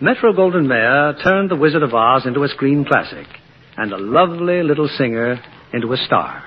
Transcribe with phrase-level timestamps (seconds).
[0.00, 3.26] Metro Goldwyn Mayer turned The Wizard of Oz into a screen classic
[3.76, 6.40] and a lovely little singer into a star.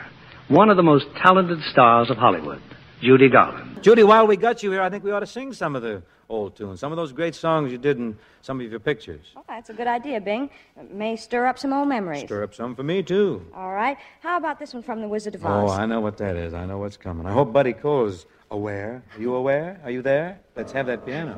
[0.48, 2.62] One of the most talented stars of Hollywood,
[3.02, 3.84] Judy Garland.
[3.84, 6.02] Judy, while we got you here, I think we ought to sing some of the
[6.30, 9.26] old tunes, some of those great songs you did in some of your pictures.
[9.36, 10.50] Oh, that's a good idea, Bing.
[10.80, 12.22] It may stir up some old memories.
[12.22, 13.46] Stir up some for me, too.
[13.54, 13.98] All right.
[14.22, 15.72] How about this one from The Wizard of oh, Oz?
[15.72, 16.54] Oh, I know what that is.
[16.54, 17.26] I know what's coming.
[17.26, 19.04] I hope Buddy Cole's aware.
[19.14, 19.82] Are you aware?
[19.84, 20.40] Are you there?
[20.56, 21.38] Let's have that piano.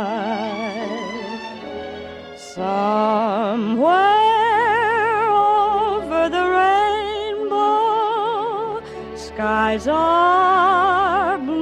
[9.71, 11.61] Skies are blue,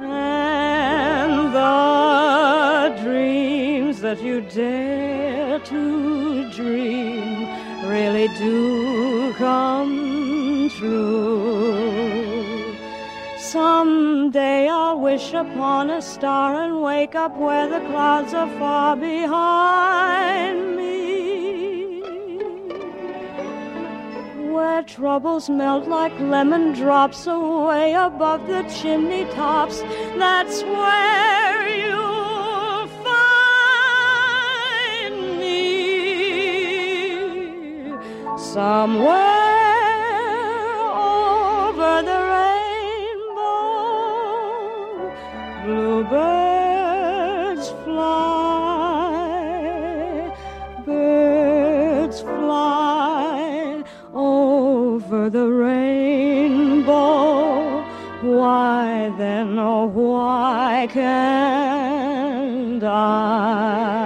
[0.00, 7.48] and the dreams that you dare to dream
[7.88, 11.96] really do come true.
[13.38, 20.69] Someday I'll wish upon a star and wake up where the clouds are far behind
[24.80, 29.82] Where troubles melt like lemon drops away above the chimney tops.
[30.16, 33.16] That's where you'll find
[35.38, 35.98] me.
[38.38, 39.49] Somewhere
[60.86, 64.00] can't I?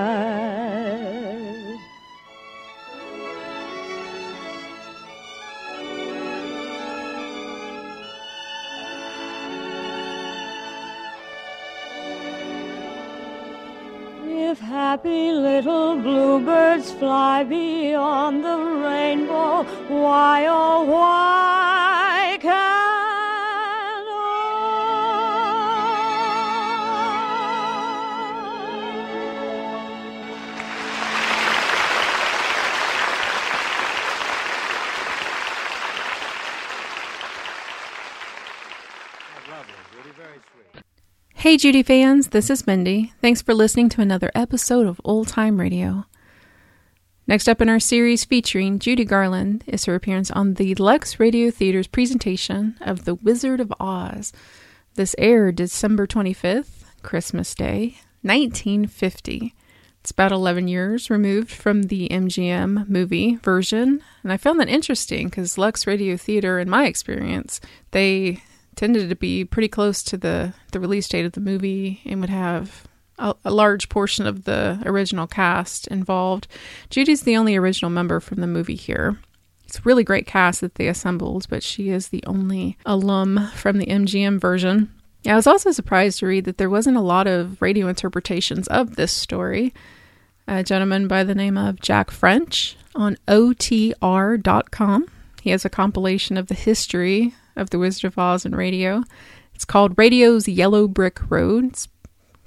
[14.26, 21.13] If happy little bluebirds fly beyond the rainbow, why oh why
[41.44, 43.12] Hey, Judy fans, this is Mindy.
[43.20, 46.06] Thanks for listening to another episode of Old Time Radio.
[47.26, 51.50] Next up in our series featuring Judy Garland is her appearance on the Lux Radio
[51.50, 54.32] Theater's presentation of The Wizard of Oz.
[54.94, 59.54] This aired December 25th, Christmas Day, 1950.
[60.00, 65.28] It's about 11 years removed from the MGM movie version, and I found that interesting
[65.28, 68.42] because Lux Radio Theater, in my experience, they
[68.76, 72.30] tended to be pretty close to the, the release date of the movie and would
[72.30, 72.86] have
[73.18, 76.48] a, a large portion of the original cast involved.
[76.90, 79.18] Judy's the only original member from the movie here.
[79.66, 83.78] It's a really great cast that they assembled, but she is the only alum from
[83.78, 84.92] the MGM version.
[85.26, 88.96] I was also surprised to read that there wasn't a lot of radio interpretations of
[88.96, 89.72] this story.
[90.46, 95.08] A gentleman by the name of Jack French on OTR.com.
[95.40, 99.02] He has a compilation of the history of the Wizard of Oz and radio.
[99.54, 101.66] It's called Radio's Yellow Brick Road.
[101.66, 101.88] It's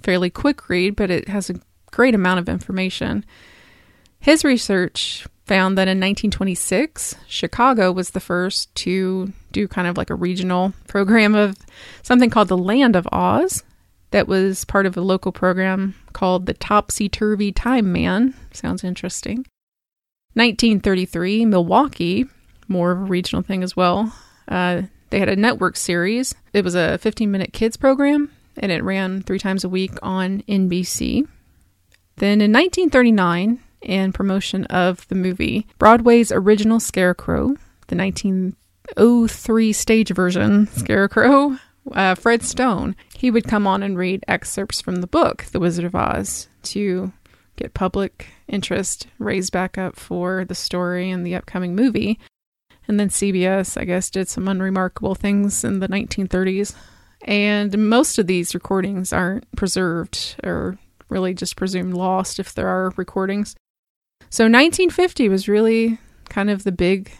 [0.01, 1.59] fairly quick read, but it has a
[1.91, 3.25] great amount of information.
[4.19, 10.09] His research found that in 1926, Chicago was the first to do kind of like
[10.09, 11.56] a regional program of
[12.03, 13.63] something called the Land of Oz
[14.12, 18.34] that was part of a local program called the Topsy Turvy Time Man.
[18.51, 19.45] Sounds interesting.
[20.33, 22.25] 1933, Milwaukee,
[22.68, 24.13] more of a regional thing as well.
[24.48, 26.36] Uh, they had a network series.
[26.54, 30.42] It was a 15 minute kids program, and it ran three times a week on
[30.44, 31.27] NBC.
[32.18, 37.56] Then in 1939, in promotion of the movie, Broadway's original Scarecrow,
[37.88, 41.57] the 1903 stage version Scarecrow,
[41.94, 45.86] uh, Fred Stone, he would come on and read excerpts from the book, The Wizard
[45.86, 47.13] of Oz, to
[47.56, 52.19] get public interest raised back up for the story and the upcoming movie.
[52.88, 56.74] And then CBS, I guess, did some unremarkable things in the 1930s.
[57.24, 60.78] And most of these recordings aren't preserved or
[61.10, 63.56] really just presumed lost if there are recordings.
[64.30, 66.00] So 1950 was really
[66.30, 67.12] kind of the big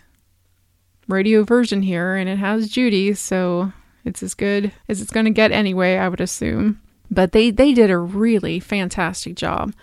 [1.08, 3.72] radio version here, and it has Judy, so
[4.04, 6.82] it's as good as it's going to get anyway, I would assume.
[7.10, 9.74] But they, they did a really fantastic job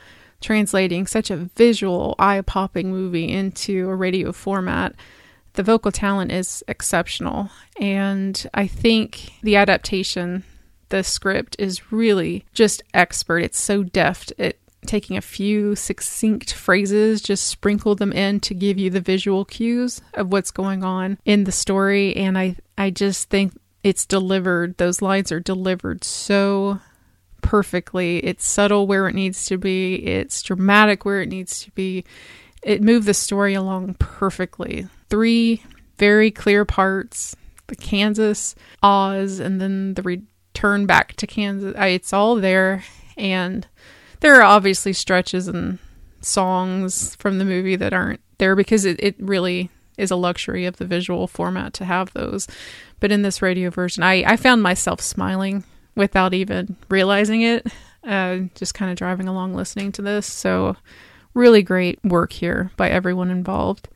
[0.40, 4.94] translating such a visual, eye popping movie into a radio format.
[5.54, 10.42] The vocal talent is exceptional, and I think the adaptation,
[10.88, 13.38] the script is really just expert.
[13.38, 14.32] It's so deft.
[14.38, 14.56] at
[14.86, 20.00] taking a few succinct phrases, just sprinkle them in to give you the visual cues
[20.14, 22.14] of what's going on in the story.
[22.16, 26.80] And I, I just think it's delivered, those lines are delivered so
[27.42, 28.18] perfectly.
[28.18, 32.04] It's subtle where it needs to be, it's dramatic where it needs to be.
[32.62, 34.88] It moved the story along perfectly.
[35.08, 35.62] Three
[35.98, 37.36] very clear parts
[37.66, 41.74] the Kansas, Oz, and then the return back to Kansas.
[41.76, 42.84] It's all there.
[43.16, 43.66] And
[44.20, 45.78] there are obviously stretches and
[46.20, 50.76] songs from the movie that aren't there because it, it really is a luxury of
[50.76, 52.48] the visual format to have those.
[53.00, 55.64] But in this radio version, I, I found myself smiling
[55.94, 57.66] without even realizing it,
[58.02, 60.26] uh, just kind of driving along listening to this.
[60.26, 60.76] So,
[61.34, 63.88] really great work here by everyone involved.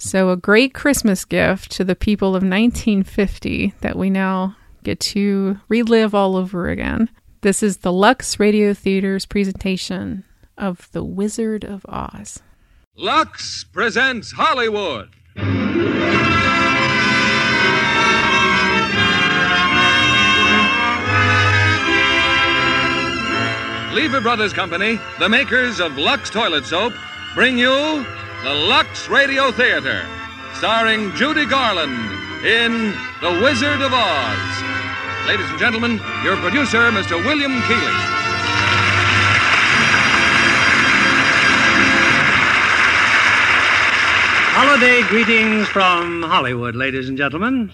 [0.00, 5.58] So, a great Christmas gift to the people of 1950 that we now get to
[5.68, 7.10] relive all over again.
[7.40, 10.22] This is the Lux Radio Theater's presentation
[10.56, 12.40] of The Wizard of Oz.
[12.96, 15.08] Lux presents Hollywood.
[23.92, 26.92] Lever Brothers Company, the makers of Lux Toilet Soap,
[27.34, 28.06] bring you
[28.44, 30.06] the Lux Radio Theater,
[30.54, 31.92] starring Judy Garland
[32.46, 34.62] in The Wizard of Oz.
[35.26, 37.22] Ladies and gentlemen, your producer, Mr.
[37.24, 38.18] William Keighley.
[44.54, 47.72] Holiday greetings from Hollywood, ladies and gentlemen.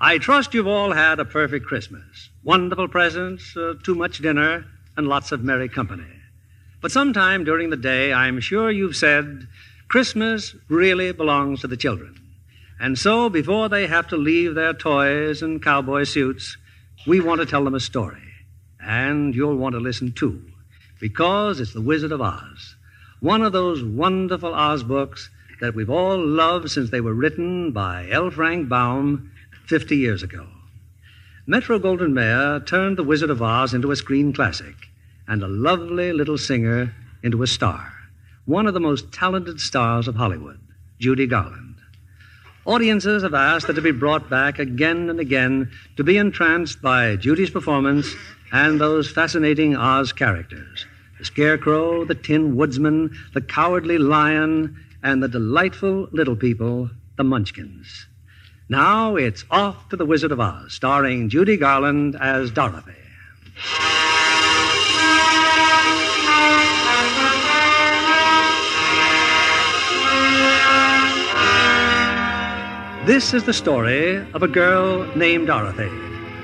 [0.00, 2.30] I trust you've all had a perfect Christmas.
[2.42, 4.64] Wonderful presents, uh, too much dinner,
[4.96, 6.22] and lots of merry company.
[6.80, 9.46] But sometime during the day, I'm sure you've said,
[9.92, 12.18] Christmas really belongs to the children.
[12.80, 16.56] And so, before they have to leave their toys and cowboy suits,
[17.06, 18.22] we want to tell them a story.
[18.80, 20.42] And you'll want to listen too,
[20.98, 22.74] because it's The Wizard of Oz,
[23.20, 25.28] one of those wonderful Oz books
[25.60, 28.30] that we've all loved since they were written by L.
[28.30, 29.30] Frank Baum
[29.66, 30.46] 50 years ago.
[31.46, 34.88] Metro Goldwyn Mayer turned The Wizard of Oz into a screen classic
[35.28, 37.91] and a lovely little singer into a star,
[38.44, 40.60] one of the most talented stars of Hollywood,
[40.98, 41.76] Judy Garland.
[42.64, 47.16] Audiences have asked that to be brought back again and again to be entranced by
[47.16, 48.14] Judy's performance
[48.52, 50.86] and those fascinating Oz characters
[51.18, 58.06] the Scarecrow, the Tin Woodsman, the Cowardly Lion, and the delightful little people, the Munchkins.
[58.68, 62.94] Now it's off to The Wizard of Oz, starring Judy Garland as Dorothy.
[73.04, 75.88] This is the story of a girl named Dorothy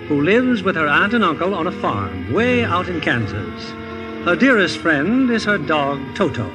[0.09, 3.71] who lives with her aunt and uncle on a farm way out in Kansas.
[4.25, 6.53] Her dearest friend is her dog, Toto.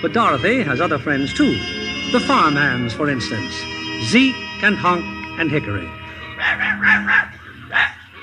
[0.00, 1.52] But Dorothy has other friends too.
[2.12, 3.52] The farmhands, for instance
[4.04, 5.04] Zeke and Hunk
[5.38, 5.86] and Hickory.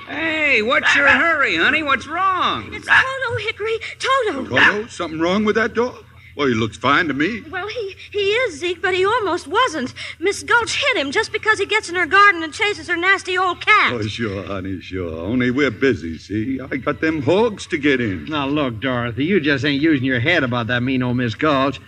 [0.07, 1.83] Hey, what's your hurry, honey?
[1.83, 2.73] What's wrong?
[2.73, 3.77] It's Toto, Hickory.
[3.99, 4.45] Toto.
[4.45, 6.03] Toto, something wrong with that dog?
[6.35, 7.41] Well, he looks fine to me.
[7.41, 9.93] Well, he, he is, Zeke, but he almost wasn't.
[10.19, 13.37] Miss Gulch hit him just because he gets in her garden and chases her nasty
[13.37, 13.93] old cat.
[13.93, 15.15] Oh, sure, honey, sure.
[15.15, 16.59] Only we're busy, see?
[16.59, 18.25] I got them hogs to get in.
[18.25, 21.79] Now, look, Dorothy, you just ain't using your head about that mean old Miss Gulch.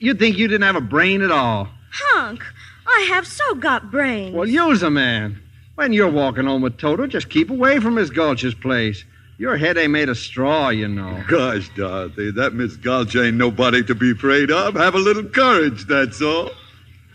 [0.00, 1.68] You'd think you didn't have a brain at all.
[1.92, 2.42] Hunk,
[2.86, 4.34] I have so got brains.
[4.34, 5.40] Well, use a man.
[5.76, 9.04] When you're walking home with Toto, just keep away from Miss Gulch's place.
[9.36, 11.22] Your head ain't made of straw, you know.
[11.28, 14.74] Gosh, Dorothy, that Miss Gulch ain't nobody to be afraid of.
[14.74, 16.50] Have a little courage, that's all.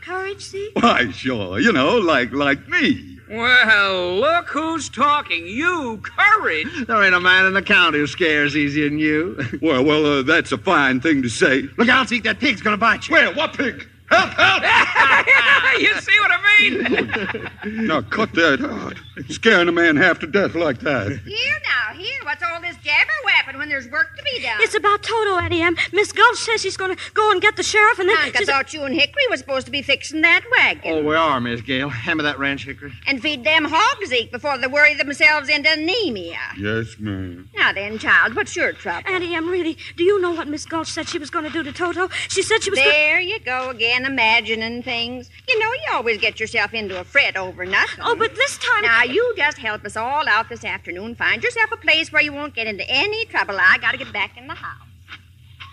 [0.02, 0.76] Courage, Zeke?
[0.76, 1.60] Why, sure.
[1.60, 3.20] You know, like like me.
[3.30, 5.46] Well, look who's talking.
[5.46, 6.88] You, courage.
[6.88, 9.38] There ain't a man in the county who scares easier than you.
[9.62, 11.64] Well, well, uh, that's a fine thing to say.
[11.78, 13.14] Look out, Zeke, that pig's gonna bite you.
[13.14, 13.34] Where?
[13.34, 13.88] What pig?
[14.10, 14.64] Help, help!
[15.80, 17.88] you see what I mean?
[17.88, 18.98] now, cut that out.
[19.30, 21.20] Scaring a man half to death like that.
[21.26, 22.20] Here now, here.
[22.24, 24.58] What's all this scab her weapon when there's work to be done.
[24.62, 25.76] It's about Toto, Auntie Em.
[25.94, 28.18] Miss Gulch says she's going to go and get the sheriff, and then.
[28.18, 30.94] Unc, I she's- thought you and Hickory was supposed to be fixing that wagon.
[30.94, 31.90] Oh, we are, Miss Gale.
[31.90, 32.94] Hand me that ranch Hickory.
[33.08, 36.40] And feed them hogs, Zeke, before they worry themselves into anemia.
[36.58, 37.50] Yes, ma'am.
[37.56, 39.10] Now then, child, what's your trouble?
[39.10, 41.64] Auntie Em, really, do you know what Miss Gulch said she was going to do
[41.64, 42.10] to Toto?
[42.30, 42.80] She said she was.
[42.80, 45.30] gonna- There you go again, imagining things.
[45.48, 48.00] You know, you always get yourself into a fret over nothing.
[48.04, 48.84] Oh, but this time.
[48.84, 51.16] Now, you just help us all out this afternoon.
[51.16, 53.58] Find yourself a place where you won't get into any trouble.
[53.60, 54.88] I gotta get back in the house.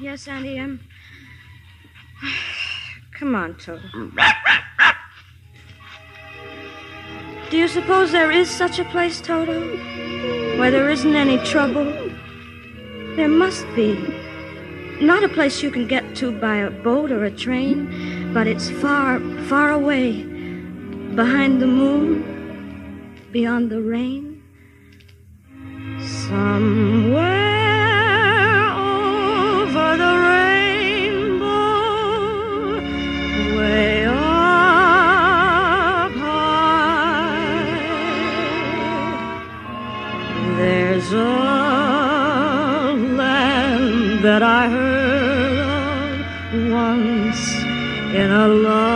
[0.00, 0.80] Yes, Auntie Em.
[3.18, 4.10] Come on, Toto.
[7.50, 9.60] Do you suppose there is such a place, Toto?
[10.58, 11.84] Where there isn't any trouble?
[13.14, 13.94] There must be.
[15.00, 18.68] Not a place you can get to by a boat or a train, but it's
[18.68, 20.24] far, far away.
[21.14, 22.35] Behind the moon,
[23.32, 24.42] beyond the rain.
[26.28, 27.46] Somewhere
[28.72, 31.56] over the rainbow,
[33.56, 34.14] way up
[36.12, 37.70] high,
[40.56, 41.14] there's a
[43.16, 46.20] land that I heard
[46.54, 47.42] of once
[48.14, 48.95] in a lullaby.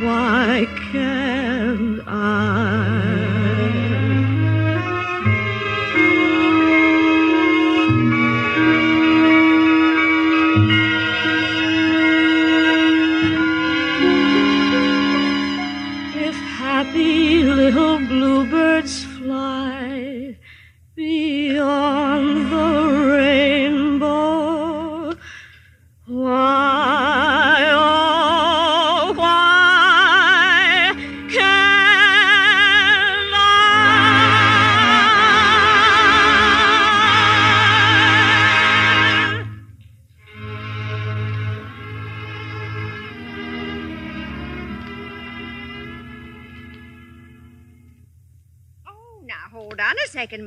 [0.00, 0.42] why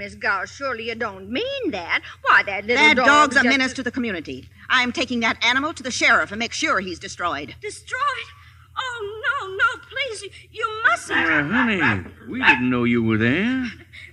[0.08, 0.50] Miss Gulch.
[0.56, 2.02] Surely you don't mean that.
[2.22, 4.48] Why, that little That dog dog's a just- menace to the community.
[4.70, 7.56] I'm taking that animal to the sheriff and make sure he's destroyed.
[7.62, 8.30] Destroyed?
[8.78, 10.22] Oh, no, no, please.
[10.24, 11.20] You, you mustn't.
[11.20, 13.66] Why, honey, we didn't know you were there.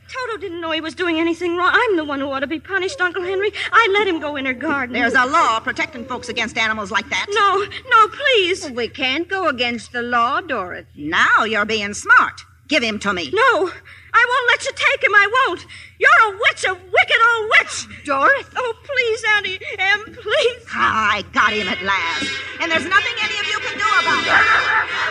[0.08, 1.70] Toto didn't know he was doing anything wrong.
[1.72, 3.52] I'm the one who ought to be punished, Uncle Henry.
[3.72, 4.94] I let him go in her garden.
[4.94, 7.26] There's a law protecting folks against animals like that.
[7.30, 8.68] No, no, please.
[8.72, 10.88] We can't go against the law, Dorothy.
[11.08, 12.40] Now you're being smart.
[12.66, 13.30] Give him to me.
[13.32, 13.70] No,
[14.16, 15.14] I won't let you take him.
[15.14, 15.66] I won't.
[15.98, 18.04] You're a witch, a wicked old witch.
[18.04, 18.56] Dorothy.
[18.56, 20.64] Oh, please, Auntie Em, please.
[20.72, 22.30] Ah, I got him at last.
[22.60, 24.40] And there's nothing any of you can do about it.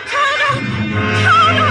[0.08, 0.50] Toto!
[1.26, 1.70] Toto!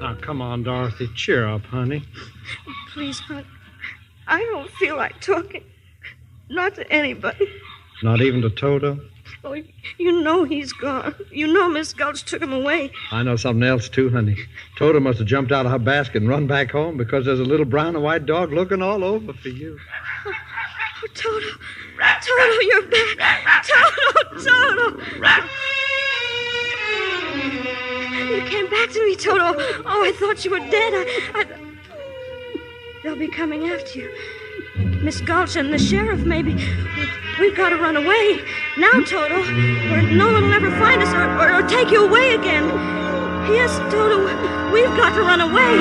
[0.00, 1.08] Now, come on, Dorothy.
[1.14, 2.04] Cheer up, honey.
[2.92, 3.44] Please, hon.
[4.26, 5.64] I don't feel like talking.
[6.48, 7.48] Not to anybody.
[8.04, 9.00] Not even to Toto.
[9.44, 9.54] Oh,
[9.96, 11.14] you know he's gone.
[11.32, 12.92] You know Miss Gulch took him away.
[13.10, 14.36] I know something else, too, honey.
[14.76, 17.44] Toto must have jumped out of her basket and run back home because there's a
[17.44, 19.80] little brown and white dog looking all over for you.
[20.26, 20.34] Oh,
[21.14, 21.46] Toto.
[21.98, 23.64] Toto, you're back.
[23.64, 25.00] Toto, Toto.
[28.34, 29.54] You came back to me, Toto.
[29.86, 30.92] Oh, I thought you were dead.
[30.92, 31.46] I, I...
[33.02, 34.14] They'll be coming after you.
[34.76, 36.54] Miss Gulch and the sheriff, maybe.
[37.38, 38.40] We've got to run away.
[38.76, 42.34] Now, Toto, or no one will ever find us or, or, or take you away
[42.34, 42.64] again.
[43.52, 44.24] Yes, Toto,
[44.72, 45.74] we've got to run away.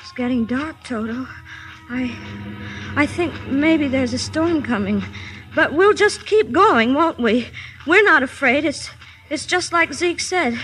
[0.00, 1.26] It's getting dark, Toto.
[1.88, 2.14] I
[2.96, 5.02] I think maybe there's a storm coming.
[5.54, 7.48] But we'll just keep going, won't we?
[7.86, 8.64] We're not afraid.
[8.64, 8.90] It's
[9.28, 10.58] it's just like Zeke said.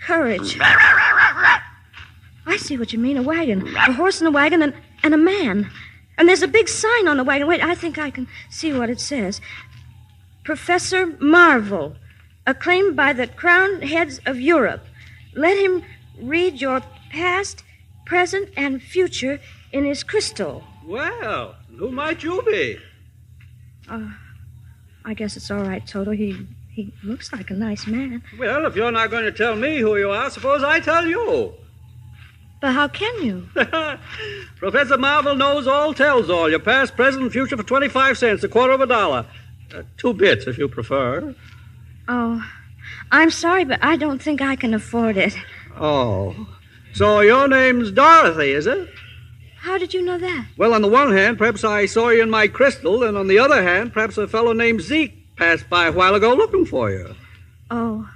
[0.00, 0.58] Courage.
[0.60, 3.16] I see what you mean.
[3.16, 3.66] A wagon.
[3.76, 5.70] A horse and a wagon and, and a man.
[6.18, 7.46] And there's a big sign on the wagon.
[7.46, 9.40] Wait, I think I can see what it says.
[10.44, 11.96] Professor Marvel,
[12.46, 14.84] acclaimed by the crowned heads of Europe.
[15.34, 15.82] Let him
[16.20, 17.64] read your past,
[18.04, 19.40] present, and future
[19.72, 20.64] in his crystal.
[20.84, 22.78] Well, who might you be?
[23.88, 24.08] Uh,
[25.06, 26.10] I guess it's all right, Toto.
[26.10, 28.22] He he looks like a nice man.
[28.38, 31.54] Well, if you're not going to tell me who you are, suppose I tell you.
[32.60, 33.48] But how can you?
[34.56, 36.50] Professor Marvel knows all, tells all.
[36.50, 39.24] Your past, present, and future for 25 cents, a quarter of a dollar.
[39.74, 41.34] Uh, two bits, if you prefer.
[42.08, 42.44] Oh,
[43.10, 45.36] I'm sorry, but I don't think I can afford it.
[45.78, 46.34] Oh.
[46.94, 48.88] So your name's Dorothy, is it?
[49.66, 50.46] How did you know that?
[50.56, 53.40] Well, on the one hand, perhaps I saw you in my crystal, and on the
[53.40, 57.16] other hand, perhaps a fellow named Zeke passed by a while ago looking for you.
[57.68, 58.08] Oh,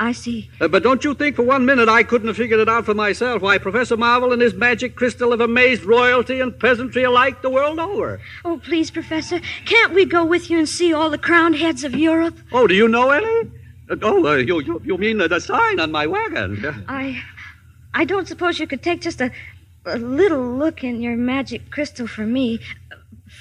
[0.00, 0.50] I see.
[0.60, 2.94] Uh, but don't you think for one minute I couldn't have figured it out for
[2.94, 7.50] myself why Professor Marvel and his magic crystal have amazed royalty and peasantry alike the
[7.50, 8.20] world over?
[8.44, 11.94] Oh, please, Professor, can't we go with you and see all the crowned heads of
[11.94, 12.36] Europe?
[12.50, 13.50] Oh, do you know any?
[13.88, 16.84] Uh, oh, uh, you, you, you mean the sign on my wagon?
[16.88, 17.22] I,
[17.94, 19.30] I don't suppose you could take just a,
[19.86, 22.60] a little look in your magic crystal for me.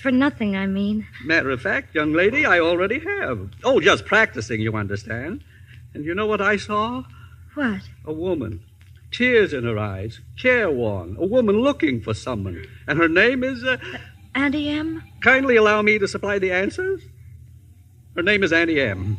[0.02, 1.08] For nothing, I mean.
[1.24, 3.50] Matter of fact, young lady, I already have.
[3.64, 5.44] Oh, just practicing, you understand.
[5.94, 7.04] And you know what I saw?
[7.54, 7.82] What?
[8.06, 8.64] A woman.
[9.12, 11.16] Tears in her eyes, careworn.
[11.18, 12.66] A woman looking for someone.
[12.88, 13.64] And her name is.
[13.64, 13.78] Uh,
[14.34, 15.04] Auntie Em?
[15.22, 17.02] Kindly allow me to supply the answers.
[18.16, 19.18] Her name is Auntie Em.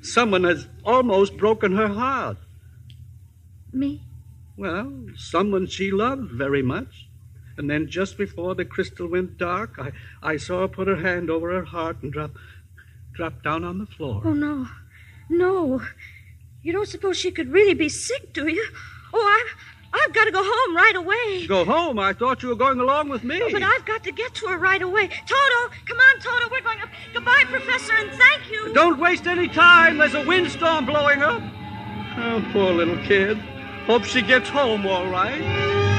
[0.00, 2.38] Someone has almost broken her heart.
[3.72, 4.02] Me?
[4.62, 7.08] Well, someone she loved very much.
[7.56, 9.90] And then just before the crystal went dark, I,
[10.22, 12.30] I saw her put her hand over her heart and drop,
[13.12, 14.22] drop down on the floor.
[14.24, 14.68] Oh, no.
[15.28, 15.82] No.
[16.62, 18.64] You don't suppose she could really be sick, do you?
[19.12, 19.44] Oh,
[19.92, 21.44] I've, I've got to go home right away.
[21.48, 21.98] Go home?
[21.98, 23.42] I thought you were going along with me.
[23.42, 25.08] Oh, but I've got to get to her right away.
[25.08, 26.48] Toto, come on, Toto.
[26.52, 26.88] We're going up.
[27.12, 28.72] Goodbye, Professor, and thank you.
[28.72, 29.98] Don't waste any time.
[29.98, 31.42] There's a windstorm blowing up.
[32.16, 33.42] Oh, poor little kid.
[33.86, 35.91] Hope she gets home all right.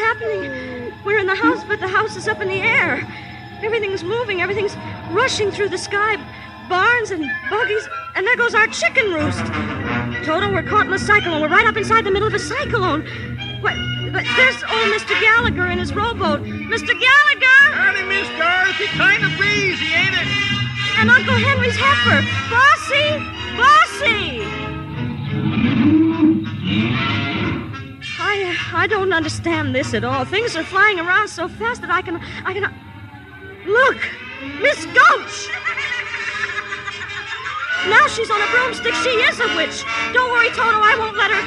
[0.00, 0.92] Happening?
[1.04, 3.06] We're in the house, but the house is up in the air.
[3.62, 4.76] Everything's moving, everything's
[5.10, 6.16] rushing through the sky.
[6.68, 9.44] Barns and buggies, and there goes our chicken roost.
[10.24, 11.40] Toto, we're caught in a cyclone.
[11.40, 13.02] We're right up inside the middle of a cyclone.
[13.60, 13.74] What?
[14.12, 15.18] But there's old Mr.
[15.20, 16.40] Gallagher in his rowboat.
[16.42, 16.92] Mr.
[16.98, 17.60] Gallagher!
[17.72, 18.86] Howdy, Miss Dorothy.
[18.96, 20.28] Kind of breezy, ain't it?
[20.98, 22.22] And Uncle Henry's heifer.
[22.50, 23.18] Bossy!
[23.56, 24.59] Bossy!
[28.72, 30.24] I don't understand this at all.
[30.24, 32.72] Things are flying around so fast that I can I can
[33.66, 33.98] look,
[34.60, 35.48] Miss Gulch.
[37.88, 38.94] Now she's on a broomstick.
[38.94, 39.84] She is a witch.
[40.12, 40.80] Don't worry, Toto.
[40.82, 41.42] I won't let her.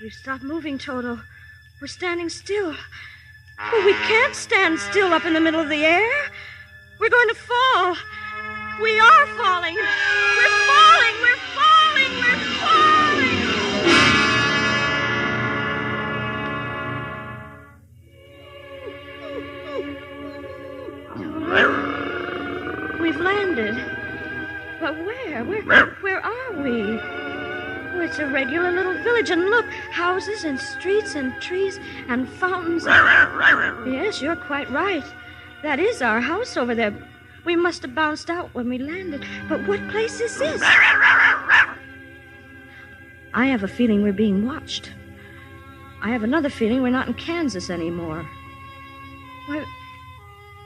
[0.00, 1.20] We've stopped moving, Toto.
[1.80, 2.74] We're standing still.
[3.70, 6.30] But we can't stand still up in the middle of the air.
[7.00, 7.96] We're going to fall.
[8.82, 9.74] We are falling.
[9.74, 11.14] We're falling.
[11.22, 12.12] We're falling.
[12.20, 13.47] We're falling.
[23.00, 23.76] We've landed.
[24.80, 25.44] But where?
[25.44, 27.00] Where where are we?
[27.98, 32.84] Oh, it's a regular little village, and look, houses and streets and trees and fountains.
[32.86, 35.04] Yes, you're quite right.
[35.62, 36.94] That is our house over there.
[37.44, 39.24] We must have bounced out when we landed.
[39.48, 40.62] But what place is this?
[43.34, 44.92] I have a feeling we're being watched.
[46.02, 48.24] I have another feeling we're not in Kansas anymore.
[49.46, 49.64] Why,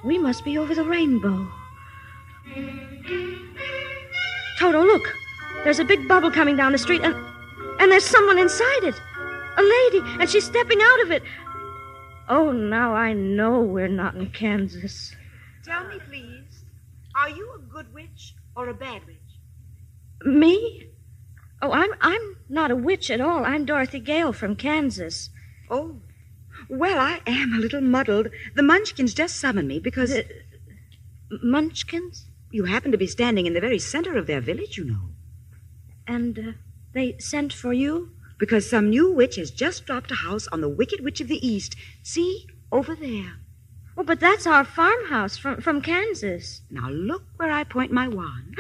[0.05, 1.49] We must be over the rainbow.
[4.59, 5.03] Toto, look.
[5.65, 7.15] There's a big bubble coming down the street, and
[7.81, 9.01] and there's someone inside it.
[9.57, 11.23] A lady, and she's stepping out of it.
[12.29, 15.15] Oh, now I know we're not in Kansas.
[15.65, 16.65] Tell me, please,
[17.15, 19.17] are you a good witch or a bad witch?
[20.25, 20.89] Me?
[21.61, 23.45] Oh, I'm I'm not a witch at all.
[23.45, 25.31] I'm Dorothy Gale from Kansas.
[25.71, 26.01] Oh,
[26.73, 28.29] well, I am a little muddled.
[28.55, 30.11] The Munchkins just summoned me because.
[30.11, 30.25] The
[31.43, 32.27] Munchkins?
[32.51, 35.11] You happen to be standing in the very center of their village, you know.
[36.07, 36.53] And uh,
[36.95, 38.13] they sent for you?
[38.39, 41.47] Because some new witch has just dropped a house on the Wicked Witch of the
[41.47, 41.77] East.
[42.03, 43.35] See, over there.
[43.97, 46.63] Oh, but that's our farmhouse from, from Kansas.
[46.71, 48.57] Now look where I point my wand.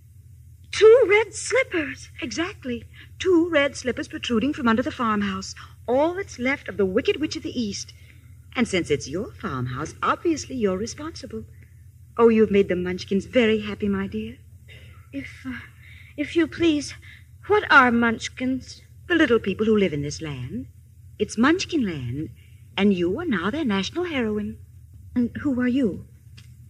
[0.70, 2.10] Two red slippers.
[2.20, 2.84] Exactly.
[3.18, 5.54] Two red slippers protruding from under the farmhouse.
[5.88, 7.94] All that's left of the Wicked Witch of the East.
[8.54, 11.44] And since it's your farmhouse, obviously you're responsible.
[12.18, 14.36] Oh, you've made the Munchkins very happy, my dear.
[15.12, 15.60] If, uh,
[16.16, 16.94] if you please,
[17.46, 18.82] what are Munchkins?
[19.06, 20.66] The little people who live in this land.
[21.18, 22.30] It's Munchkin land,
[22.76, 24.58] and you are now their national heroine.
[25.14, 26.06] And who are you?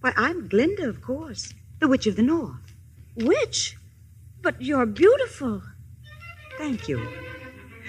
[0.00, 2.74] Why, I'm Glinda, of course, the Witch of the North.
[3.16, 3.76] Witch?
[4.40, 5.62] But you're beautiful.
[6.56, 7.06] Thank you.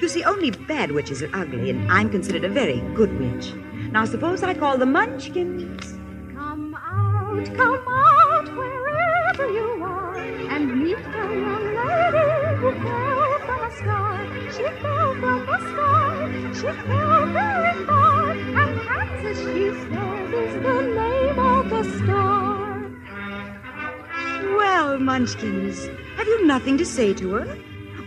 [0.02, 3.54] You see, only bad witches are ugly, and I'm considered a very good witch.
[3.92, 5.94] Now, suppose I call the Munchkins.
[6.34, 13.60] Come out, come out, wherever you are, and meet the young lady who fell from
[13.60, 14.20] the sky.
[14.56, 16.18] She fell from the sky,
[16.54, 22.92] she fell very far, and Kansas, she says, is the name of the star.
[24.56, 27.58] Well, Munchkins, have you nothing to say to her?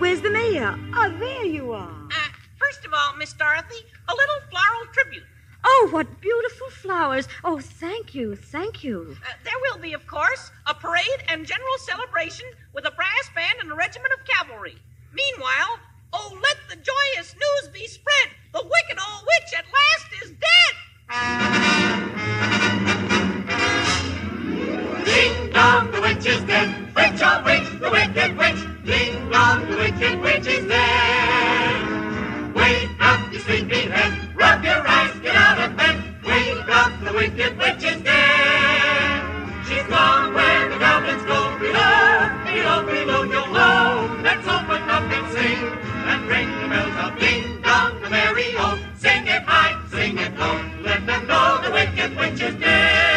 [0.03, 0.75] Where's the mayor?
[0.95, 1.89] Ah, there you are.
[1.89, 5.23] Uh, first of all, Miss Dorothy, a little floral tribute.
[5.65, 7.29] Oh, what beautiful flowers.
[7.45, 9.17] Oh, thank you, thank you.
[9.25, 13.61] Uh, there will be, of course, a parade and general celebration with a brass band
[13.61, 14.75] and a regiment of cavalry.
[15.15, 15.79] Meanwhile,
[16.13, 18.31] oh, let the joyous news be spread.
[18.55, 20.75] The wicked old witch at last is dead.
[25.05, 26.93] Ding dong, the witch is dead.
[26.97, 28.72] Witch, oh witch, the wicked witch.
[28.93, 32.55] Dong, the wicked witch is dead.
[32.55, 34.13] Wake up, you sleeping head.
[34.37, 35.97] Rub your eyes, get out of bed.
[36.27, 39.23] Wake up, the wicked witch is dead.
[39.67, 41.41] She's gone where the goblins go.
[41.59, 44.23] Below, below, oh, below, oh, yo ho.
[44.23, 45.63] Let's open up and sing
[46.11, 48.79] and ring the bells of ding dong, the merry old.
[48.99, 50.61] Sing it high, sing it low.
[50.83, 53.12] Let them know the wicked witch is dead.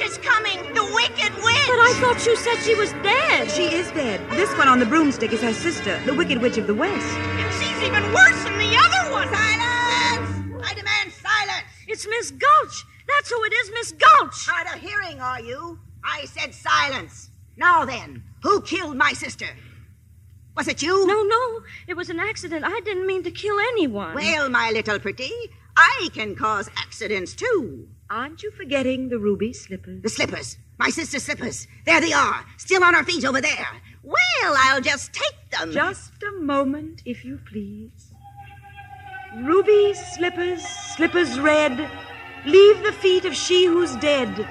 [0.00, 0.58] Is coming!
[0.74, 1.66] The wicked witch!
[1.66, 3.50] But I thought you said she was dead.
[3.50, 4.20] She is dead.
[4.30, 7.06] This one on the broomstick is her sister, the Wicked Witch of the West.
[7.16, 9.28] And she's even worse than the other one!
[9.28, 10.64] Silence!
[10.64, 11.66] I demand silence!
[11.88, 12.84] It's Miss Gulch.
[13.08, 14.46] That's who it is, Miss Gulch.
[14.46, 15.78] Hard of hearing, are you?
[16.04, 17.30] I said silence.
[17.56, 19.48] Now then, who killed my sister?
[20.56, 21.06] Was it you?
[21.06, 21.60] No, no.
[21.86, 22.64] It was an accident.
[22.64, 24.14] I didn't mean to kill anyone.
[24.14, 25.30] Well, my little pretty,
[25.76, 27.88] I can cause accidents too.
[28.08, 30.00] Aren't you forgetting the ruby slippers?
[30.02, 30.58] The slippers.
[30.78, 31.66] My sister's slippers.
[31.86, 33.66] There they are, still on her feet over there.
[34.04, 35.72] Well, I'll just take them.
[35.72, 38.12] Just a moment, if you please.
[39.38, 41.90] Ruby slippers, slippers red,
[42.44, 44.48] leave the feet of she who's dead.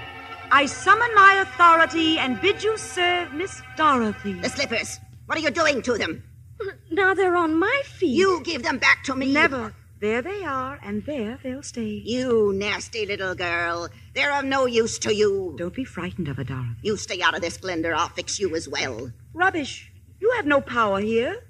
[0.51, 4.33] I summon my authority and bid you serve Miss Dorothy.
[4.33, 4.99] The slippers.
[5.27, 6.23] What are you doing to them?
[6.91, 8.15] Now they're on my feet.
[8.15, 9.31] You give them back to me.
[9.31, 9.73] Never.
[10.01, 12.01] There they are, and there they'll stay.
[12.03, 13.87] You nasty little girl.
[14.13, 15.55] They're of no use to you.
[15.57, 16.75] Don't be frightened of her, Dorothy.
[16.81, 17.91] You stay out of this, Glinda.
[17.91, 19.11] I'll fix you as well.
[19.33, 19.91] Rubbish.
[20.19, 21.43] You have no power here.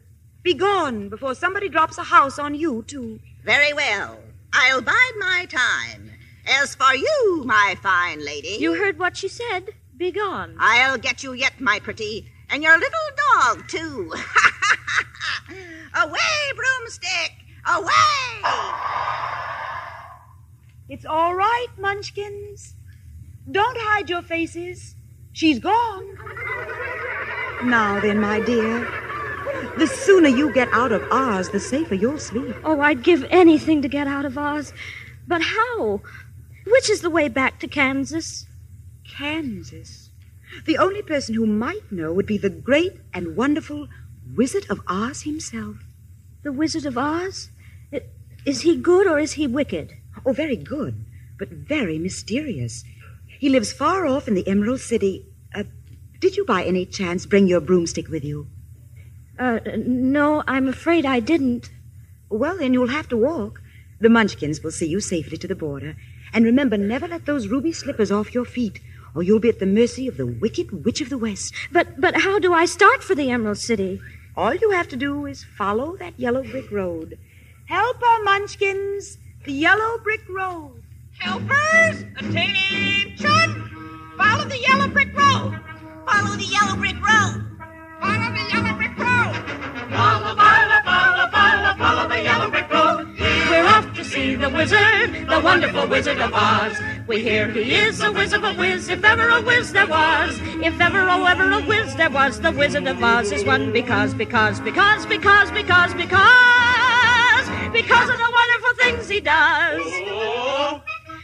[0.44, 3.20] Be gone before somebody drops a house on you, too.
[3.44, 4.20] Very well.
[4.54, 6.12] I'll bide my time.
[6.48, 8.58] As for you, my fine lady.
[8.60, 9.70] You heard what she said.
[9.98, 10.56] Be gone.
[10.60, 12.32] I'll get you yet, my pretty.
[12.52, 14.14] And your little dog, too.
[15.96, 17.45] Away, broomstick!
[17.68, 17.92] Away!
[20.88, 22.76] It's all right, Munchkins.
[23.50, 24.96] Don't hide your faces.
[25.34, 26.18] She's gone.
[27.64, 28.80] Now then, my dear,
[29.78, 32.56] the sooner you get out of Oz, the safer you'll sleep.
[32.64, 34.72] Oh, I'd give anything to get out of Oz.
[35.28, 36.02] But how?
[36.68, 38.46] Which is the way back to Kansas?
[39.08, 40.12] Kansas.
[40.66, 43.88] The only person who might know would be the great and wonderful
[44.36, 45.78] Wizard of Oz himself.
[46.44, 47.50] The Wizard of Oz?
[48.46, 49.94] Is he good or is he wicked?
[50.26, 51.06] Oh, very good,
[51.40, 52.84] but very mysterious.
[53.40, 55.26] He lives far off in the Emerald City.
[55.54, 55.64] Uh,
[56.20, 58.48] Did you by any chance bring your broomstick with you?
[59.38, 61.70] Uh, no, I'm afraid I didn't.
[62.30, 63.62] Well, then you'll have to walk.
[64.00, 65.96] The Munchkins will see you safely to the border.
[66.34, 68.80] And remember, never let those ruby slippers off your feet,
[69.14, 71.54] or you'll be at the mercy of the wicked witch of the West.
[71.72, 74.02] But but how do I start for the Emerald City?
[74.36, 77.18] All you have to do is follow that yellow brick road.
[77.68, 79.18] Helper, Munchkins!
[79.44, 80.84] The yellow brick road.
[81.18, 83.22] Helpers, attention!
[84.18, 85.60] Follow the yellow brick road.
[86.06, 87.44] Follow the yellow brick road.
[88.00, 89.34] Follow the yellow brick road.
[89.90, 93.16] Follow, follow, follow, follow, follow the yellow brick road.
[93.50, 96.78] We're off to see the wizard, the wonderful Wizard of Oz.
[97.08, 100.40] We hear he is a wizard of a whiz, if ever a whiz there was.
[100.62, 104.14] If ever, oh, ever a whiz there was, the Wizard of Oz is one because,
[104.14, 106.95] because, because, because, because, because,
[107.76, 109.86] because of the wonderful things he does.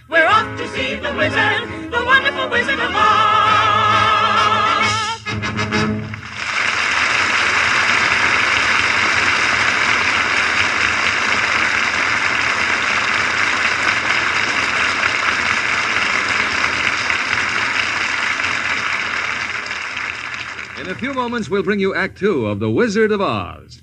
[0.10, 3.72] We're off to see the wizard, the wonderful Wizard of Oz.
[20.82, 23.82] In a few moments, we'll bring you Act Two of The Wizard of Oz.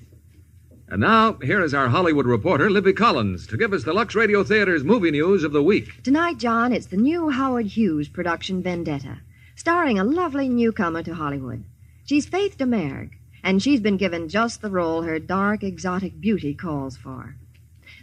[0.91, 4.43] And now, here is our Hollywood reporter, Libby Collins, to give us the Lux Radio
[4.43, 6.03] Theater's movie news of the week.
[6.03, 9.19] Tonight, John, it's the new Howard Hughes production Vendetta,
[9.55, 11.63] starring a lovely newcomer to Hollywood.
[12.07, 13.11] She's Faith Domergue,
[13.43, 17.37] and she's been given just the role her dark, exotic beauty calls for.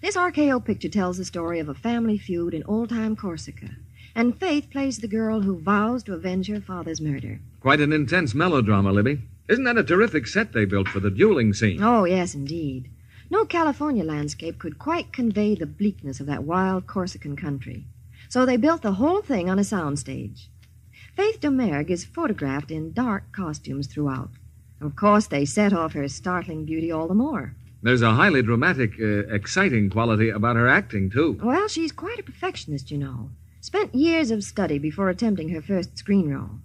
[0.03, 3.71] This RKO picture tells the story of a family feud in old time Corsica,
[4.13, 7.39] and Faith plays the girl who vows to avenge her father's murder.
[7.61, 9.23] Quite an intense melodrama, Libby.
[9.47, 11.81] Isn't that a terrific set they built for the dueling scene?
[11.83, 12.89] Oh, yes, indeed.
[13.29, 17.85] No California landscape could quite convey the bleakness of that wild Corsican country.
[18.29, 20.47] So they built the whole thing on a soundstage.
[21.15, 24.31] Faith Domergue is photographed in dark costumes throughout.
[24.81, 27.55] Of course, they set off her startling beauty all the more.
[27.81, 31.39] There's a highly dramatic, uh, exciting quality about her acting, too.
[31.41, 33.29] Well, she's quite a perfectionist, you know.
[33.61, 36.59] Spent years of study before attempting her first screen role.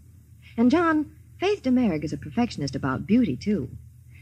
[0.56, 3.70] And, John, Faith Domergue is a perfectionist about beauty, too.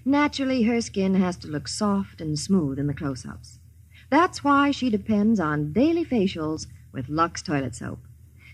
[0.05, 3.59] Naturally, her skin has to look soft and smooth in the close ups.
[4.09, 7.99] That's why she depends on daily facials with Lux toilet soap.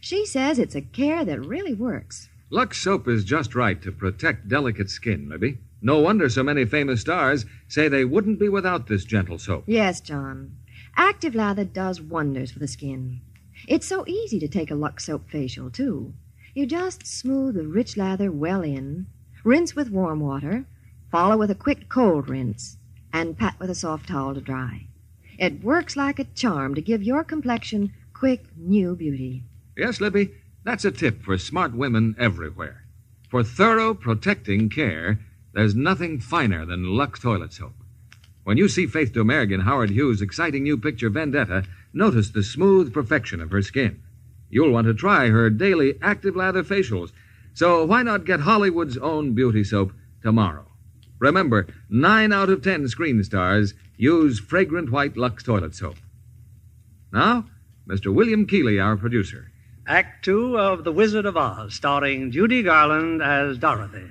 [0.00, 2.30] She says it's a care that really works.
[2.48, 5.58] Lux soap is just right to protect delicate skin, Libby.
[5.82, 9.64] No wonder so many famous stars say they wouldn't be without this gentle soap.
[9.66, 10.56] Yes, John.
[10.96, 13.20] Active lather does wonders for the skin.
[13.68, 16.14] It's so easy to take a Lux soap facial, too.
[16.56, 19.06] You just smooth the rich lather well in,
[19.42, 20.66] rinse with warm water,
[21.10, 22.76] follow with a quick cold rinse,
[23.12, 24.86] and pat with a soft towel to dry.
[25.36, 29.42] It works like a charm to give your complexion quick, new beauty.
[29.76, 30.30] Yes, Libby,
[30.62, 32.84] that's a tip for smart women everywhere.
[33.28, 35.18] For thorough, protecting care,
[35.54, 37.74] there's nothing finer than Lux toilet soap.
[38.44, 42.94] When you see Faith Domergue in Howard Hughes' exciting new picture Vendetta, notice the smooth
[42.94, 44.00] perfection of her skin.
[44.50, 47.12] You'll want to try her daily active lather facials.
[47.54, 50.66] So why not get Hollywood's own beauty soap tomorrow?
[51.18, 55.96] Remember, nine out of ten screen stars use fragrant white Lux toilet soap.
[57.12, 57.46] Now,
[57.88, 58.12] Mr.
[58.12, 59.50] William Keighley, our producer.
[59.86, 64.08] Act Two of The Wizard of Oz, starring Judy Garland as Dorothy.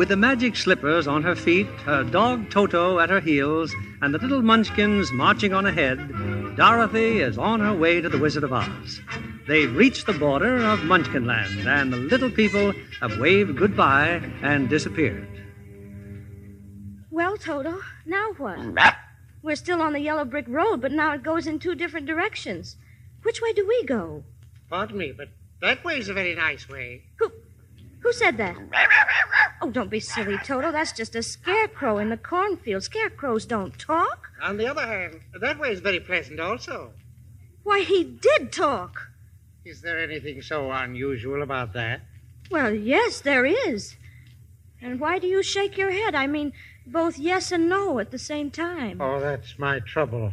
[0.00, 4.18] With the magic slippers on her feet, her dog Toto at her heels, and the
[4.18, 5.98] little munchkins marching on ahead,
[6.56, 9.02] Dorothy is on her way to the Wizard of Oz.
[9.46, 15.28] They've reached the border of Munchkinland, and the little people have waved goodbye and disappeared.
[17.10, 18.96] Well, Toto, now what?
[19.42, 22.76] We're still on the yellow brick road, but now it goes in two different directions.
[23.22, 24.24] Which way do we go?
[24.70, 25.28] Pardon me, but
[25.60, 27.02] that way's a very nice way.
[27.18, 27.30] Who
[28.12, 28.56] said that?
[29.62, 30.72] Oh, don't be silly, Toto.
[30.72, 32.82] That's just a scarecrow in the cornfield.
[32.82, 34.28] Scarecrows don't talk.
[34.42, 36.92] On the other hand, that way is very pleasant also.
[37.62, 39.08] Why, he did talk.
[39.64, 42.00] Is there anything so unusual about that?
[42.50, 43.96] Well, yes, there is.
[44.80, 46.14] And why do you shake your head?
[46.14, 46.54] I mean,
[46.86, 49.00] both yes and no at the same time.
[49.00, 50.32] Oh, that's my trouble.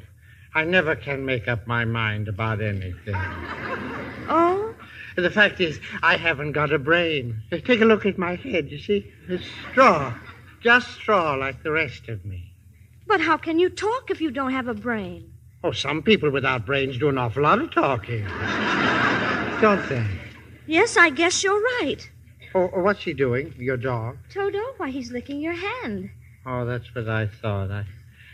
[0.56, 3.15] I never can make up my mind about anything.
[4.30, 4.56] Oh?
[5.17, 7.41] The fact is, I haven't got a brain.
[7.49, 9.12] Take a look at my head, you see?
[9.27, 10.13] It's straw.
[10.62, 12.53] Just straw like the rest of me.
[13.08, 15.34] But how can you talk if you don't have a brain?
[15.63, 18.25] Oh, some people without brains do an awful lot of talking.
[19.60, 20.06] Don't they?
[20.67, 22.08] Yes, I guess you're right.
[22.53, 24.17] Oh, oh, what's he doing, your dog?
[24.30, 26.12] Toto, why, he's licking your hand.
[26.45, 27.71] Oh, that's what I thought.
[27.71, 27.86] I,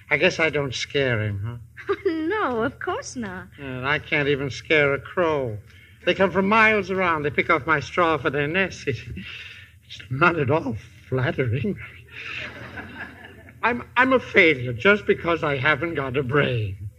[0.09, 1.95] I guess I don't scare him, huh?
[2.05, 3.47] no, of course not.
[3.57, 5.57] And I can't even scare a crow.
[6.05, 7.23] They come from miles around.
[7.23, 8.87] They pick off my straw for their nest.
[8.87, 8.97] It,
[9.85, 10.75] it's not at all
[11.07, 11.79] flattering.
[13.61, 16.89] I'm, I'm a failure just because I haven't got a brain.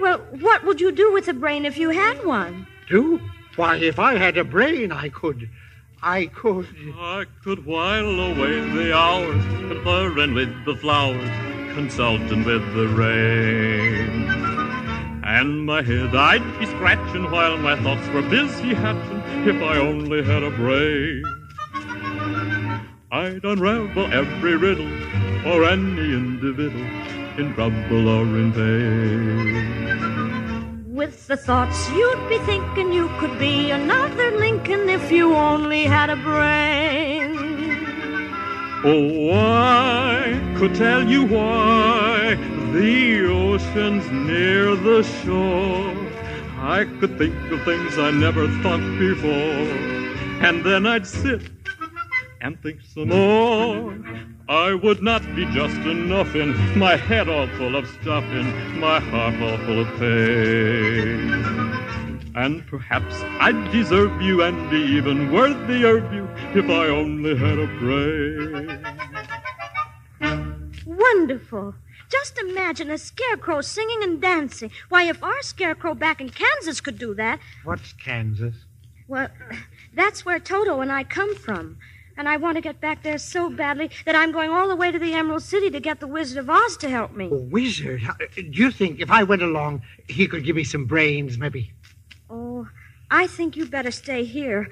[0.00, 2.66] Well, what would you do with a brain if you had one?
[2.88, 3.20] Do?
[3.54, 5.48] Why, if I had a brain, I could.
[6.02, 6.66] I could.
[6.98, 11.30] I could while away the hours, conferring with the flowers,
[11.74, 14.41] consulting with the rain.
[15.32, 20.22] And my head I'd be scratching while my thoughts were busy hatching, if I only
[20.22, 21.24] had a brain.
[23.10, 24.92] I'd unravel every riddle
[25.50, 26.84] or any individual
[27.40, 29.94] in trouble or in pain.
[30.94, 36.10] With the thoughts you'd be thinking you could be another Lincoln if you only had
[36.10, 37.51] a brain.
[38.84, 42.34] Oh, I could tell you why
[42.72, 45.94] the ocean's near the shore.
[46.58, 49.30] I could think of things I never thought before,
[50.44, 51.42] and then I'd sit
[52.40, 53.96] and think some more.
[54.48, 59.40] I would not be just enough in my head all full of stuffing, my heart
[59.40, 61.71] all full of pain.
[62.34, 67.58] And perhaps I'd deserve you and be even worthier of you if I only had
[67.58, 68.86] a brain.
[70.86, 71.74] Wonderful.
[72.10, 74.70] Just imagine a scarecrow singing and dancing.
[74.88, 78.54] Why, if our scarecrow back in Kansas could do that, What's Kansas?
[79.08, 79.28] well,
[79.94, 81.78] that's where Toto and I come from.
[82.16, 84.92] And I want to get back there so badly that I'm going all the way
[84.92, 87.26] to the Emerald City to get the Wizard of Oz to help me.
[87.26, 88.02] A wizard?
[88.34, 91.72] Do you think if I went along, he could give me some brains, maybe?
[92.32, 92.66] Oh,
[93.10, 94.70] I think you better stay here.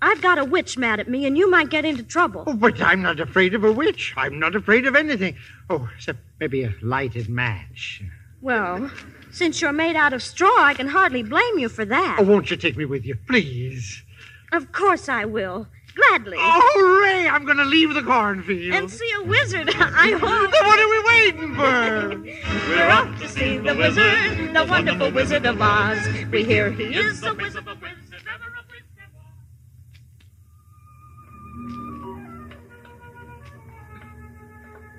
[0.00, 2.44] I've got a witch mad at me, and you might get into trouble.
[2.46, 4.14] Oh, but I'm not afraid of a witch.
[4.16, 5.36] I'm not afraid of anything.
[5.68, 8.02] Oh, except maybe a lighted match.
[8.40, 8.90] Well,
[9.30, 12.16] since you're made out of straw, I can hardly blame you for that.
[12.18, 14.02] Oh, won't you take me with you, please?
[14.50, 15.68] Of course I will.
[15.94, 16.36] Gladly.
[16.40, 17.28] Oh, hooray!
[17.28, 18.74] I'm going to leave the cornfield.
[18.74, 20.50] And see a wizard, I hope.
[20.50, 22.68] Then what are we waiting for?
[22.70, 25.98] We're off to see the wizard, the wonderful Wizard of Oz.
[26.30, 27.66] We hear he is the wizard.
[27.68, 27.88] of Oz.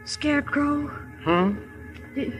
[0.05, 0.89] Scarecrow,
[1.23, 1.51] Huh?
[2.15, 2.33] do,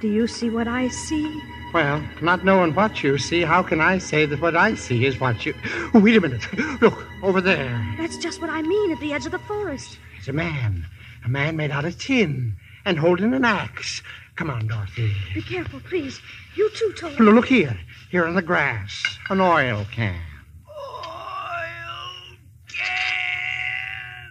[0.00, 1.40] do you see what I see?
[1.72, 5.18] Well, not knowing what you see, how can I say that what I see is
[5.18, 5.54] what you.
[5.94, 6.46] Wait a minute.
[6.82, 7.94] Look, over there.
[7.98, 9.98] That's just what I mean at the edge of the forest.
[10.18, 10.86] It's a man.
[11.24, 14.02] A man made out of tin and holding an axe.
[14.36, 15.14] Come on, Dorothy.
[15.34, 16.20] Be careful, please.
[16.56, 17.22] You too, Toto.
[17.22, 17.78] Look here.
[18.10, 19.02] Here in the grass.
[19.30, 20.20] An oil can.
[20.68, 22.36] oil
[22.68, 24.30] can.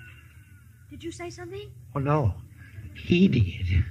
[0.91, 1.71] Did you say something?
[1.95, 2.35] Oh, no.
[2.93, 3.83] He did.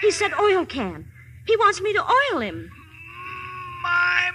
[0.00, 1.10] He said oil can.
[1.46, 2.70] He wants me to oil him.
[3.82, 4.30] My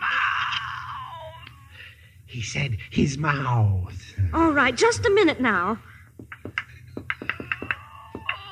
[0.00, 1.50] mouth.
[2.26, 4.14] He said his mouth.
[4.34, 5.78] All right, just a minute now.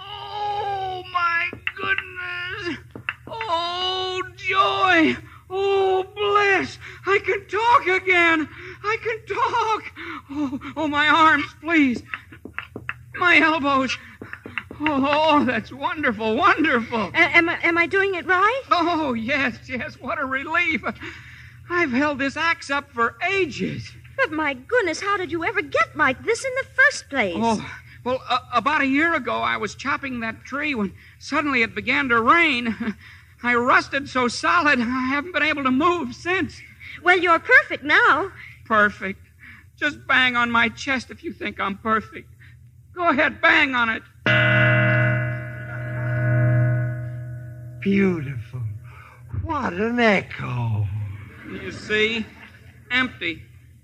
[0.07, 2.79] Oh, my goodness.
[3.27, 5.17] Oh, joy.
[5.51, 6.79] Oh, bliss.
[7.07, 8.49] I can talk again.
[8.83, 9.83] I can talk.
[10.31, 12.03] Oh, oh my arms, please.
[13.17, 13.97] My elbows.
[14.87, 17.11] Oh, that's wonderful, wonderful.
[17.15, 18.63] A- am, I, am I doing it right?
[18.71, 19.95] Oh, yes, yes.
[20.01, 20.83] What a relief.
[21.71, 23.91] I've held this axe up for ages.
[24.17, 27.35] But my goodness, how did you ever get like this in the first place?
[27.37, 27.71] Oh,
[28.05, 32.09] well, uh, about a year ago, I was chopping that tree when suddenly it began
[32.11, 32.77] to rain.
[33.43, 36.61] I rusted so solid, I haven't been able to move since.
[37.03, 38.31] Well, you're perfect now.
[38.65, 39.21] Perfect.
[39.77, 42.31] Just bang on my chest if you think I'm perfect.
[42.95, 44.74] Go ahead, bang on it.
[47.85, 48.63] Beautiful.
[49.43, 50.89] What an echo.
[51.53, 52.25] You see?
[52.91, 53.43] Empty.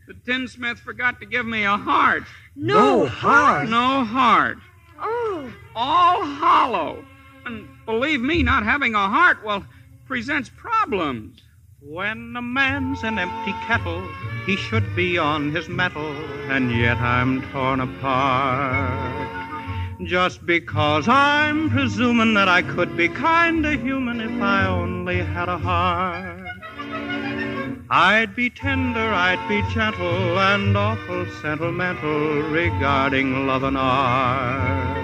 [0.09, 2.25] The tinsmith forgot to give me a heart.
[2.57, 3.69] No heart?
[3.69, 4.57] No heart.
[4.99, 5.53] Oh.
[5.77, 7.05] All hollow.
[7.45, 9.67] And believe me, not having a heart, well,
[10.07, 11.43] presents problems.
[11.83, 14.03] When a man's an empty kettle,
[14.47, 16.17] he should be on his mettle,
[16.51, 19.40] and yet I'm torn apart.
[20.05, 25.59] Just because I'm presuming that I could be kinda human if I only had a
[25.59, 26.41] heart.
[27.91, 34.97] I'd be tender, I'd be gentle, and awful sentimental regarding love and art.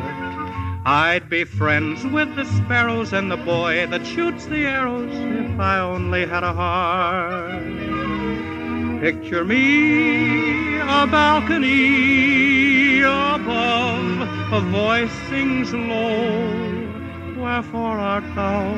[0.86, 5.78] I'd be friends with the sparrows and the boy that shoots the arrows if I
[5.78, 7.64] only had a heart.
[9.02, 16.86] Picture me a balcony above, a voice sings low.
[17.36, 18.74] Wherefore art thou,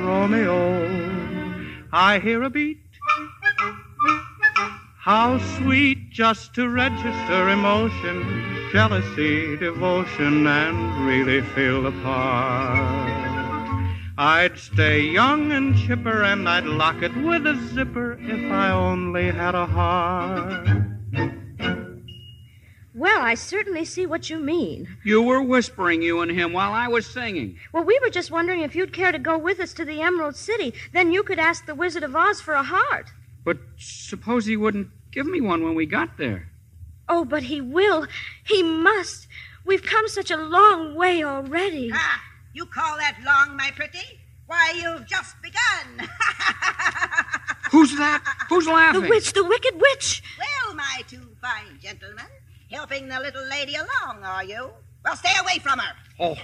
[0.00, 1.04] Romeo?
[1.92, 2.78] I hear a beat.
[4.98, 13.14] How sweet just to register emotion, jealousy, devotion, and really feel the part.
[14.16, 19.30] I'd stay young and chipper, and I'd lock it with a zipper if I only
[19.30, 20.68] had a heart.
[22.94, 24.96] Well, I certainly see what you mean.
[25.02, 27.58] You were whispering, you and him, while I was singing.
[27.72, 30.36] Well, we were just wondering if you'd care to go with us to the Emerald
[30.36, 30.72] City.
[30.92, 33.10] Then you could ask the Wizard of Oz for a heart.
[33.44, 36.48] But suppose he wouldn't give me one when we got there.
[37.08, 38.06] Oh, but he will.
[38.44, 39.26] He must.
[39.64, 41.90] We've come such a long way already.
[41.92, 42.22] Ah,
[42.52, 44.20] you call that long, my pretty?
[44.46, 46.08] Why, you've just begun.
[47.70, 48.22] Who's that?
[48.48, 49.02] Who's laughing?
[49.02, 50.22] The witch, the wicked witch.
[50.38, 52.26] well, my two fine gentlemen,
[52.74, 54.68] helping the little lady along, are you?
[55.04, 55.94] Well, stay away from her.
[56.18, 56.34] Oh,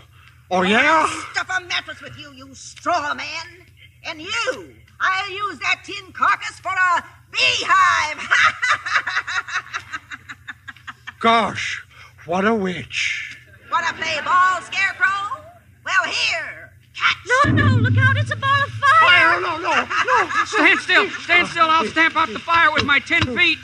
[0.51, 1.07] oh yeah?
[1.33, 3.67] Stuff a mattress with you, you straw man.
[4.07, 8.21] And you, I'll use that tin carcass for a beehive.
[11.21, 11.83] Gosh,
[12.27, 13.37] what a witch.
[13.71, 15.43] Want to play ball, Scarecrow?
[15.85, 16.71] Well, here.
[16.95, 17.17] Catch.
[17.47, 18.17] No, no, look out.
[18.17, 19.01] It's a ball of fire.
[19.01, 20.31] Fire, no, no, no.
[20.47, 21.11] Stand still.
[21.11, 21.69] Stand still.
[21.69, 23.59] I'll stamp out the fire with my ten feet.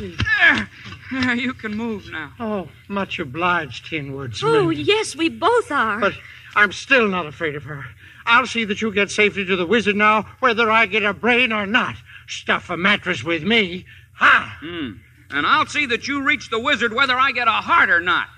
[0.00, 0.68] There.
[1.12, 2.32] There, you can move now.
[2.40, 4.54] Oh, much obliged, Tin Woodsman.
[4.54, 6.00] Oh, yes, we both are.
[6.00, 6.14] But
[6.54, 7.84] I'm still not afraid of her.
[8.24, 11.52] I'll see that you get safely to the wizard now, whether I get a brain
[11.52, 11.96] or not.
[12.28, 13.84] Stuff a mattress with me.
[14.14, 14.58] Ha!
[14.60, 14.92] Hmm.
[15.30, 18.28] And I'll see that you reach the wizard whether I get a heart or not.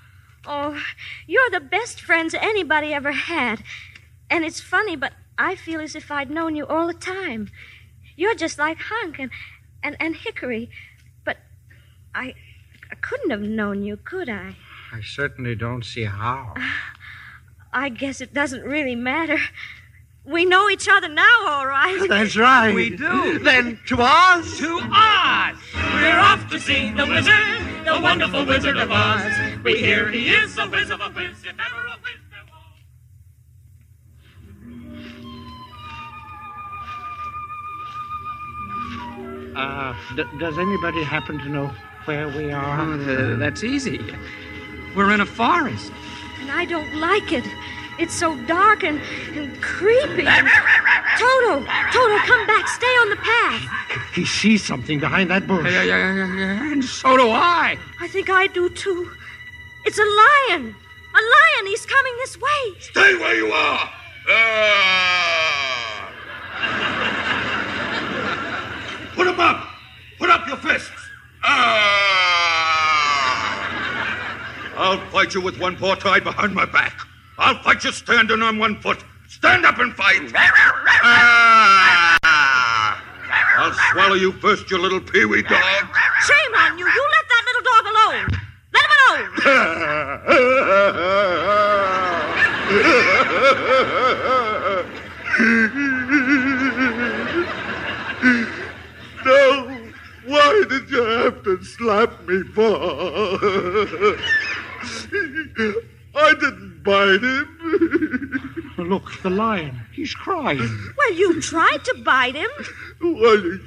[0.47, 0.81] Oh,
[1.27, 3.63] you're the best friends anybody ever had.
[4.31, 7.51] And it's funny, but I feel as if I'd known you all the time.
[8.17, 9.31] You're just like Hunk and,
[9.83, 10.71] and, and Hickory.
[11.25, 11.39] But
[12.15, 12.35] I,
[12.95, 14.55] I couldn't have known you, could I?
[14.93, 16.55] I certainly don't see how.
[17.73, 19.37] I guess it doesn't really matter.
[20.25, 22.07] We know each other now, all right.
[22.09, 22.73] That's right.
[22.73, 23.41] We do.
[23.41, 24.59] Then to Oz?
[24.59, 25.57] To Oz!
[25.75, 29.33] We're off to see the wizard, the wonderful Wizard of Oz.
[29.65, 32.21] We hear he is a wizard of a whiz, if ever a whiz
[39.51, 39.57] was.
[39.57, 41.73] Uh, d- does anybody happen to know
[42.05, 42.81] where we are?
[42.81, 44.01] Oh, th- that's easy.
[44.97, 45.93] We're in a forest.
[46.41, 47.45] And I don't like it.
[47.99, 49.01] It's so dark and,
[49.35, 50.25] and creepy.
[50.25, 52.67] Toto, Toto, come back.
[52.69, 53.63] Stay on the path.
[54.15, 55.65] He sees something behind that bush.
[55.71, 57.77] Yeah, yeah, yeah, yeah, and so do I.
[58.01, 59.11] I think I do too.
[59.85, 60.03] It's a
[60.51, 60.75] lion.
[61.15, 61.67] A lion.
[61.67, 62.75] He's coming this way.
[62.81, 63.91] Stay where you are.
[64.29, 66.11] Ah!
[69.15, 69.69] Put 'em up.
[70.19, 70.91] Put up your fists.
[71.47, 71.85] Ah!
[74.77, 76.99] I'll fight you with one paw tied behind my back.
[77.39, 79.05] I'll fight you standing on one foot.
[79.29, 80.33] Stand up and fight.
[80.37, 82.19] Ah!
[83.57, 85.63] I'll swallow you first, you little peewee dog.
[86.27, 86.87] Shame on you.
[86.87, 88.27] You let that little dog alone.
[88.73, 89.31] Let him alone.
[99.25, 99.64] no,
[100.35, 102.75] why did you have to slap me for?
[106.17, 107.49] I didn't bite him.
[108.79, 109.81] Look, the lion.
[109.93, 110.93] He's crying.
[110.99, 112.51] Well, you tried to bite him.
[113.01, 113.61] Well, you,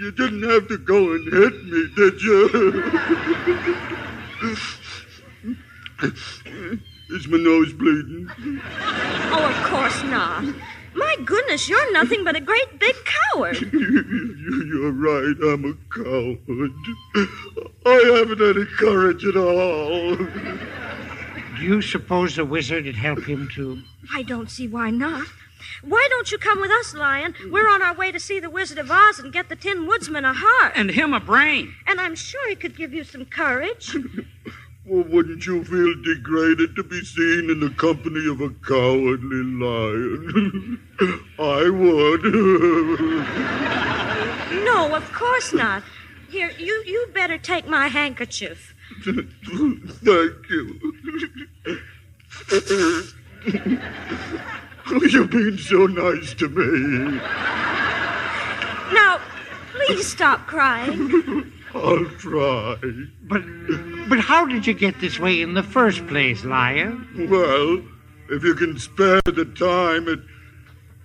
[0.00, 2.38] you didn't have to go and hit me, did you?
[7.10, 8.28] Is my nose bleeding?
[9.32, 10.44] Oh, of course not.
[10.96, 13.60] My goodness, you're nothing but a great big coward.
[13.72, 16.72] You're right, I'm a coward.
[17.84, 20.16] I haven't any courage at all.
[20.16, 23.82] Do you suppose the wizard would help him to.
[24.14, 25.26] I don't see why not.
[25.82, 27.34] Why don't you come with us, Lion?
[27.50, 30.24] We're on our way to see the Wizard of Oz and get the Tin Woodsman
[30.24, 30.72] a heart.
[30.76, 31.74] And him a brain.
[31.86, 33.96] And I'm sure he could give you some courage.
[34.88, 40.80] Well, wouldn't you feel degraded to be seen in the company of a cowardly lion?
[41.40, 42.22] I would.
[44.64, 45.82] no, of course not.
[46.28, 48.76] Here, you you better take my handkerchief.
[49.04, 49.28] Thank
[50.50, 50.80] you.
[54.86, 57.18] You've been so nice to me.
[58.94, 59.20] Now,
[59.72, 61.52] please stop crying.
[61.76, 62.76] I'll try.
[63.22, 63.42] But,
[64.08, 67.06] but how did you get this way in the first place, lion?
[67.30, 67.82] Well,
[68.30, 70.20] if you can spare the time, it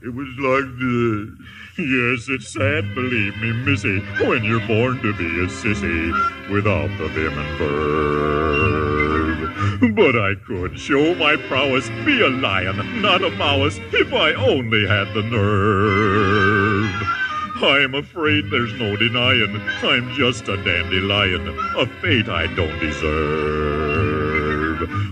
[0.03, 1.29] It was like this.
[1.77, 6.11] Yes, it's sad, believe me, missy, when you're born to be a sissy
[6.49, 9.51] without the vim and verve.
[9.95, 14.87] But I could show my prowess, be a lion, not a mouse, if I only
[14.87, 17.20] had the nerve.
[17.63, 21.47] I'm afraid there's no denying I'm just a dandelion,
[21.77, 24.01] a fate I don't deserve.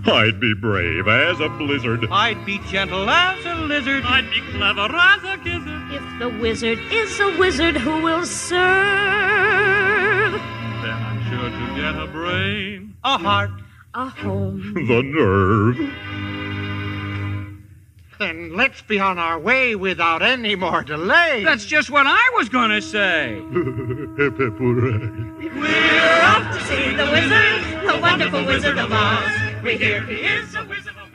[0.07, 2.07] I'd be brave as a blizzard.
[2.09, 4.03] I'd be gentle as a lizard.
[4.03, 5.91] I'd be clever as a gizzard.
[5.91, 8.59] If the wizard is a wizard who will serve.
[10.81, 13.51] Then I'm sure to get a brain, a heart,
[13.93, 14.73] a home.
[14.73, 15.77] The nerve.
[18.19, 21.41] Then let's be on our way without any more delay.
[21.45, 23.35] That's just what I was going to say.
[24.17, 25.07] hip hip hooray.
[25.55, 29.63] We're off to see the wizard, the wonderful wizard of Oz.
[29.63, 31.09] We hear he is a wizard of Oz.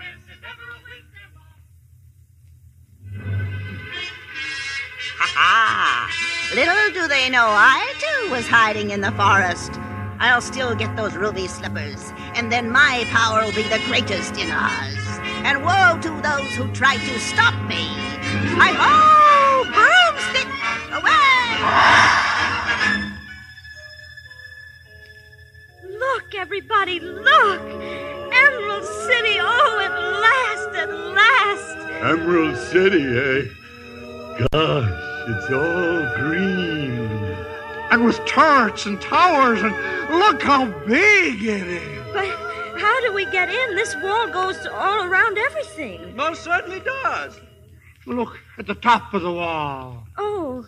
[5.19, 6.55] Ha ha!
[6.55, 9.73] Little do they know I too was hiding in the forest.
[10.21, 14.51] I'll still get those ruby slippers, and then my power will be the greatest in
[14.51, 15.04] Oz.
[15.45, 17.85] And woe to those who try to stop me.
[18.57, 19.65] Hi ho!
[19.77, 20.49] Broomstick!
[20.97, 21.61] Away!
[25.99, 27.61] Look, everybody, look!
[27.61, 29.93] Emerald City, oh, at
[30.25, 31.77] last, at last!
[32.03, 33.43] Emerald City, eh?
[34.51, 34.91] Gosh,
[35.29, 37.09] it's all green.
[37.91, 39.75] And with turrets and towers, and
[40.19, 42.03] look how big it is.
[42.15, 42.29] But
[42.79, 43.77] how do we get in?
[43.77, 46.15] This wall goes all around everything.
[46.17, 47.41] Most certainly does.
[48.07, 50.07] Look at the top of the wall.
[50.19, 50.67] Oh,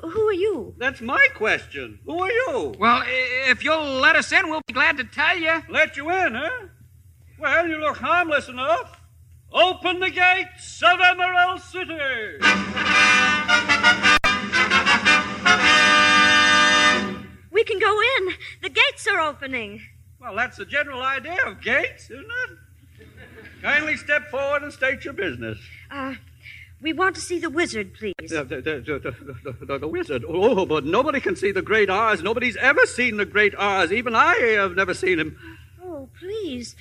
[0.00, 0.74] who are you?
[0.78, 1.98] That's my question.
[2.06, 2.74] Who are you?
[2.78, 5.62] Well, if you'll let us in, we'll be glad to tell you.
[5.68, 6.68] Let you in, huh?
[7.38, 9.00] Well, you look harmless enough.
[9.52, 12.38] Open the gates of Emerald City.
[17.50, 18.34] We can go in.
[18.62, 19.82] The gates are opening.
[20.22, 22.58] Well, that's the general idea of gates, isn't it?
[23.60, 25.58] Kindly step forward and state your business.
[25.90, 26.14] Uh,
[26.80, 28.14] we want to see the wizard, please.
[28.18, 30.24] The, the, the, the, the, the, the wizard.
[30.26, 32.22] Oh, but nobody can see the great Oz.
[32.22, 33.90] Nobody's ever seen the great Oz.
[33.90, 35.38] Even I have never seen him.
[35.82, 36.76] Oh, please.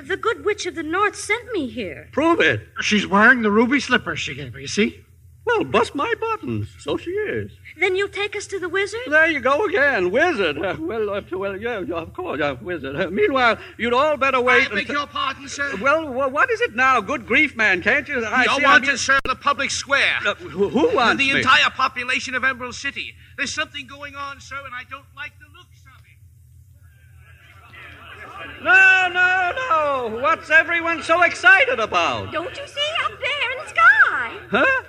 [0.00, 2.08] The good witch of the north sent me here.
[2.12, 2.68] Prove it.
[2.82, 5.04] She's wearing the ruby slippers she gave me, you see?
[5.46, 6.68] Well, bust my buttons.
[6.80, 7.52] So she is.
[7.78, 9.00] Then you'll take us to the wizard?
[9.06, 10.58] There you go again, wizard.
[10.58, 12.96] Uh, well, uh, well, yeah, yeah, of course, uh, wizard.
[13.00, 14.66] Uh, meanwhile, you'd all better wait.
[14.66, 15.72] I beg until- your pardon, sir.
[15.80, 17.00] Well, well, what is it now?
[17.00, 17.80] Good grief, man!
[17.80, 18.24] Can't you?
[18.24, 20.16] I You're see, I wanted, mean- sir, the public square.
[20.26, 21.38] Uh, who, who wants the me?
[21.38, 23.14] entire population of Emerald City.
[23.36, 26.02] There's something going on, sir, and I don't like the looks of
[28.58, 28.64] it.
[28.64, 29.52] No, no,
[30.10, 30.20] no!
[30.22, 32.32] What's everyone so excited about?
[32.32, 34.38] Don't you see up there in the sky?
[34.50, 34.82] Huh?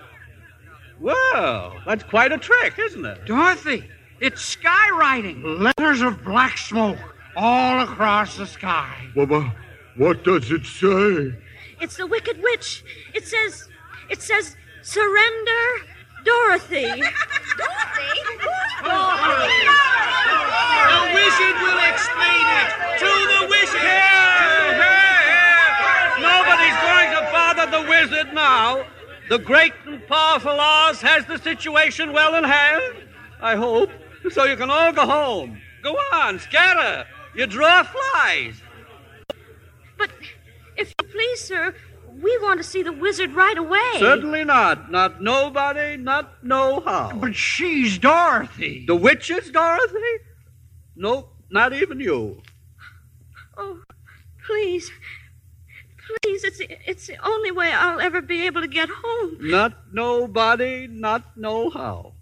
[0.99, 3.25] Well, that's quite a trick, isn't it?
[3.25, 3.83] Dorothy,
[4.19, 5.59] it's skywriting.
[5.59, 6.97] Letters of black smoke
[7.35, 9.07] all across the sky.
[9.15, 9.53] Bubba,
[9.95, 11.37] what does it say?
[11.79, 12.83] It's the Wicked Witch.
[13.13, 13.69] It says,
[14.09, 15.65] it says, surrender,
[16.25, 16.81] Dorothy.
[16.87, 17.11] Dorothy?
[20.87, 22.69] The wizard will explain it
[22.99, 23.81] to the wizard.
[23.81, 26.25] Here, here, here.
[26.25, 28.85] Nobody's going to bother the wizard now.
[29.29, 32.95] The great and powerful Oz has the situation well in hand.
[33.41, 33.89] I hope.
[34.31, 35.61] So you can all go home.
[35.83, 37.05] Go on, scatter.
[37.35, 38.55] You draw flies.
[39.97, 40.09] But
[40.75, 41.75] if you please, sir,
[42.21, 43.99] we want to see the wizard right away.
[43.99, 44.91] Certainly not.
[44.91, 47.11] Not nobody, not no how.
[47.13, 48.85] But she's Dorothy.
[48.87, 49.97] The witch is Dorothy?
[50.95, 52.41] Nope, not even you.
[53.57, 53.81] Oh,
[54.45, 54.89] please.
[56.23, 59.37] Please, it's, it's the only way I'll ever be able to get home.
[59.39, 62.13] Not nobody, not no how.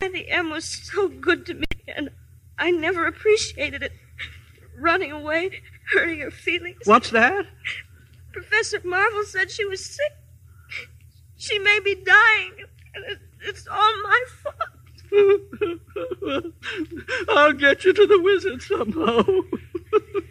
[0.00, 2.10] Auntie Em was so good to me, and
[2.58, 3.92] I never appreciated it.
[4.78, 5.62] Running away,
[5.92, 6.80] hurting her feelings.
[6.84, 7.46] What's that?
[8.32, 10.12] Professor Marvel said she was sick.
[11.36, 12.52] She may be dying.
[12.94, 14.56] and It's all my fault.
[17.28, 19.22] I'll get you to the wizard somehow.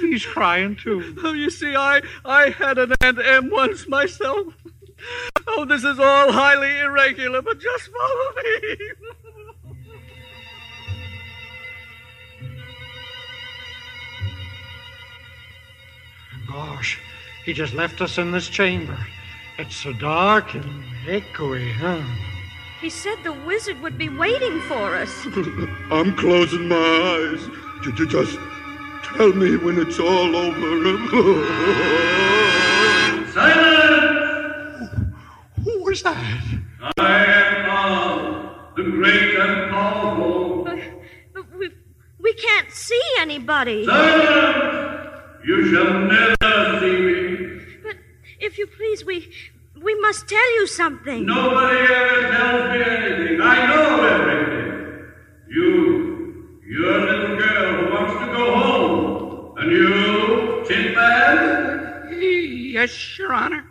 [0.00, 1.16] He's crying too.
[1.22, 4.54] Oh, you see, I I had an Aunt Em once myself.
[5.46, 8.76] Oh, this is all highly irregular, but just follow me.
[16.48, 17.00] Gosh,
[17.44, 18.98] he just left us in this chamber.
[19.58, 22.02] It's so dark and echoey, huh?
[22.80, 25.26] He said the wizard would be waiting for us.
[25.90, 27.46] I'm closing my eyes.
[27.84, 28.38] J- j- Just
[29.16, 30.70] tell me when it's all over.
[33.32, 34.90] Silence.
[35.64, 36.44] Who is that?
[36.98, 40.64] I am Oz, the great and powerful.
[40.64, 40.78] But,
[41.34, 41.70] but we,
[42.20, 43.86] we can't see anybody.
[43.86, 45.20] Silence!
[45.44, 47.62] You shall never see me.
[47.82, 47.96] But
[48.40, 49.32] if you please, we
[49.82, 51.24] we must tell you something.
[51.24, 53.40] Nobody ever tells me anything.
[53.40, 55.06] I know everything.
[55.48, 59.49] You, you're a little girl who wants to go home.
[59.60, 63.64] And you, Tin Man, Yes, Your Honor.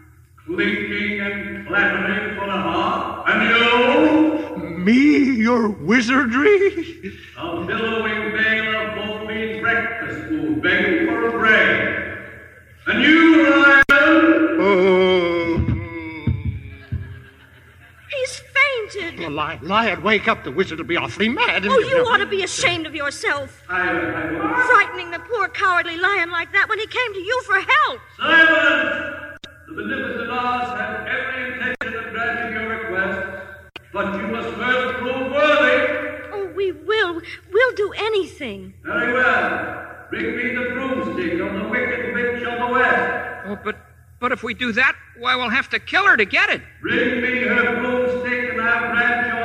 [0.46, 3.28] clinking and clattering for the heart.
[3.30, 7.14] And you, Me, your wizardry?
[7.38, 12.18] a billowing bale of homemade breakfast food, begging for a break.
[12.88, 13.84] And you, Lion,
[14.62, 15.29] Oh.
[18.92, 19.20] He's fainted.
[19.20, 20.44] Well, Lion, Lion, wake up.
[20.44, 21.66] The wizard will be awfully mad.
[21.66, 23.62] Oh, you ought to be ashamed of yourself.
[23.68, 28.02] Frightening the poor cowardly lion like that when he came to you for help.
[28.18, 29.38] Silence!
[29.68, 33.28] The beneficent Oz has every intention of granting your request,
[33.94, 36.32] but you must first prove worthy.
[36.34, 37.22] Oh, we will.
[37.52, 38.74] We'll do anything.
[38.84, 39.86] Very well.
[40.10, 43.46] Bring me the broomstick of the wicked witch of the west.
[43.46, 43.76] Oh, but
[44.20, 46.62] but if we do that, why we'll have to kill her to get it.
[46.82, 49.40] Bring me her broomstick and I'll grant your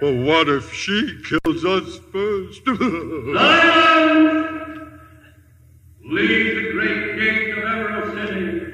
[0.00, 0.16] request.
[0.16, 2.64] Well, what if she kills us first?
[3.34, 4.38] Silence!
[6.04, 8.72] Leave the great gate of Emerald City.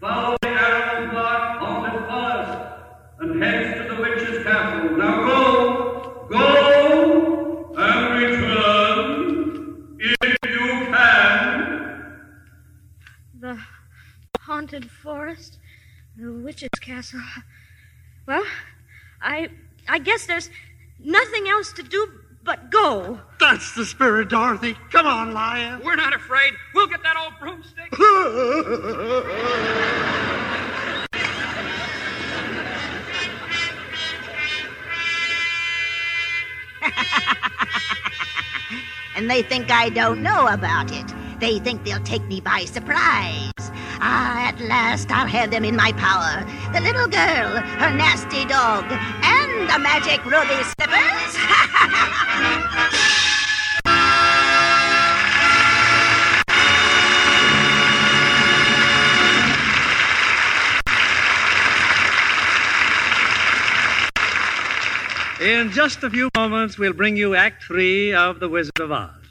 [0.00, 2.58] Follow the arrow marked haunted forest
[3.20, 4.96] and head to the witch's castle.
[4.96, 12.18] Now go, go, and return if you can.
[13.40, 13.58] The
[14.40, 15.58] haunted forest,
[16.16, 17.20] the witch's castle.
[18.26, 18.44] Well,
[19.20, 19.48] I
[19.88, 20.50] I guess there's
[20.98, 22.08] nothing else to do
[22.44, 23.20] but go.
[23.38, 24.76] That's the spirit, Dorothy.
[24.90, 25.80] Come on, Lion.
[25.84, 26.54] We're not afraid.
[26.74, 27.92] We'll get that old broomstick.
[39.16, 41.21] and they think I don't know about it.
[41.42, 43.50] They think they'll take me by surprise.
[43.58, 46.46] Ah, at last I'll have them in my power.
[46.72, 48.84] The little girl, her nasty dog,
[49.24, 51.34] and the magic ruby slippers.
[65.42, 69.21] In just a few moments, we'll bring you Act Three of The Wizard of Oz.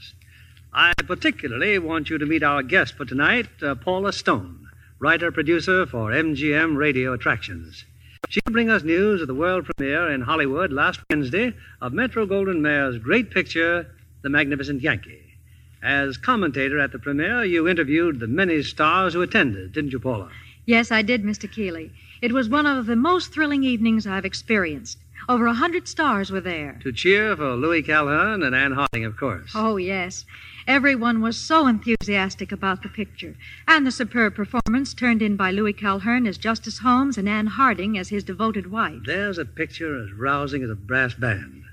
[0.74, 4.70] I particularly want you to meet our guest for tonight, uh, Paula Stone,
[5.00, 7.84] writer producer for MGM Radio Attractions.
[8.30, 12.62] She'll bring us news of the world premiere in Hollywood last Wednesday of Metro Goldwyn
[12.62, 13.86] Mayer's great picture,
[14.22, 15.36] The Magnificent Yankee.
[15.84, 20.32] As commentator at the premiere, you interviewed the many stars who attended, didn't you, Paula?
[20.66, 21.52] Yes, I did, Mr.
[21.52, 21.92] Keighley.
[22.22, 25.00] It was one of the most thrilling evenings I've experienced.
[25.28, 26.80] Over a hundred stars were there.
[26.84, 29.52] To cheer for Louis Calhern and Ann Harding, of course.
[29.54, 30.26] Oh, yes.
[30.68, 33.36] Everyone was so enthusiastic about the picture,
[33.68, 37.98] and the superb performance turned in by Louis Calhern as Justice Holmes and Ann Harding
[37.98, 39.00] as his devoted wife.
[39.06, 41.64] There's a picture as rousing as a brass band.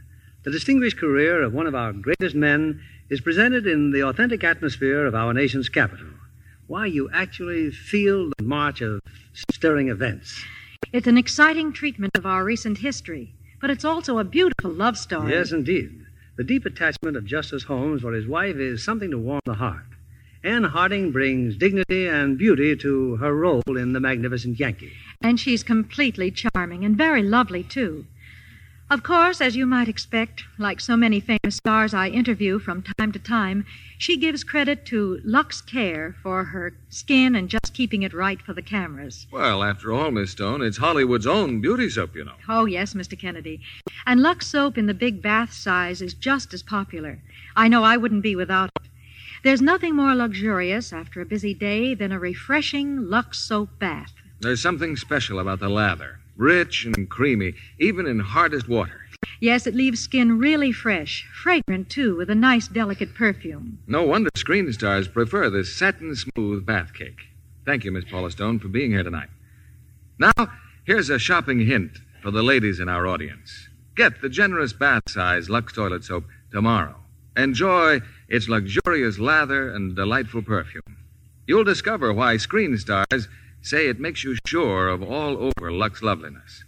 [0.44, 2.80] The distinguished career of one of our greatest men
[3.10, 6.08] is presented in the authentic atmosphere of our nation's capital.
[6.66, 9.00] Why, you actually feel the march of
[9.50, 10.42] stirring events.
[10.92, 15.32] It's an exciting treatment of our recent history, but it's also a beautiful love story.
[15.32, 16.06] Yes, indeed.
[16.38, 19.82] The deep attachment of Justice Holmes for his wife is something to warm the heart.
[20.44, 24.92] Ann Harding brings dignity and beauty to her role in The Magnificent Yankee.
[25.20, 28.06] And she's completely charming and very lovely, too.
[28.90, 33.12] Of course, as you might expect, like so many famous stars I interview from time
[33.12, 33.66] to time,
[33.98, 38.54] she gives credit to Lux Care for her skin and just keeping it right for
[38.54, 39.26] the cameras.
[39.30, 42.36] Well, after all, Miss Stone, it's Hollywood's own beauty soap, you know.
[42.48, 43.18] Oh, yes, Mr.
[43.18, 43.60] Kennedy.
[44.06, 47.20] And Lux soap in the big bath size is just as popular.
[47.54, 48.88] I know I wouldn't be without it.
[49.44, 54.14] There's nothing more luxurious after a busy day than a refreshing Lux soap bath.
[54.40, 56.20] There's something special about the lather.
[56.38, 59.00] Rich and creamy, even in hardest water.
[59.40, 63.78] Yes, it leaves skin really fresh, fragrant too, with a nice, delicate perfume.
[63.88, 67.18] No wonder screen stars prefer this satin smooth bath cake.
[67.66, 69.28] Thank you, Miss Paula Stone, for being here tonight.
[70.18, 70.52] Now,
[70.84, 73.68] here's a shopping hint for the ladies in our audience.
[73.96, 76.94] Get the generous bath size Lux toilet soap tomorrow.
[77.36, 80.96] Enjoy its luxurious lather and delightful perfume.
[81.48, 83.28] You'll discover why screen stars
[83.68, 86.64] say it makes you sure of all over Lux loveliness.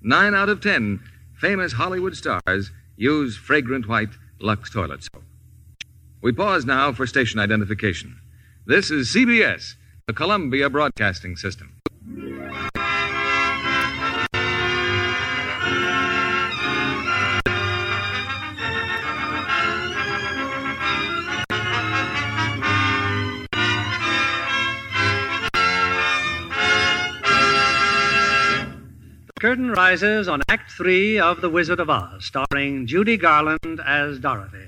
[0.00, 1.00] Nine out of ten
[1.36, 5.24] famous Hollywood stars use fragrant white Lux toilet soap.
[6.22, 8.20] We pause now for station identification.
[8.66, 9.74] This is CBS,
[10.06, 11.80] the Columbia Broadcasting System.
[29.54, 34.66] Curtain rises on Act Three of The Wizard of Oz, starring Judy Garland as Dorothy.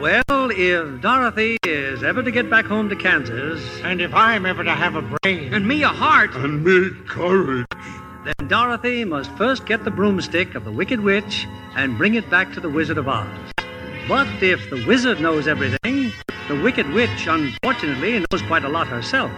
[0.00, 3.62] Well, if Dorothy is ever to get back home to Kansas.
[3.84, 5.54] And if I'm ever to have a brain.
[5.54, 6.34] And me a heart.
[6.34, 7.66] And me courage.
[8.24, 11.46] Then Dorothy must first get the broomstick of the Wicked Witch
[11.76, 13.53] and bring it back to the Wizard of Oz.
[14.06, 16.12] But if the wizard knows everything,
[16.46, 19.32] the Wicked Witch, unfortunately, knows quite a lot herself.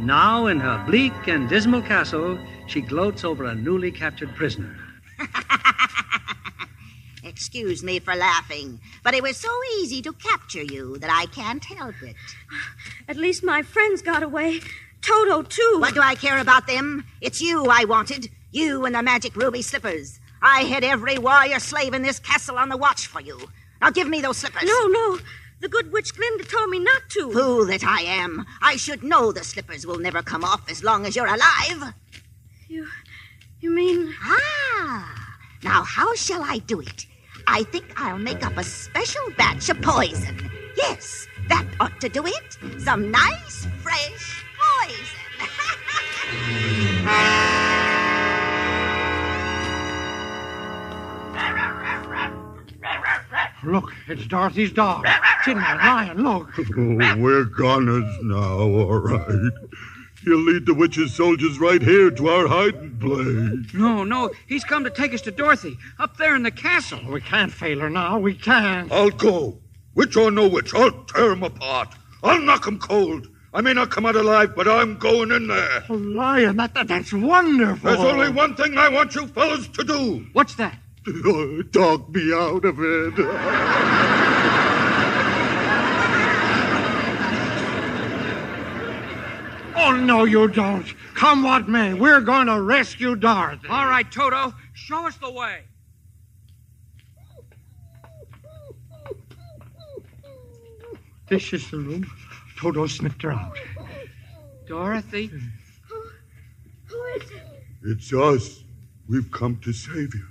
[0.00, 4.74] Now, in her bleak and dismal castle, she gloats over a newly captured prisoner.
[7.22, 11.64] Excuse me for laughing, but it was so easy to capture you that I can't
[11.64, 12.16] help it.
[13.08, 14.60] At least my friends got away.
[15.02, 15.76] Toto, too.
[15.80, 17.04] What do I care about them?
[17.20, 18.30] It's you I wanted.
[18.52, 20.18] You and the magic ruby slippers.
[20.40, 23.38] I had every warrior slave in this castle on the watch for you.
[23.82, 24.62] Now give me those slippers.
[24.64, 25.18] No, no.
[25.60, 27.32] The good witch Glinda told me not to.
[27.32, 28.46] Fool that I am.
[28.62, 31.92] I should know the slippers will never come off as long as you're alive.
[32.68, 32.86] You.
[33.60, 34.14] You mean.
[34.22, 35.36] Ah!
[35.64, 37.06] Now, how shall I do it?
[37.46, 40.50] I think I'll make up a special batch of poison.
[40.76, 42.80] Yes, that ought to do it.
[42.80, 44.44] Some nice, fresh
[53.64, 55.06] Look, it's Dorothy's dog.
[55.44, 56.50] Tin Man, Lion, look.
[56.58, 59.52] Oh, we're goners now, all right.
[60.24, 63.74] He'll lead the witch's soldiers right here to our hiding place.
[63.74, 67.00] No, no, he's come to take us to Dorothy, up there in the castle.
[67.08, 68.18] We can't fail her now.
[68.18, 68.90] We can't.
[68.92, 69.58] I'll go.
[69.94, 71.88] Witch or no witch, I'll tear him apart.
[72.22, 73.28] I'll knock him cold.
[73.54, 75.84] I may not come out alive, but I'm going in there.
[75.90, 77.90] Oh, Lion, that, that, that's wonderful.
[77.90, 80.26] There's only one thing I want you fellas to do.
[80.32, 80.78] What's that?
[81.72, 83.14] Talk me out of it.
[89.74, 90.86] Oh, no, you don't.
[91.16, 93.66] Come what may, we're going to rescue Dorothy.
[93.68, 95.62] All right, Toto, show us the way.
[101.28, 102.08] This is the room.
[102.58, 103.56] Toto sniffed her out.
[104.68, 105.26] Dorothy?
[105.26, 106.02] Who,
[106.86, 107.42] Who is it?
[107.82, 108.62] It's us.
[109.08, 110.26] We've come to save you.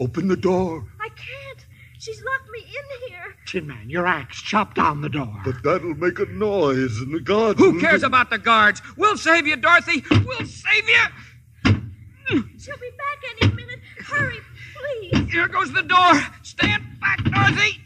[0.00, 0.84] Open the door.
[1.00, 1.66] I can't.
[1.98, 3.34] She's locked me in here.
[3.46, 5.40] Tin Man, your axe, chop down the door.
[5.44, 7.58] But that'll make a noise, and the guards.
[7.58, 8.82] Who cares about the guards?
[8.96, 10.04] We'll save you, Dorothy.
[10.10, 11.04] We'll save you.
[12.58, 13.80] She'll be back any minute.
[14.00, 14.40] Hurry,
[14.74, 15.32] please.
[15.32, 16.20] Here goes the door.
[16.42, 17.80] Stand back, Dorothy.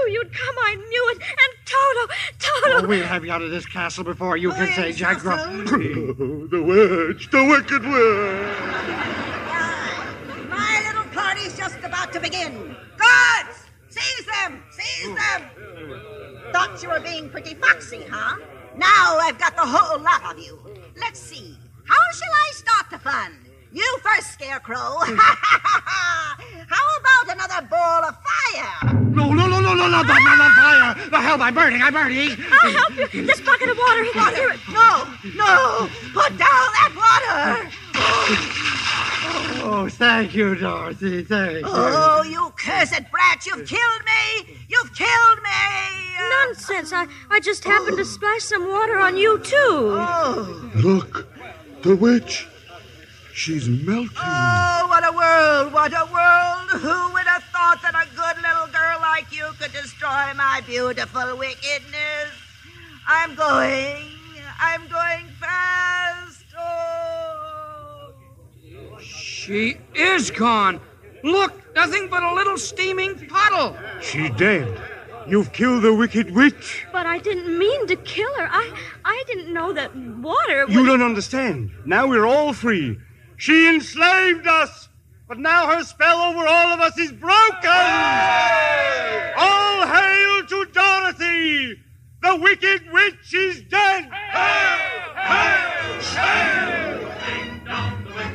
[0.00, 0.54] Oh, knew you'd come.
[0.58, 1.22] I knew it.
[1.22, 2.84] And Toto, Toto.
[2.84, 5.36] Oh, we'll have you out of this castle before you can oh, say Jack Gro-
[5.64, 8.58] the witch, the wicked witch.
[10.48, 12.76] My little party's just about to begin.
[12.96, 13.66] Guards!
[13.88, 14.62] Seize them!
[14.70, 15.50] Seize them!
[16.52, 18.36] Thought you were being pretty foxy, huh?
[18.76, 20.58] Now I've got the whole lot of you.
[20.96, 21.56] Let's see.
[21.84, 23.49] How shall I start the fun?
[23.72, 24.76] You first, Scarecrow.
[24.76, 24.96] How
[26.98, 28.94] about another ball of fire?
[29.10, 30.94] No, no, no, no, no, no, not, not, not fire.
[31.10, 32.36] The hell, I'm burning, I'm burning.
[32.62, 33.26] I'll help you.
[33.26, 34.04] This bucket of water.
[34.14, 34.36] Water.
[34.36, 34.60] Here it.
[34.70, 35.06] No,
[35.36, 35.88] no.
[36.12, 37.70] Put down that water.
[39.62, 41.62] Oh, thank you, Dorothy, thank you.
[41.64, 43.46] Oh, you cursed brat.
[43.46, 44.56] You've killed me.
[44.68, 45.50] You've killed me.
[46.46, 46.92] Nonsense.
[46.92, 49.56] I, I just happened to splash some water on you, too.
[49.60, 50.70] Oh.
[50.74, 51.28] Look,
[51.82, 52.48] the witch.
[53.40, 54.10] She's melting.
[54.20, 56.82] Oh, what a world, what a world.
[56.82, 61.38] Who would have thought that a good little girl like you could destroy my beautiful
[61.38, 62.28] wickedness?
[63.08, 63.96] I'm going.
[64.60, 66.44] I'm going fast.
[66.58, 68.12] Oh.
[69.00, 70.78] She is gone.
[71.24, 73.74] Look, nothing but a little steaming puddle.
[74.02, 74.78] She's dead.
[75.26, 76.86] You've killed the wicked witch.
[76.92, 78.48] But I didn't mean to kill her.
[78.50, 78.70] I
[79.02, 80.74] I didn't know that water would...
[80.74, 81.70] You don't understand.
[81.86, 82.98] Now we're all free.
[83.40, 84.90] She enslaved us,
[85.26, 87.70] but now her spell over all of us is broken.
[89.38, 91.80] All hail to Dorothy!
[92.22, 94.10] The wicked witch is dead.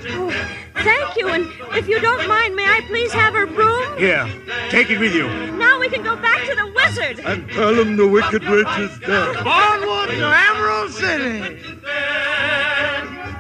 [0.09, 0.33] Oh,
[0.73, 3.99] thank you, and if you don't mind, may I please have her broom?
[3.99, 4.27] Here,
[4.71, 5.27] take it with you.
[5.51, 7.19] Now we can go back to the wizard.
[7.19, 9.37] And tell him the wicked witch is dead.
[9.37, 11.61] Onward to Emerald City.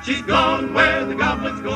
[0.05, 1.71] She's gone where the goblins go.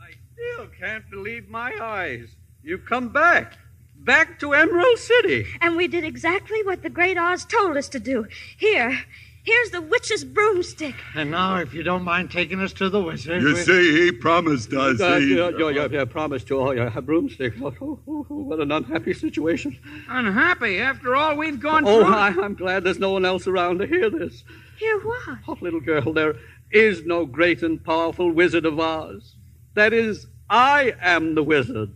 [0.00, 2.34] I still can't believe my eyes.
[2.62, 3.56] You've come back.
[3.96, 5.46] Back to Emerald City.
[5.60, 8.26] And we did exactly what the great Oz told us to do.
[8.58, 8.98] Here,
[9.44, 10.94] Here's the witch's broomstick.
[11.14, 13.42] And now, if you don't mind taking us to the wizard.
[13.42, 14.98] You we- see, he promised us.
[14.98, 15.36] Uh, he...
[15.36, 16.58] yeah, yeah, yeah, yeah, promised to.
[16.58, 17.52] Oh, yeah, a broomstick.
[17.60, 19.78] Oh, oh, oh, oh, what an unhappy situation.
[20.08, 22.14] Unhappy after all we've gone Oh, through.
[22.14, 24.44] I, I'm glad there's no one else around to hear this.
[24.78, 25.38] Hear what?
[25.46, 26.34] Oh, little girl, there
[26.70, 29.34] is no great and powerful Wizard of Oz.
[29.74, 31.90] That is, I am the wizard.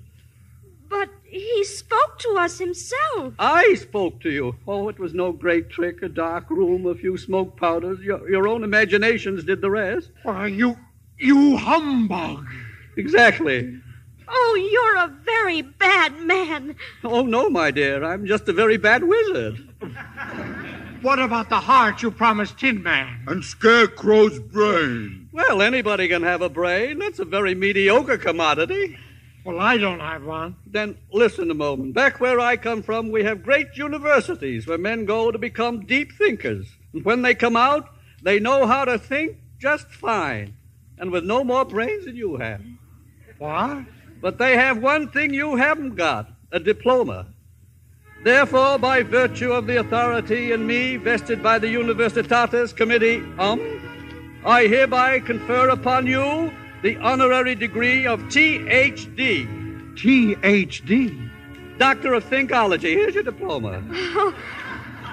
[0.88, 3.34] But he spoke to us himself.
[3.38, 4.56] I spoke to you.
[4.66, 8.00] Oh, it was no great trick, a dark room, a few smoke powders.
[8.00, 10.10] Your, your own imaginations did the rest.
[10.22, 10.76] Why, you.
[11.18, 12.46] You humbug.
[12.96, 13.80] Exactly.
[14.28, 16.76] Oh, you're a very bad man.
[17.02, 18.04] Oh, no, my dear.
[18.04, 19.68] I'm just a very bad wizard.
[21.01, 23.22] What about the heart you promised Tin Man?
[23.28, 25.28] And Scarecrow's brain.
[25.32, 26.99] Well, anybody can have a brain.
[26.99, 28.99] That's a very mediocre commodity.
[29.44, 30.57] Well, I don't have one.
[30.66, 31.94] Then listen a moment.
[31.94, 36.12] Back where I come from, we have great universities where men go to become deep
[36.12, 36.66] thinkers.
[36.92, 37.88] And when they come out,
[38.22, 40.55] they know how to think just fine,
[40.99, 42.61] and with no more brains than you have.
[43.38, 43.84] What?
[44.20, 47.26] But they have one thing you haven't got a diploma.
[48.24, 53.60] Therefore, by virtue of the authority in me vested by the Universitatis Committee, um,
[54.44, 56.52] I hereby confer upon you
[56.82, 59.94] the honorary degree of THD.
[59.94, 61.30] THD?
[61.78, 62.94] Doctor of Thinkology.
[62.94, 63.82] Here's your diploma.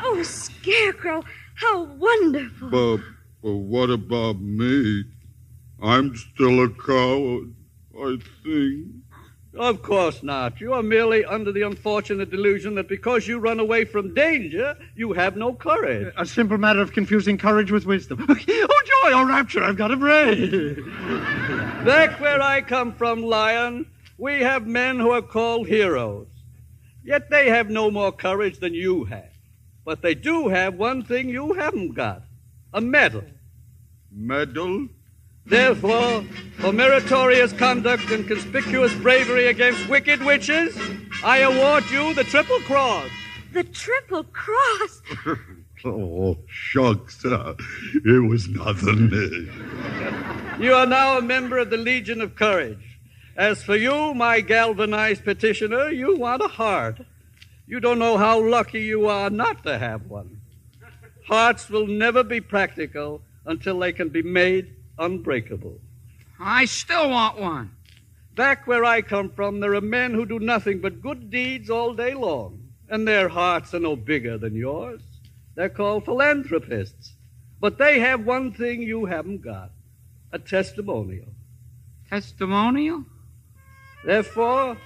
[0.07, 1.23] Oh, oh Scarecrow,
[1.55, 2.69] how wonderful.
[2.69, 2.97] But,
[3.41, 5.03] but what about me?
[5.81, 7.53] I'm still a coward,
[7.99, 9.04] I think.
[9.57, 10.59] Of course not.
[10.59, 15.13] You are merely under the unfortunate delusion that because you run away from danger, you
[15.13, 16.13] have no courage.
[16.17, 18.25] A simple matter of confusing courage with wisdom.
[18.29, 20.75] oh, joy, oh, rapture, I've got a brain.
[21.85, 23.85] Back where I come from, Lion,
[24.17, 26.27] we have men who are called heroes.
[27.03, 29.31] Yet they have no more courage than you have.
[29.85, 32.23] But they do have one thing you haven't got
[32.73, 33.23] a medal.
[34.11, 34.89] Medal?
[35.45, 36.23] Therefore,
[36.57, 40.75] for meritorious conduct and conspicuous bravery against wicked witches,
[41.23, 43.09] I award you the Triple Cross.
[43.53, 45.01] The Triple Cross.
[45.87, 47.23] Oh, shucks.
[47.23, 47.53] Uh,
[47.93, 49.11] it was nothing.
[50.59, 52.97] You are now a member of the Legion of Courage.
[53.37, 57.01] As for you, my galvanized petitioner, you want a heart.
[57.67, 60.41] You don't know how lucky you are not to have one.
[61.27, 65.79] Hearts will never be practical until they can be made unbreakable.
[66.39, 67.71] I still want one.
[68.35, 71.93] Back where I come from, there are men who do nothing but good deeds all
[71.93, 75.01] day long, and their hearts are no bigger than yours.
[75.55, 77.13] They're called philanthropists.
[77.61, 79.71] But they have one thing you haven't got
[80.31, 81.29] a testimonial.
[82.09, 83.05] Testimonial?
[84.03, 84.77] Therefore,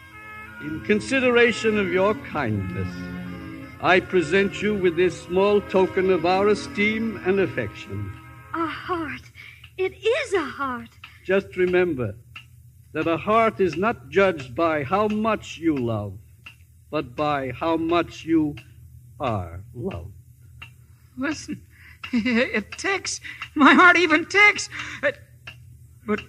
[0.61, 2.87] in consideration of your kindness,
[3.81, 8.13] I present you with this small token of our esteem and affection.
[8.53, 9.28] A heart.
[9.79, 10.89] It is a heart.
[11.23, 12.15] Just remember
[12.91, 16.17] that a heart is not judged by how much you love,
[16.91, 18.57] but by how much you
[19.21, 20.11] are loved.
[21.17, 21.61] Listen,
[22.11, 23.21] it ticks.
[23.55, 24.67] My heart even ticks.
[25.01, 25.21] It-
[26.05, 26.19] but,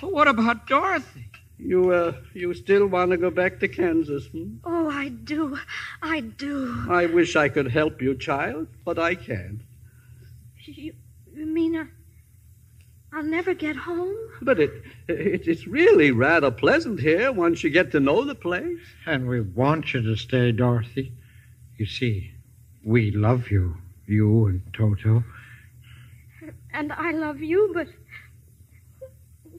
[0.00, 1.26] but what about Dorothy?
[1.58, 4.56] You, uh, you still want to go back to Kansas, hmm?
[4.64, 5.58] Oh, I do.
[6.02, 6.86] I do.
[6.90, 9.60] I wish I could help you, child, but I can't.
[10.64, 10.94] You,
[11.34, 11.84] you mean I,
[13.12, 14.16] I'll never get home?
[14.40, 18.78] But it, it, it's really rather pleasant here once you get to know the place.
[19.06, 21.12] And we want you to stay, Dorothy.
[21.76, 22.32] You see,
[22.84, 25.24] we love you, you and Toto.
[26.72, 27.88] And I love you, but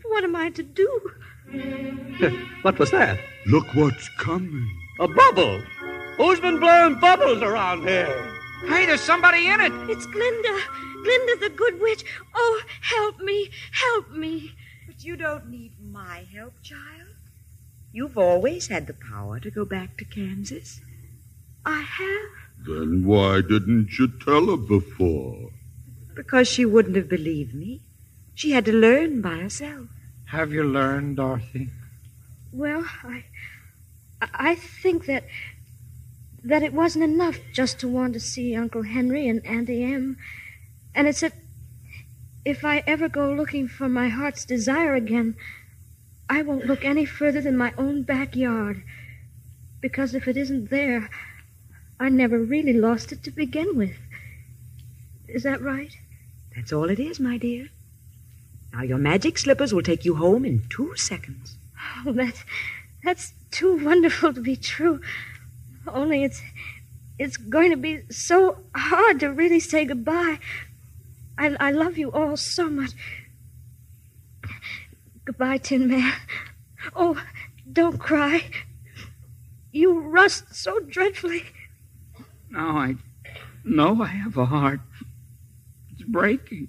[0.04, 1.12] what am I to do?
[2.62, 3.20] What was that?
[3.48, 4.70] Look what's coming.
[5.00, 5.60] A bubble.
[6.18, 8.32] Who's been blowing bubbles around here?
[8.68, 9.74] Hey, there's somebody in it.
[9.90, 10.60] It's Glinda.
[11.04, 12.04] Glinda the good witch.
[12.36, 13.50] Oh, help me.
[13.72, 14.54] Help me.
[14.88, 17.16] But you don't need my help, child.
[17.94, 20.82] You've always had the power to go back to Kansas.
[21.66, 22.66] I have.
[22.66, 25.52] Then why didn't you tell her before?
[26.16, 27.82] Because she wouldn't have believed me.
[28.34, 29.88] She had to learn by herself.
[30.26, 31.70] Have you learned, Dorothy?
[32.54, 33.26] Well, I
[34.22, 35.26] I think that
[36.44, 40.18] that it wasn't enough just to want to see Uncle Henry and Auntie Em.
[40.94, 41.34] And it's that
[42.44, 45.36] if I ever go looking for my heart's desire again,
[46.30, 48.84] I won't look any further than my own backyard.
[49.80, 51.10] Because if it isn't there,
[52.00, 53.98] I never really lost it to begin with.
[55.28, 55.96] Is that right?
[56.56, 57.70] That's all it is, my dear.
[58.74, 61.56] Now, your magic slippers will take you home in two seconds.
[62.06, 62.44] Oh, that's
[63.04, 65.02] that's too wonderful to be true.
[65.88, 66.42] Only it's
[67.20, 70.40] it's going to be so hard to really say goodbye
[71.42, 72.92] I, I love you all so much.
[75.26, 76.14] Goodbye, Tin Man.
[76.96, 77.20] Oh,
[77.72, 78.44] don't cry.
[79.72, 81.46] You rust so dreadfully.
[82.52, 82.96] Now I
[83.64, 84.82] know I have a heart.
[85.92, 86.68] It's breaking.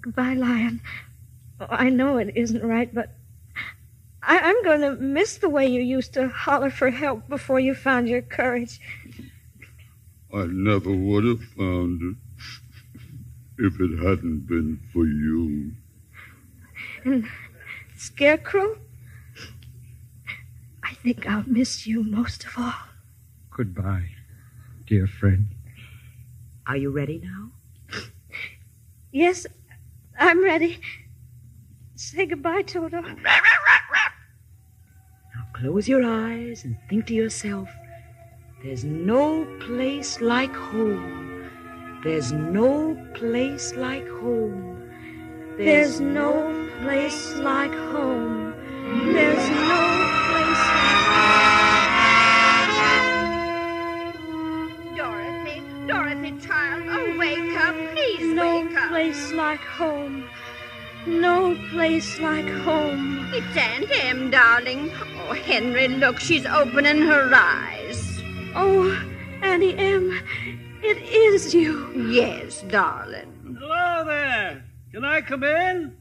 [0.00, 0.80] Goodbye, Lion.
[1.60, 3.14] Oh, I know it isn't right, but
[4.20, 7.74] I, I'm going to miss the way you used to holler for help before you
[7.74, 8.80] found your courage.
[10.34, 12.16] I never would have found it
[13.60, 15.72] if it hadn't been for you.
[17.04, 17.26] And
[17.96, 18.78] Scarecrow?
[20.82, 22.74] I think I'll miss you most of all.
[23.50, 24.08] Goodbye,
[24.86, 25.48] dear friend.
[26.66, 27.50] Are you ready now?
[29.12, 29.46] Yes,
[30.18, 30.78] I'm ready.
[31.96, 33.00] Say goodbye, Toto.
[33.02, 33.16] Now
[35.52, 37.68] close your eyes and think to yourself
[38.62, 41.29] there's no place like home.
[42.02, 44.88] There's no place like home.
[45.58, 48.54] There's no place like home.
[49.12, 49.82] There's no
[50.30, 50.96] place like
[54.24, 54.96] home.
[54.96, 57.74] Dorothy, Dorothy, child, oh, wake up.
[57.92, 58.82] Please No wake up.
[58.84, 60.24] No place like home.
[61.06, 63.28] No place like home.
[63.34, 64.90] It's Aunt Em, darling.
[65.28, 68.22] Oh, Henry, look, she's opening her eyes.
[68.54, 68.98] Oh,
[69.42, 70.18] Auntie Em,
[70.82, 71.92] it is you.
[72.10, 73.56] Yes, darling.
[73.58, 74.64] Hello there.
[74.92, 75.96] Can I come in?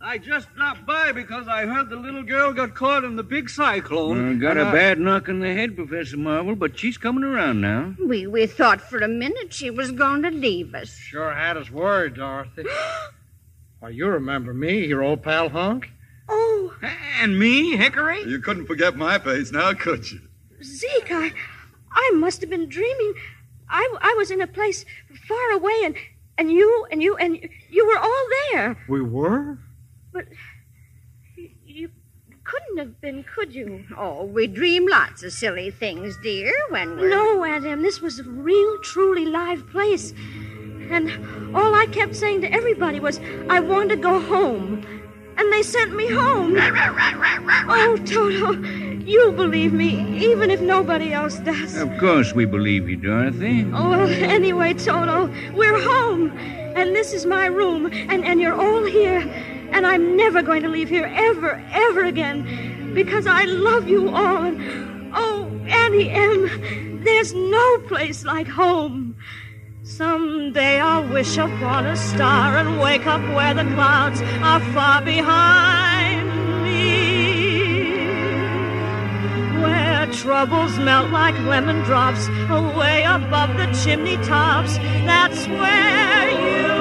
[0.00, 3.48] I just dropped by because I heard the little girl got caught in the big
[3.48, 4.36] cyclone.
[4.36, 7.22] Uh, got and a I- bad knock on the head, Professor Marvel, but she's coming
[7.22, 7.94] around now.
[8.04, 10.90] We, we thought for a minute she was going to leave us.
[10.96, 12.64] Sure had us worried, Dorothy.
[13.78, 15.88] Why, you remember me, your old pal Hunk?
[16.28, 16.74] Oh,
[17.20, 18.22] And me, Hickory?
[18.24, 20.20] You couldn't forget my face now, could you?
[20.62, 21.32] Zeke, I,
[21.92, 23.14] I must have been dreaming.
[23.72, 24.84] I, I was in a place
[25.26, 25.96] far away, and,
[26.38, 28.78] and you, and you, and you were all there.
[28.88, 29.58] We were?
[30.12, 30.26] But
[31.64, 31.90] you
[32.44, 33.84] couldn't have been, could you?
[33.96, 37.08] Oh, we dream lots of silly things, dear, when we're.
[37.08, 40.12] No, Aunt Em, this was a real, truly live place.
[40.90, 44.84] And all I kept saying to everybody was, I want to go home.
[45.38, 46.54] And they sent me home.
[46.58, 48.52] oh, Toto,
[49.06, 51.76] you'll believe me, even if nobody else does.
[51.76, 53.66] Of course we believe you, Dorothy.
[53.72, 56.30] Oh, well, anyway, Toto, we're home.
[56.76, 57.86] And this is my room.
[57.92, 59.20] And, and you're all here.
[59.72, 62.94] And I'm never going to leave here ever, ever again.
[62.94, 64.42] Because I love you all.
[64.44, 69.16] And, oh, Auntie Em., there's no place like home.
[69.82, 75.91] Someday I'll wish upon a star and wake up where the clouds are far behind
[80.12, 84.76] troubles melt like lemon drops away above the chimney tops.
[85.06, 86.71] That's where you'll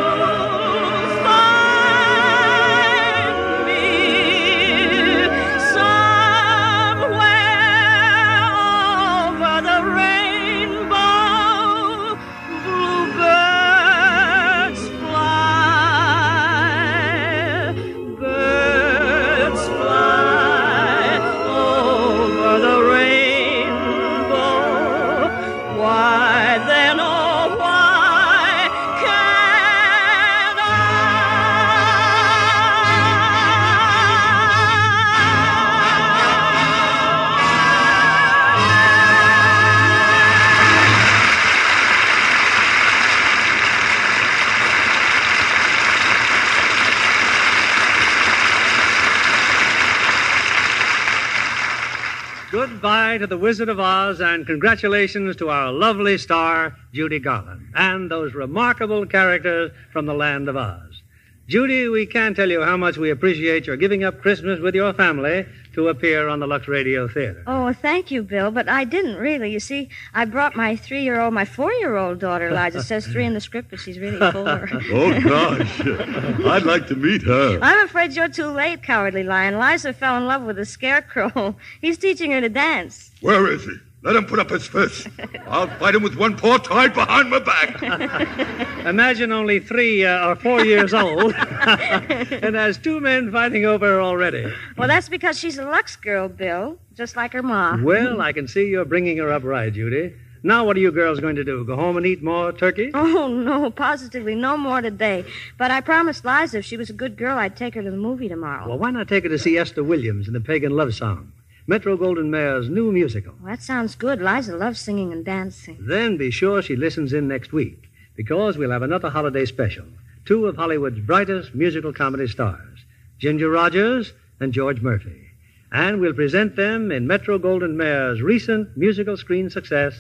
[52.81, 58.09] Goodbye to the Wizard of Oz, and congratulations to our lovely star, Judy Garland, and
[58.09, 61.03] those remarkable characters from the land of Oz.
[61.47, 64.93] Judy, we can't tell you how much we appreciate your giving up Christmas with your
[64.93, 67.43] family to appear on the Lux Radio Theater.
[67.47, 69.51] Oh, thank you, Bill, but I didn't really.
[69.51, 72.83] You see, I brought my three year old, my four year old daughter, Eliza.
[72.83, 74.69] Says three in the script, but she's really four.
[74.91, 75.81] Oh, gosh.
[75.81, 77.59] I'd like to meet her.
[77.61, 79.57] I'm afraid you're too late, Cowardly Lion.
[79.59, 81.55] Liza fell in love with the scarecrow.
[81.81, 83.11] He's teaching her to dance.
[83.21, 83.75] Where is he?
[84.03, 85.07] Let him put up his fist.
[85.45, 87.81] I'll fight him with one paw tied behind my back.
[88.85, 94.01] Imagine only three uh, or four years old, and has two men fighting over her
[94.01, 94.51] already.
[94.75, 97.77] Well, that's because she's a Lux girl, Bill, just like her ma.
[97.79, 100.15] Well, I can see you're bringing her up right, Judy.
[100.43, 101.63] Now, what are you girls going to do?
[101.63, 102.89] Go home and eat more turkey?
[103.21, 105.23] Oh, no, positively no more today.
[105.59, 107.97] But I promised Liza if she was a good girl, I'd take her to the
[107.97, 108.67] movie tomorrow.
[108.67, 111.31] Well, why not take her to see Esther Williams in the Pagan Love Song,
[111.71, 113.33] Metro Goldwyn Mayer's new musical?
[113.41, 114.21] Well, that sounds good.
[114.21, 115.77] Liza loves singing and dancing.
[115.79, 119.85] Then be sure she listens in next week, because we'll have another holiday special.
[120.25, 122.79] Two of Hollywood's brightest musical comedy stars,
[123.19, 124.11] Ginger Rogers
[124.41, 125.29] and George Murphy.
[125.71, 129.93] And we'll present them in Metro Goldwyn Mayer's recent musical screen success,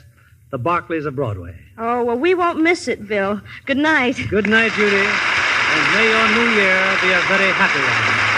[0.49, 1.57] The Barkleys of Broadway.
[1.77, 3.39] Oh, well, we won't miss it, Bill.
[3.65, 4.17] Good night.
[4.29, 8.30] Good night, Judy, and may your new year be a very happy one.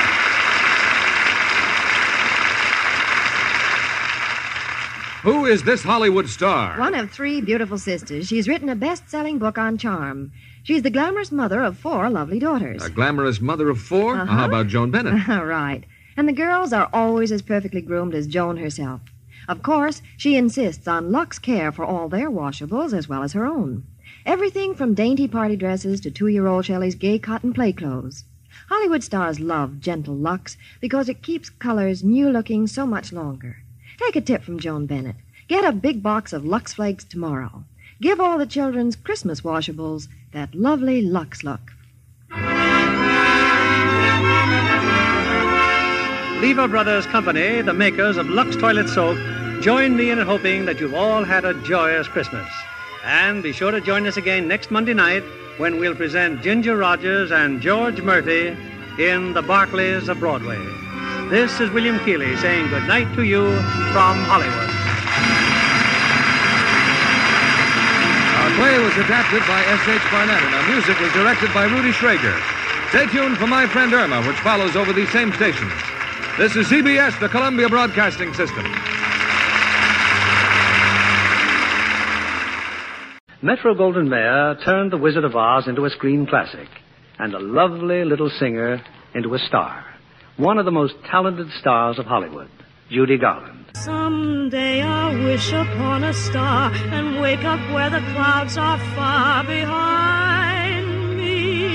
[5.23, 6.77] Who is this Hollywood star?
[6.77, 8.27] One of three beautiful sisters.
[8.27, 10.33] She's written a best selling book on charm.
[10.63, 12.83] She's the glamorous mother of four lovely daughters.
[12.83, 14.25] A glamorous mother of 4 Uh-huh.
[14.25, 15.25] How about Joan Bennett?
[15.27, 15.83] right.
[16.17, 18.99] And the girls are always as perfectly groomed as Joan herself.
[19.47, 23.45] Of course, she insists on Lux care for all their washables as well as her
[23.45, 23.85] own.
[24.25, 28.25] Everything from dainty party dresses to two year old Shelley's gay cotton play clothes.
[28.67, 33.62] Hollywood stars love gentle Lux because it keeps colors new looking so much longer.
[33.97, 35.15] Take a tip from Joan Bennett.
[35.47, 37.63] Get a big box of Lux Flakes tomorrow.
[38.01, 41.71] Give all the children's Christmas washables that lovely Lux look.
[46.41, 49.17] Lever Brothers Company, the makers of Lux Toilet Soap,
[49.61, 52.49] join me in hoping that you've all had a joyous Christmas.
[53.05, 55.23] And be sure to join us again next Monday night
[55.57, 58.47] when we'll present Ginger Rogers and George Murphy
[58.97, 60.59] in The Barkleys of Broadway.
[61.33, 63.41] This is William Keighley saying good night to you
[63.89, 64.69] from Hollywood.
[68.37, 70.11] Our play was adapted by S.H.
[70.11, 72.37] Barnett, and our music was directed by Rudy Schrager.
[72.89, 75.73] Stay tuned for My Friend Irma, which follows over these same stations.
[76.37, 78.65] This is CBS, the Columbia Broadcasting System.
[83.41, 86.69] Metro Goldwyn Mayer turned The Wizard of Oz into a screen classic
[87.17, 88.83] and a lovely little singer
[89.15, 89.92] into a star.
[90.37, 92.49] One of the most talented stars of Hollywood,
[92.89, 93.65] Judy Garland.
[93.75, 101.17] Someday I'll wish upon a star and wake up where the clouds are far behind
[101.17, 101.71] me.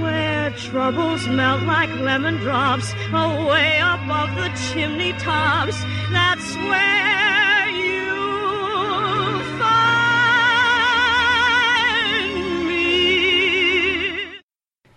[0.00, 5.82] Where troubles melt like lemon drops away above the chimney tops.
[6.12, 7.41] That's where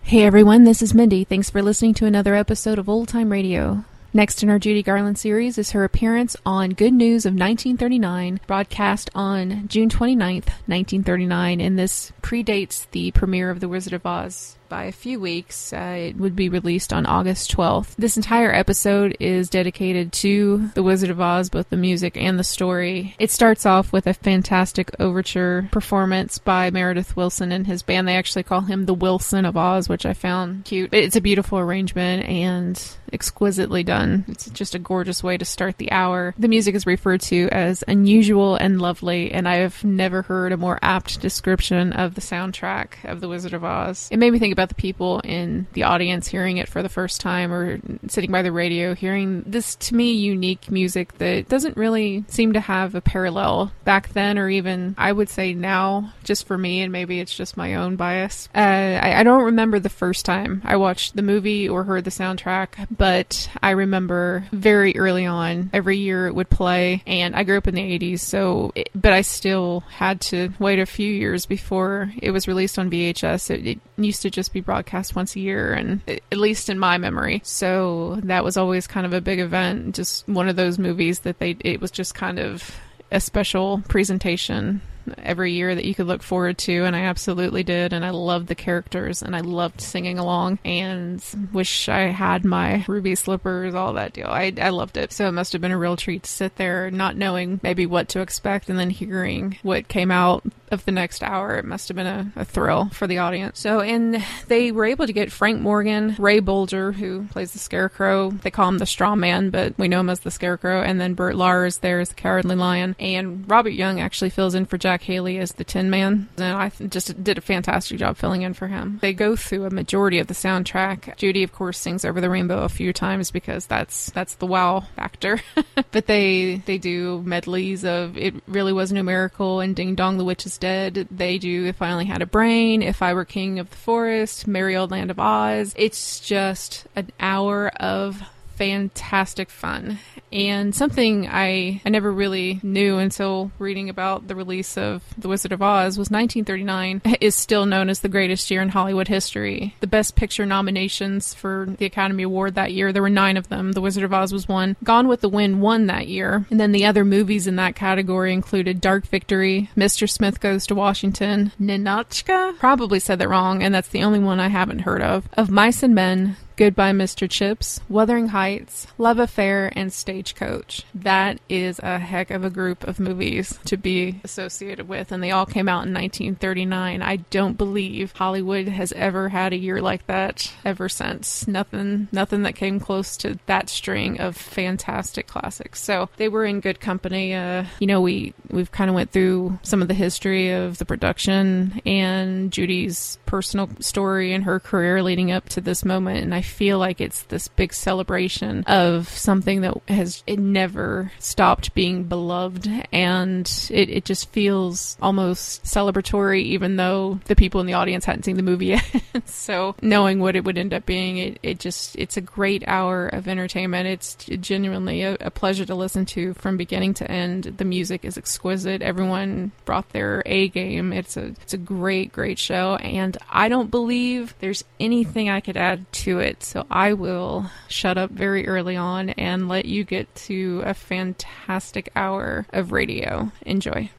[0.06, 1.24] Hey everyone, this is Mindy.
[1.24, 3.84] Thanks for listening to another episode of Old Time Radio.
[4.14, 9.10] Next in our Judy Garland series is her appearance on Good News of 1939, broadcast
[9.16, 14.84] on June 29th, 1939, and this predates the premiere of The Wizard of Oz by
[14.84, 15.72] a few weeks.
[15.72, 17.94] Uh, it would be released on August 12th.
[17.96, 22.44] This entire episode is dedicated to The Wizard of Oz, both the music and the
[22.44, 23.14] story.
[23.18, 28.08] It starts off with a fantastic overture performance by Meredith Willson and his band.
[28.08, 30.92] They actually call him the Wilson of Oz, which I found cute.
[30.92, 34.24] It's a beautiful arrangement and exquisitely done.
[34.28, 36.34] It's just a gorgeous way to start the hour.
[36.38, 40.56] The music is referred to as unusual and lovely, and I have never heard a
[40.56, 44.08] more apt description of the soundtrack of The Wizard of Oz.
[44.10, 47.20] It made me think about the people in the audience hearing it for the first
[47.20, 47.78] time or
[48.08, 52.60] sitting by the radio hearing this to me unique music that doesn't really seem to
[52.60, 56.90] have a parallel back then or even I would say now just for me and
[56.90, 58.48] maybe it's just my own bias.
[58.54, 62.10] Uh, I, I don't remember the first time I watched the movie or heard the
[62.10, 67.58] soundtrack, but I remember very early on every year it would play and I grew
[67.58, 71.44] up in the 80s so it, but I still had to wait a few years
[71.44, 73.50] before it was released on VHS.
[73.50, 76.98] It, it used to just be broadcast once a year and at least in my
[76.98, 77.40] memory.
[77.44, 81.38] So that was always kind of a big event, just one of those movies that
[81.38, 82.76] they it was just kind of
[83.10, 84.80] a special presentation
[85.18, 88.48] every year that you could look forward to and I absolutely did and I loved
[88.48, 91.22] the characters and I loved singing along and
[91.52, 95.32] wish I had my ruby slippers all that deal I, I loved it so it
[95.32, 98.68] must have been a real treat to sit there not knowing maybe what to expect
[98.68, 102.32] and then hearing what came out of the next hour it must have been a,
[102.36, 106.40] a thrill for the audience so and they were able to get Frank Morgan Ray
[106.40, 110.10] Bolger who plays the scarecrow they call him the straw man but we know him
[110.10, 114.00] as the scarecrow and then Bert Lahr there as the cowardly lion and Robert Young
[114.00, 117.38] actually fills in for Jack Haley as the Tin Man, and I th- just did
[117.38, 118.98] a fantastic job filling in for him.
[119.00, 121.16] They go through a majority of the soundtrack.
[121.16, 124.80] Judy, of course, sings "Over the Rainbow" a few times because that's that's the wow
[124.96, 125.40] factor.
[125.92, 130.24] but they they do medleys of "It Really Was No Miracle" and "Ding Dong, the
[130.24, 133.58] Witch is Dead." They do "If I Only Had a Brain," "If I Were King
[133.58, 138.22] of the Forest," "Merry Old Land of Oz." It's just an hour of
[138.56, 139.98] fantastic fun.
[140.32, 145.52] And something I, I never really knew until reading about the release of The Wizard
[145.52, 149.74] of Oz was 1939 is still known as the greatest year in Hollywood history.
[149.80, 153.72] The Best Picture nominations for the Academy Award that year, there were nine of them.
[153.72, 154.76] The Wizard of Oz was one.
[154.82, 156.46] Gone with the Wind won that year.
[156.50, 160.08] And then the other movies in that category included Dark Victory, Mr.
[160.10, 164.48] Smith Goes to Washington, Ninotchka, probably said that wrong, and that's the only one I
[164.48, 167.28] haven't heard of, Of Mice and Men, Goodbye, Mr.
[167.28, 170.84] Chips, Wuthering Heights, Love Affair, and Stagecoach.
[170.94, 175.30] That is a heck of a group of movies to be associated with, and they
[175.30, 177.02] all came out in 1939.
[177.02, 181.46] I don't believe Hollywood has ever had a year like that ever since.
[181.46, 185.82] Nothing, nothing that came close to that string of fantastic classics.
[185.82, 187.34] So they were in good company.
[187.34, 190.86] Uh, you know, we we've kind of went through some of the history of the
[190.86, 196.45] production and Judy's personal story and her career leading up to this moment, and I
[196.46, 202.68] feel like it's this big celebration of something that has it never stopped being beloved.
[202.92, 208.24] And it, it just feels almost celebratory even though the people in the audience hadn't
[208.24, 209.02] seen the movie yet.
[209.26, 213.08] So knowing what it would end up being it, it just it's a great hour
[213.08, 213.88] of entertainment.
[213.88, 217.44] It's genuinely a, a pleasure to listen to from beginning to end.
[217.44, 218.82] The music is exquisite.
[218.82, 220.92] Everyone brought their a game.
[220.92, 222.76] It's a it's a great great show.
[222.76, 227.98] And i don't believe there's anything i could add to it so I will shut
[227.98, 233.30] up very early on and let you get to a fantastic hour of radio.
[233.44, 233.90] Enjoy.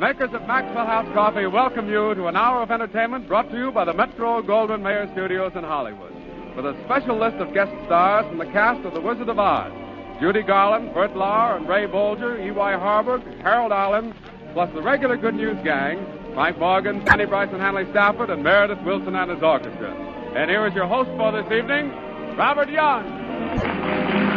[0.00, 3.70] Makers of Maxwell House Coffee welcome you to an hour of entertainment brought to you
[3.70, 6.10] by the Metro Goldwyn Mayer Studios in Hollywood.
[6.56, 9.70] With a special list of guest stars from the cast of The Wizard of Oz
[10.18, 12.72] Judy Garland, Bert Lahr, and Ray Bolger, E.Y.
[12.76, 14.14] Harburg, Harold Arlen,
[14.54, 16.02] plus the regular Good News gang
[16.34, 19.92] Mike Morgan, Fanny Bryson Hanley Stafford, and Meredith Willson and his orchestra.
[20.34, 21.90] And here is your host for this evening,
[22.38, 24.29] Robert Young.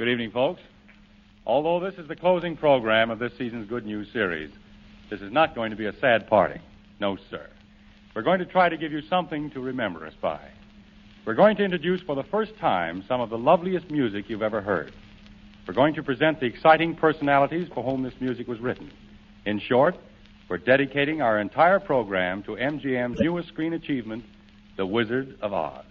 [0.00, 0.62] Good evening, folks.
[1.44, 4.50] Although this is the closing program of this season's Good News series,
[5.10, 6.62] this is not going to be a sad parting.
[7.00, 7.46] No, sir.
[8.16, 10.40] We're going to try to give you something to remember us by.
[11.26, 14.62] We're going to introduce for the first time some of the loveliest music you've ever
[14.62, 14.94] heard.
[15.68, 18.90] We're going to present the exciting personalities for whom this music was written.
[19.44, 19.96] In short,
[20.48, 24.24] we're dedicating our entire program to MGM's newest screen achievement,
[24.78, 25.84] The Wizard of Oz.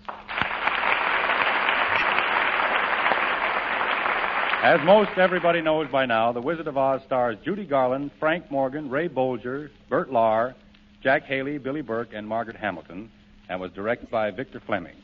[4.62, 8.90] As most everybody knows by now, The Wizard of Oz stars Judy Garland, Frank Morgan,
[8.90, 10.54] Ray Bolger, Bert Lahr,
[11.02, 13.10] Jack Haley, Billie Burke, and Margaret Hamilton,
[13.48, 14.98] and was directed by Victor Fleming.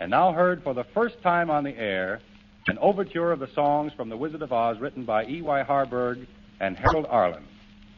[0.00, 2.20] And now heard for the first time on the air,
[2.66, 5.62] an overture of the songs from The Wizard of Oz written by E.Y.
[5.64, 6.26] Harburg
[6.58, 7.44] and Harold Arlen,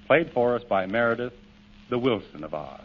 [0.09, 1.35] played for us by Meredith,
[1.89, 2.81] the Wilson of Oz.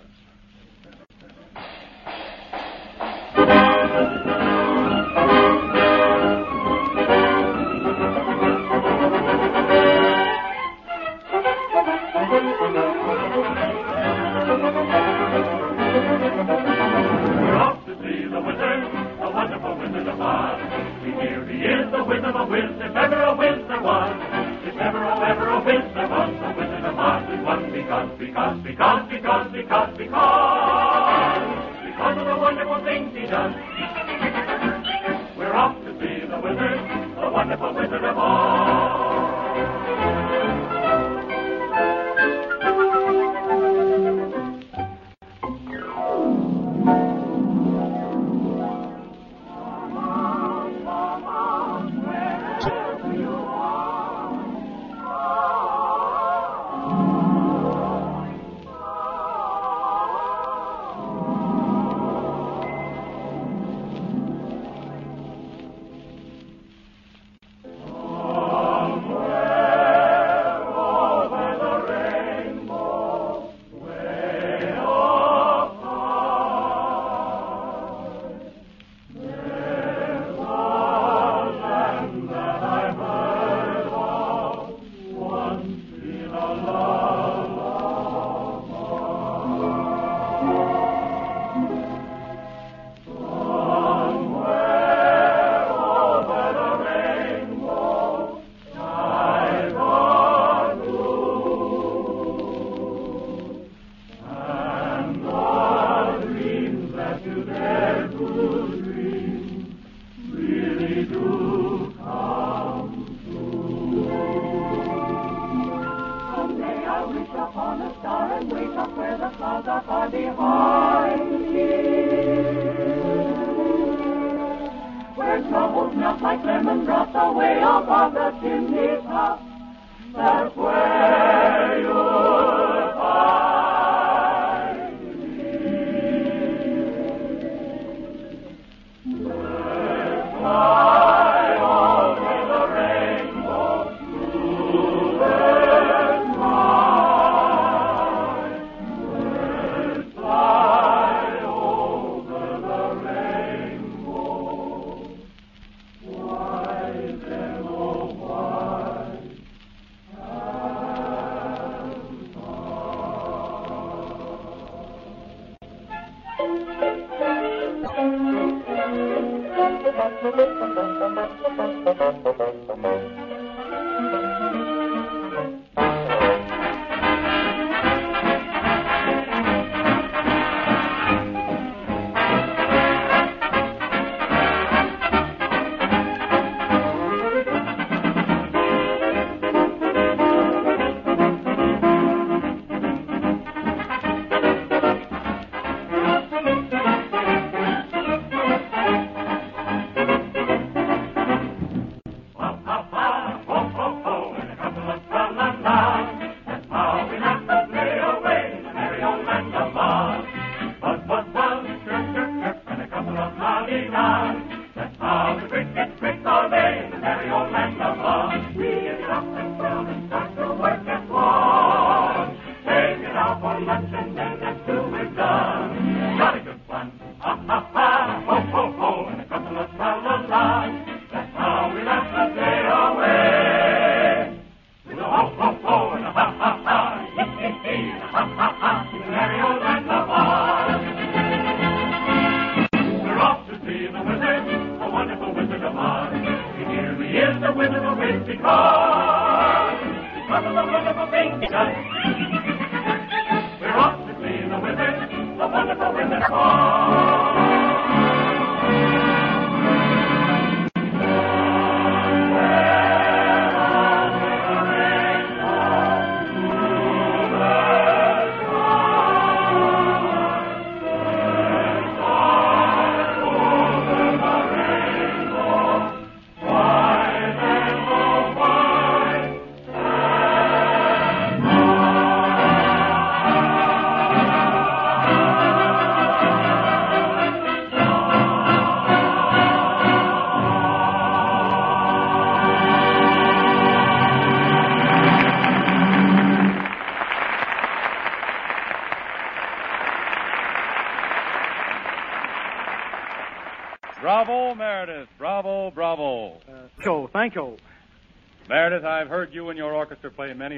[22.25, 24.15] The of a whiz, if ever a whiz there was.
[24.65, 28.17] If ever, oh, ever a whiz there was, the Wizard of Oz is one because,
[28.17, 30.17] because, because, because, because, because,
[31.85, 33.53] because of the wonderful things he does.
[35.37, 36.79] We're off to see the wizard,
[37.21, 39.45] the wonderful Wizard of Oz.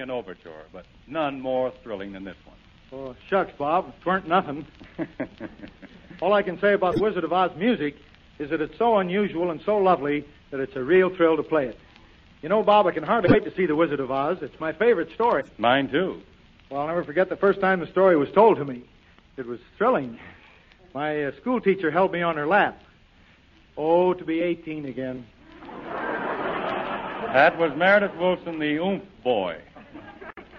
[0.08, 2.56] An overture, but none more thrilling than this one.
[2.94, 3.94] Oh, shucks, Bob.
[4.00, 4.66] It weren't nothing.
[6.22, 7.98] All I can say about Wizard of Oz music
[8.40, 11.66] is that it's so unusual and so lovely that it's a real thrill to play
[11.66, 11.78] it.
[12.42, 14.38] You know, Bob, I can hardly wait to see The Wizard of Oz.
[14.42, 15.44] It's my favorite story.
[15.58, 16.22] Mine, too.
[16.70, 18.84] Well, I'll never forget the first time the story was told to me.
[19.36, 20.18] It was thrilling.
[20.94, 22.82] My uh, school teacher held me on her lap.
[23.76, 25.26] Oh, to be 18 again.
[27.34, 29.58] That was Meredith Willson, the oomph boy.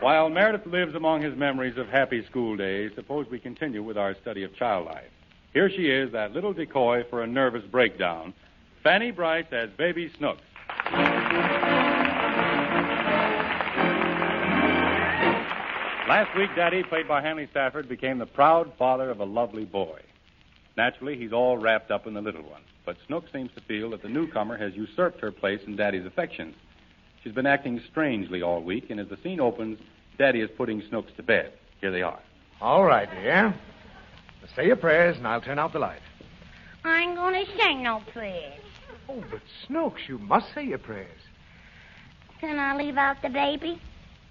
[0.01, 4.15] While Meredith lives among his memories of happy school days, suppose we continue with our
[4.15, 5.11] study of child life.
[5.53, 8.33] Here she is, that little decoy for a nervous breakdown.
[8.85, 10.43] Fanny Brice as Baby Snooks.
[16.09, 20.01] Last week, Daddy, played by Hanley Stafford, became the proud father of a lovely boy.
[20.77, 22.63] Naturally, he's all wrapped up in the little one.
[22.87, 26.55] But Snooks seems to feel that the newcomer has usurped her place in Daddy's affections.
[27.23, 29.79] She's been acting strangely all week, and as the scene opens,
[30.19, 31.53] Daddy is putting Snooks to bed.
[31.81, 32.21] Here they are.
[32.61, 33.55] All right, dear.
[34.57, 36.01] Say your prayers, and I'll turn out the light.
[36.85, 38.61] I ain't gonna say no prayers.
[39.09, 41.21] Oh, but Snooks, you must say your prayers.
[42.41, 43.81] Can I leave out the baby?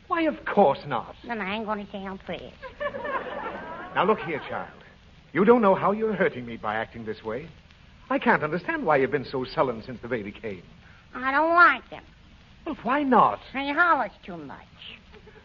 [0.07, 1.15] Why, of course not.
[1.25, 2.53] Then I ain't gonna say no prayers.
[3.95, 4.69] Now, look here, child.
[5.33, 7.49] You don't know how you're hurting me by acting this way.
[8.11, 10.61] I can't understand why you've been so sullen since the baby came.
[11.15, 12.03] I don't like him.
[12.67, 13.39] Well, why not?
[13.53, 14.59] He hollers too much.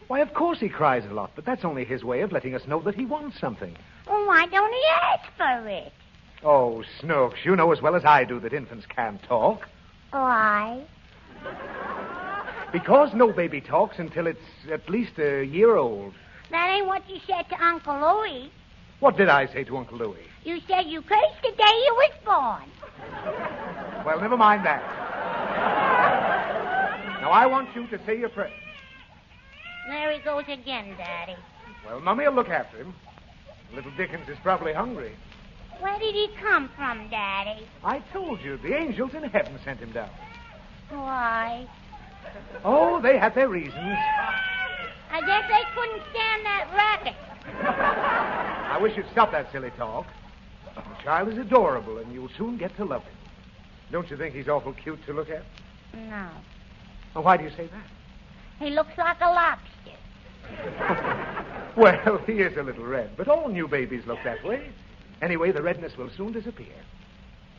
[0.07, 2.67] Why, of course he cries a lot, but that's only his way of letting us
[2.67, 3.77] know that he wants something.
[4.05, 5.93] Well, why don't he ask for it?
[6.43, 9.69] Oh, Snooks, you know as well as I do that infants can't talk.
[10.11, 10.83] Why?
[12.73, 16.13] Because no baby talks until it's at least a year old.
[16.51, 18.51] That ain't what you said to Uncle Louis.
[18.99, 20.27] What did I say to Uncle Louis?
[20.43, 24.05] You said you cursed the day you was born.
[24.05, 25.12] Well, never mind that.
[27.23, 28.51] Now, I want you to say your prayer.
[29.87, 31.37] There he goes again, Daddy.
[31.85, 32.93] Well, Mummy will look after him.
[33.73, 35.13] Little Dickens is probably hungry.
[35.79, 37.65] Where did he come from, Daddy?
[37.81, 40.09] I told you, the angels in heaven sent him down.
[40.89, 41.65] Why?
[42.65, 43.73] Oh, they had their reasons.
[45.09, 47.15] I guess they couldn't stand that racket.
[48.69, 50.07] I wish you'd stop that silly talk.
[50.75, 53.15] The child is adorable, and you'll soon get to love him.
[53.93, 55.45] Don't you think he's awful cute to look at?
[55.93, 56.27] No.
[57.13, 57.85] Well, why do you say that?
[58.59, 59.69] He looks like a lobster.
[61.75, 64.69] Well, he is a little red, but all new babies look that way.
[65.23, 66.75] Anyway, the redness will soon disappear.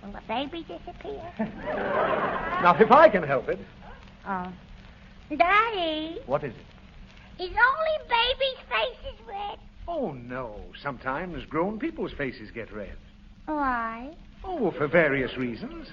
[0.05, 1.21] Will the baby disappear?
[2.63, 3.59] Now, if I can help it,
[4.25, 4.53] oh.
[5.37, 7.43] Daddy, what is it?
[7.43, 9.59] is only babies' faces red?
[9.89, 10.61] Oh, no.
[10.81, 12.97] Sometimes grown people's faces get red.
[13.47, 14.15] Why?
[14.45, 15.89] Oh, for various reasons.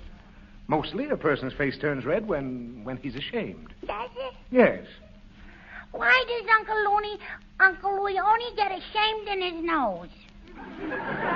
[0.71, 3.73] Mostly a person's face turns red when when he's ashamed.
[3.85, 4.33] Does it?
[4.51, 4.85] Yes.
[5.91, 7.19] Why does Uncle Looney,
[7.59, 10.07] Uncle Louie only get ashamed in his nose?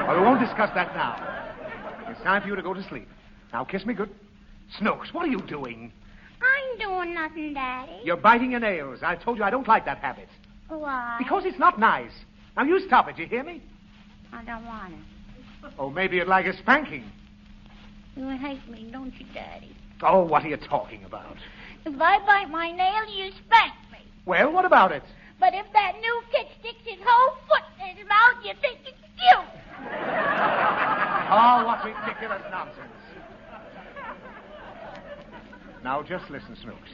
[0.07, 1.18] Well, we won't discuss that now.
[2.10, 3.10] It's time for you to go to sleep.
[3.52, 4.10] Now, kiss me good.
[4.80, 5.91] Snooks, what are you doing?
[6.41, 7.99] I'm doing nothing, Daddy.
[8.06, 8.99] You're biting your nails.
[9.03, 10.30] I told you I don't like that habit.
[10.70, 11.18] Why?
[11.18, 12.24] Because it's not nice.
[12.56, 13.62] Now, you stop it, you hear me?
[14.32, 15.74] I don't want it.
[15.78, 17.12] Oh, maybe you'd like a spanking.
[18.16, 19.76] You hate me, don't you, Daddy?
[20.02, 21.36] Oh, what are you talking about?
[21.86, 24.00] If I bite my nail, you spank me.
[24.26, 25.04] Well, what about it?
[25.40, 28.98] But if that new kid sticks his whole foot in his mouth, you think it's
[29.18, 29.92] cute.
[31.28, 32.86] Oh, what ridiculous nonsense.
[35.84, 36.90] Now, just listen, Snooks.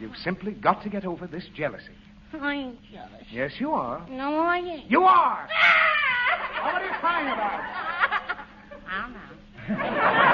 [0.00, 1.92] You've simply got to get over this jealousy.
[2.32, 3.26] I ain't jealous.
[3.30, 4.06] Yes, you are.
[4.08, 4.90] No, I ain't.
[4.90, 5.48] You are!
[5.52, 6.72] Ah!
[6.72, 7.60] what are you crying about?
[8.88, 10.28] I don't know.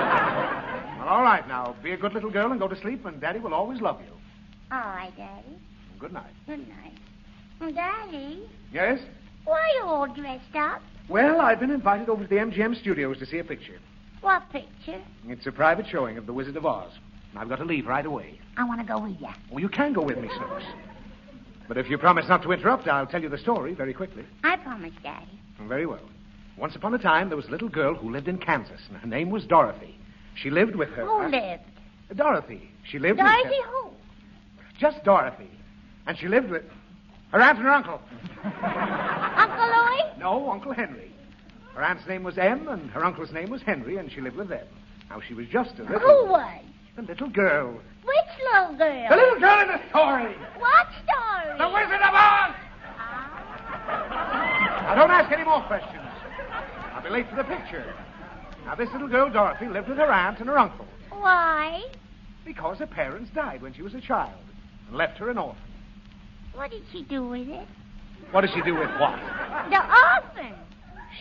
[1.09, 3.55] All right, now, be a good little girl and go to sleep, and Daddy will
[3.55, 4.13] always love you.
[4.71, 5.57] All right, Daddy.
[5.99, 6.35] Good night.
[6.47, 7.75] Good night.
[7.75, 9.01] Daddy, Yes?
[9.45, 10.83] why are you all dressed up?
[11.09, 13.79] Well, I've been invited over to the MGM studios to see a picture.
[14.21, 15.01] What picture?
[15.27, 16.91] It's a private showing of The Wizard of Oz.
[17.31, 18.39] And I've got to leave right away.
[18.59, 19.29] I want to go with you.
[19.51, 20.65] Well, you can go with me, Snooks.
[21.69, 24.25] But if you promise not to interrupt, I'll tell you the story very quickly.
[24.45, 25.41] I promise, Daddy.
[25.67, 26.07] Very well.
[26.59, 29.07] Once upon a time, there was a little girl who lived in Kansas, and her
[29.09, 29.99] name was Dorothy.
[30.43, 31.05] She lived with her.
[31.05, 31.63] Who lived?
[32.15, 32.71] Dorothy.
[32.91, 33.71] She lived Dorothy with her.
[33.71, 33.91] who?
[34.79, 35.51] Just Dorothy.
[36.07, 36.63] And she lived with
[37.33, 38.01] her aunt and her uncle.
[38.45, 40.19] Uncle Louie?
[40.19, 41.13] No, Uncle Henry.
[41.75, 44.49] Her aunt's name was Em, and her uncle's name was Henry, and she lived with
[44.49, 44.67] them.
[45.11, 45.99] Now, she was just a little...
[46.01, 46.61] Who was?
[46.97, 47.73] The little girl.
[48.05, 49.07] Which little girl?
[49.11, 50.35] The little girl in the story.
[50.59, 51.59] What story?
[51.59, 52.55] The Wizard of Oz!
[52.99, 54.83] Ah.
[54.83, 56.03] Now, don't ask any more questions.
[56.95, 57.95] I'll be late for the picture.
[58.65, 61.83] Now, this little girl, Dorothy, lived with her aunt and her uncle Why?
[62.45, 64.41] because her parents died when she was a child
[64.89, 65.63] and left her an orphan.
[66.55, 67.67] What did she do with it?
[68.31, 69.19] What did she do with what?
[69.71, 70.55] The orphan.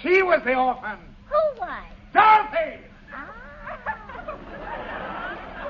[0.01, 0.97] She was the orphan.
[1.29, 1.83] Who was?
[2.13, 2.81] Dorothy!
[3.13, 3.47] Ah.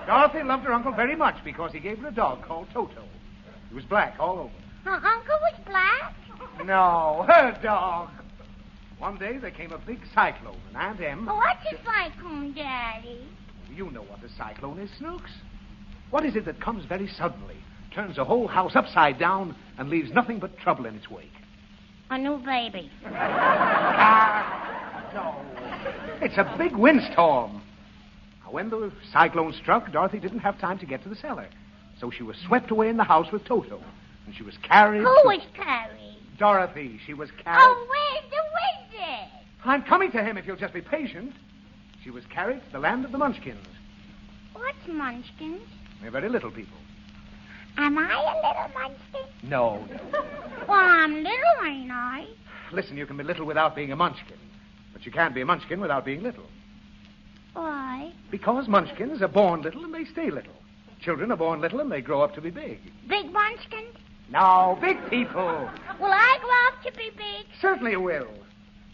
[0.07, 3.03] Dorothy loved her uncle very much because he gave her a dog called Toto.
[3.69, 4.51] He was black all over.
[4.85, 6.13] Her uncle was black?
[6.65, 8.09] No, her dog.
[8.99, 11.27] One day there came a big cyclone, and Aunt Em.
[11.29, 13.27] Oh, What's a cyclone, Daddy?
[13.73, 15.29] You know what a cyclone is, Snooks.
[16.09, 17.57] What is it that comes very suddenly,
[17.93, 21.31] turns the whole house upside down, and leaves nothing but trouble in its wake?
[22.09, 22.89] A new baby.
[23.05, 26.25] Ah, no.
[26.25, 27.61] It's a big windstorm.
[28.45, 31.47] Now, when the cyclone struck, Dorothy didn't have time to get to the cellar.
[31.99, 33.81] So she was swept away in the house with Toto.
[34.25, 34.99] And she was carried.
[35.01, 36.06] Who to- was carried?
[36.37, 36.99] Dorothy.
[37.05, 37.59] She was carried.
[37.59, 39.29] Oh, where's the wizard?
[39.65, 41.33] I'm coming to him if you'll just be patient.
[42.03, 43.65] She was carried to the land of the Munchkins.
[44.53, 45.61] What's munchkins?
[46.01, 46.77] They're very little people.
[47.77, 49.49] Am I a little munchkin?
[49.49, 49.85] No.
[50.67, 52.25] Well, I'm little, ain't I?
[52.71, 54.37] Listen, you can be little without being a munchkin.
[54.93, 56.45] But you can't be a munchkin without being little.
[57.53, 58.11] Why?
[58.31, 60.53] Because munchkins are born little and they stay little.
[61.01, 62.79] Children are born little and they grow up to be big.
[63.07, 63.95] Big munchkins?
[64.29, 65.69] No, big people.
[65.99, 67.45] Will I grow up to be big?
[67.61, 68.27] Certainly you will.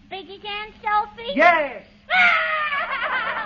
[0.10, 1.31] Big as Aunt Sophie?
[1.35, 1.84] Yes.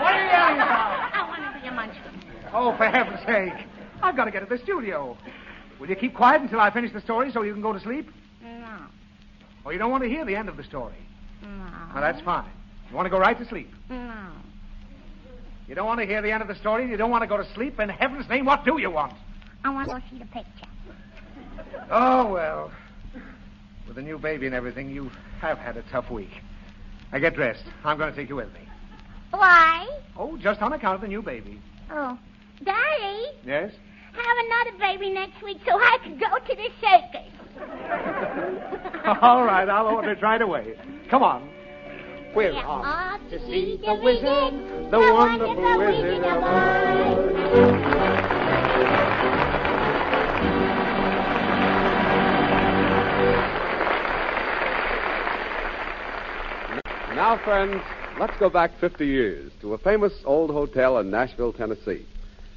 [0.00, 1.10] What are you yelling about?
[1.14, 2.02] I want to be a munchkin.
[2.52, 3.66] Oh, for heaven's sake.
[4.02, 5.16] I've got to get to the studio.
[5.80, 8.08] Will you keep quiet until I finish the story so you can go to sleep?
[8.42, 8.78] No.
[9.64, 10.94] Or you don't want to hear the end of the story?
[11.42, 11.48] No.
[11.94, 12.48] Well, that's fine.
[12.90, 13.70] You want to go right to sleep.
[13.88, 14.28] No.
[15.66, 17.36] You don't want to hear the end of the story, you don't want to go
[17.36, 17.80] to sleep.
[17.80, 19.14] In heaven's name, what do you want?
[19.64, 20.68] I want to go see the picture.
[21.90, 22.70] Oh, well.
[23.86, 25.10] With a new baby and everything, you
[25.40, 26.30] have had a tough week.
[27.12, 27.62] Now get dressed.
[27.84, 28.60] I'm going to take you with me.
[29.30, 29.86] Why?
[30.16, 31.60] Oh, just on account of the new baby.
[31.90, 32.18] Oh.
[32.64, 33.70] Daddy, Yes?
[34.12, 37.32] have another baby next week so I can go to the circus.
[39.22, 40.74] All right, I'll order it right away.
[41.10, 41.48] Come on.
[42.34, 44.54] We're Yeah, off off to see the the wizard,
[44.90, 48.35] the the wonderful wonderful wizard of Oz.
[57.16, 57.82] Now, friends,
[58.20, 62.04] let's go back 50 years to a famous old hotel in Nashville, Tennessee.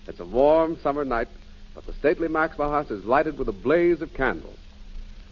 [0.05, 1.29] It's a warm summer night,
[1.73, 4.57] but the stately Maxwell House is lighted with a blaze of candles.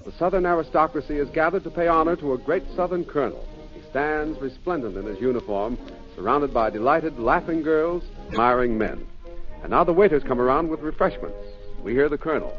[0.05, 3.45] The Southern aristocracy is gathered to pay honor to a great Southern colonel.
[3.73, 5.77] He stands resplendent in his uniform,
[6.15, 9.05] surrounded by delighted, laughing girls, admiring men.
[9.61, 11.35] And now the waiters come around with refreshments.
[11.83, 12.57] We hear the colonel.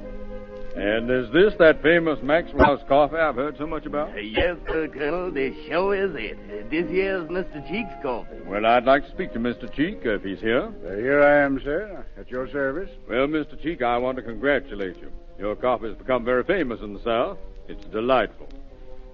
[0.76, 4.12] And is this that famous Maxwell House coffee I've heard so much about?
[4.14, 5.30] Uh, yes, sir, Colonel.
[5.32, 6.38] This show is it.
[6.48, 7.66] Uh, this here's Mr.
[7.68, 8.36] Cheek's coffee.
[8.46, 9.72] Well, I'd like to speak to Mr.
[9.74, 10.72] Cheek if he's here.
[10.86, 12.90] Uh, here I am, sir, at your service.
[13.08, 13.60] Well, Mr.
[13.60, 15.10] Cheek, I want to congratulate you.
[15.38, 17.38] Your coffee has become very famous in the South.
[17.68, 18.48] It's delightful.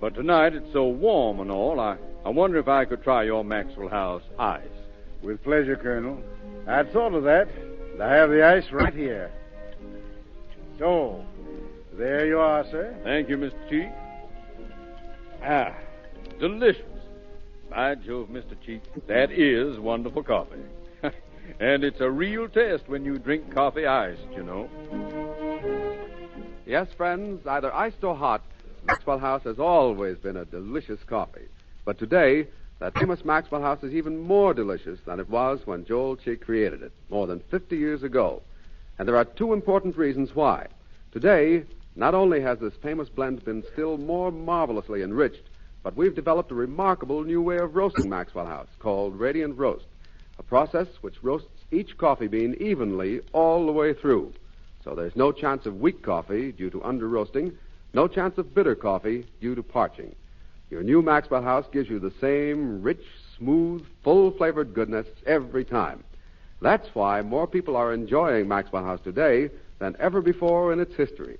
[0.00, 3.42] But tonight it's so warm and all, I, I wonder if I could try your
[3.44, 4.62] Maxwell House ice.
[5.22, 6.22] With pleasure, Colonel.
[6.66, 7.48] I'd thought of that.
[8.00, 9.30] I have the ice right here.
[10.78, 11.24] So,
[11.96, 12.94] there you are, sir.
[13.04, 13.68] Thank you, Mr.
[13.68, 13.88] Cheek.
[15.42, 15.74] Ah,
[16.38, 16.82] delicious.
[17.70, 18.56] By Jove, Mr.
[18.64, 20.62] Cheek, that is wonderful coffee.
[21.60, 24.68] and it's a real test when you drink coffee iced, you know.
[26.66, 28.42] Yes, friends, either iced or hot,
[28.86, 31.48] Maxwell House has always been a delicious coffee.
[31.84, 32.46] But today,
[32.78, 36.82] that famous Maxwell House is even more delicious than it was when Joel Cheek created
[36.82, 38.42] it, more than 50 years ago.
[38.98, 40.66] And there are two important reasons why.
[41.12, 41.64] Today,
[41.96, 45.42] not only has this famous blend been still more marvelously enriched,
[45.82, 49.84] but we've developed a remarkable new way of roasting Maxwell House called Radiant Roast,
[50.38, 54.32] a process which roasts each coffee bean evenly all the way through.
[54.82, 57.56] So there's no chance of weak coffee due to under roasting,
[57.92, 60.14] no chance of bitter coffee due to parching.
[60.70, 63.04] Your new Maxwell House gives you the same rich,
[63.38, 66.02] smooth, full flavored goodness every time.
[66.60, 71.38] That's why more people are enjoying Maxwell House today than ever before in its history.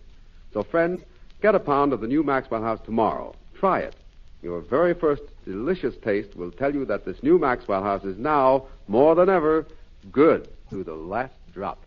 [0.55, 1.03] So, friends,
[1.43, 3.35] get a pound of the new Maxwell House tomorrow.
[3.59, 3.97] Try it.
[4.41, 8.69] Your very first delicious taste will tell you that this new Maxwell House is now,
[8.87, 9.67] more than ever,
[10.13, 11.85] good to the last drop.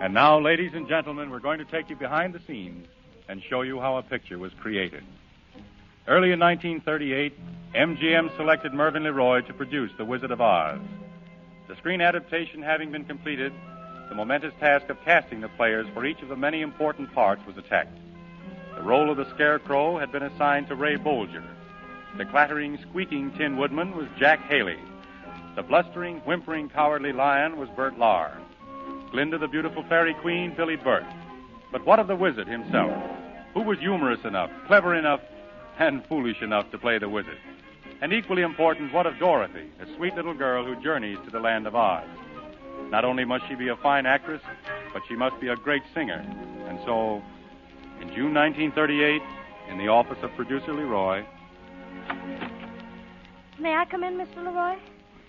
[0.00, 2.86] And now, ladies and gentlemen, we're going to take you behind the scenes
[3.28, 5.02] and show you how a picture was created.
[6.06, 7.36] Early in 1938,
[7.74, 10.78] MGM selected Mervyn LeRoy to produce The Wizard of Oz.
[11.66, 13.52] The screen adaptation having been completed,
[14.10, 17.56] the momentous task of casting the players for each of the many important parts was
[17.56, 17.96] attacked.
[18.74, 21.42] The role of the Scarecrow had been assigned to Ray Bolger.
[22.18, 24.78] The clattering, squeaking Tin Woodman was Jack Haley.
[25.56, 28.36] The blustering, whimpering, cowardly lion was Bert Lahr.
[29.10, 31.04] Glinda, the beautiful fairy queen, Billie Burke.
[31.72, 32.92] But what of the wizard himself?
[33.54, 35.20] Who was humorous enough, clever enough,
[35.78, 37.38] and foolish enough to play the wizard?
[38.04, 41.66] And equally important, what of Dorothy, a sweet little girl who journeys to the land
[41.66, 42.04] of Oz?
[42.90, 44.42] Not only must she be a fine actress,
[44.92, 46.22] but she must be a great singer.
[46.68, 47.22] And so,
[48.02, 49.22] in June 1938,
[49.70, 51.24] in the office of producer LeRoy,
[53.58, 54.36] May I come in, Mr.
[54.36, 54.76] LeRoy?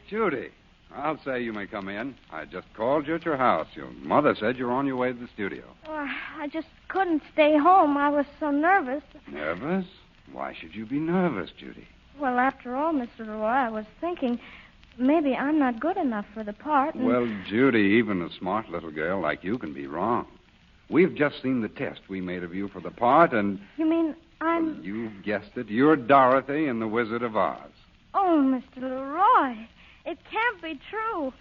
[0.09, 0.49] Judy,
[0.93, 2.13] I'll say you may come in.
[2.29, 3.67] I just called you at your house.
[3.73, 5.63] Your mother said you're on your way to the studio.
[5.87, 7.95] Oh, I just couldn't stay home.
[7.95, 9.03] I was so nervous.
[9.31, 9.85] Nervous?
[10.33, 11.87] Why should you be nervous, Judy?
[12.19, 13.19] Well, after all, Mr.
[13.21, 14.39] LeRoy, I was thinking
[14.97, 16.95] maybe I'm not good enough for the part.
[16.95, 20.27] and- Well, Judy, even a smart little girl like you can be wrong.
[20.89, 24.15] We've just seen the test we made of you for the part, and You mean
[24.39, 24.81] I'm.
[24.83, 25.67] you've guessed it.
[25.67, 27.59] You're Dorothy in The Wizard of Oz.
[28.13, 28.81] Oh, Mr.
[28.83, 29.67] LeRoy,
[30.05, 31.33] it can't be true.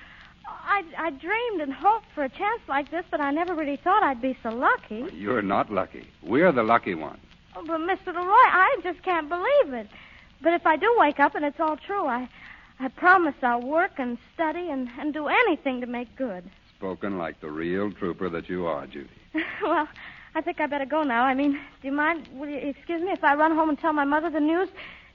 [0.46, 4.02] I, I dreamed and hoped for a chance like this, but I never really thought
[4.02, 5.06] I'd be so lucky.
[5.14, 6.06] You're not lucky.
[6.22, 7.20] We're the lucky ones.
[7.56, 8.12] Oh, but Mr.
[8.12, 9.88] LeRoy, I just can't believe it.
[10.44, 12.28] But if I do wake up and it's all true, I,
[12.78, 16.44] I promise I'll work and study and, and do anything to make good.
[16.76, 19.08] Spoken like the real trooper that you are, Judy.
[19.62, 19.88] well,
[20.34, 21.24] I think I better go now.
[21.24, 22.28] I mean, do you mind?
[22.34, 24.68] Will you excuse me if I run home and tell my mother the news?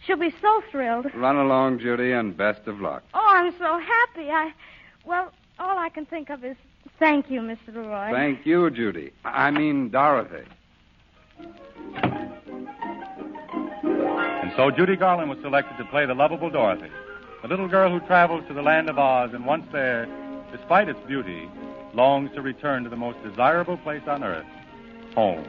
[0.03, 1.13] She'll be so thrilled.
[1.13, 3.03] Run along, Judy, and best of luck.
[3.13, 4.31] Oh, I'm so happy.
[4.31, 4.51] I,
[5.05, 6.55] well, all I can think of is
[6.97, 7.69] thank you, Mr.
[7.69, 8.11] LeRoy.
[8.11, 9.11] Thank you, Judy.
[9.23, 10.45] I mean, Dorothy.
[14.41, 16.89] And so Judy Garland was selected to play the lovable Dorothy,
[17.41, 20.07] the little girl who travels to the land of Oz and once there,
[20.51, 21.49] despite its beauty,
[21.93, 24.45] longs to return to the most desirable place on earth,
[25.13, 25.45] home.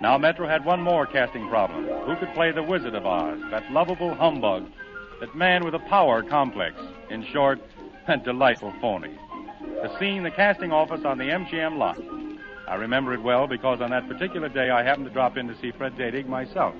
[0.00, 1.84] Now, Metro had one more casting problem.
[2.06, 4.70] Who could play the Wizard of Oz, that lovable humbug,
[5.18, 6.76] that man with a power complex?
[7.10, 7.60] In short,
[8.06, 9.18] that delightful phony.
[9.60, 11.98] The scene, the casting office on the MGM lot.
[12.68, 15.58] I remember it well because on that particular day I happened to drop in to
[15.60, 16.74] see Fred Datig myself.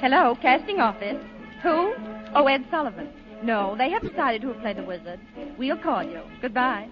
[0.00, 1.22] Hello, casting office.
[1.62, 1.94] Who?
[2.34, 3.10] Oh, Ed Sullivan.
[3.42, 5.20] No, they have decided who'll play the wizard.
[5.58, 6.22] We'll call you.
[6.40, 6.88] Goodbye.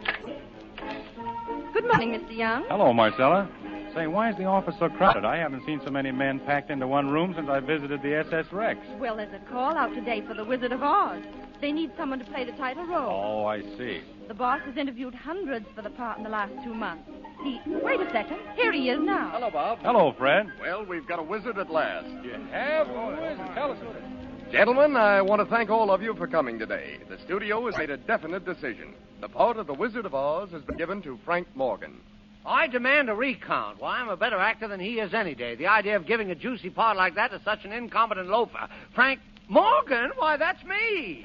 [1.72, 2.36] Good morning, Mr.
[2.36, 2.64] Young.
[2.68, 3.48] Hello, Marcella.
[3.94, 5.24] Say, why is the office so crowded?
[5.24, 8.52] I haven't seen so many men packed into one room since I visited the SS
[8.52, 8.80] Rex.
[8.98, 11.22] Well, there's a call out today for the Wizard of Oz.
[11.62, 13.44] They need someone to play the title role.
[13.44, 14.02] Oh, I see.
[14.26, 17.08] The boss has interviewed hundreds for the part in the last two months.
[17.44, 17.60] He.
[17.66, 18.40] Wait a second.
[18.56, 19.30] Here he is now.
[19.32, 19.78] Hello, Bob.
[19.80, 20.46] Hello, Fred.
[20.60, 22.08] Well, we've got a wizard at last.
[22.24, 22.88] You have?
[22.90, 23.54] Oh, who is it?
[23.54, 24.02] Tell us about it.
[24.50, 26.98] Gentlemen, I want to thank all of you for coming today.
[27.08, 28.94] The studio has made a definite decision.
[29.20, 32.00] The part of the Wizard of Oz has been given to Frank Morgan.
[32.44, 33.80] I demand a recount.
[33.80, 35.54] Why, I'm a better actor than he is any day.
[35.54, 38.68] The idea of giving a juicy part like that to such an incompetent loafer.
[38.96, 40.10] Frank Morgan?
[40.16, 41.24] Why, that's me.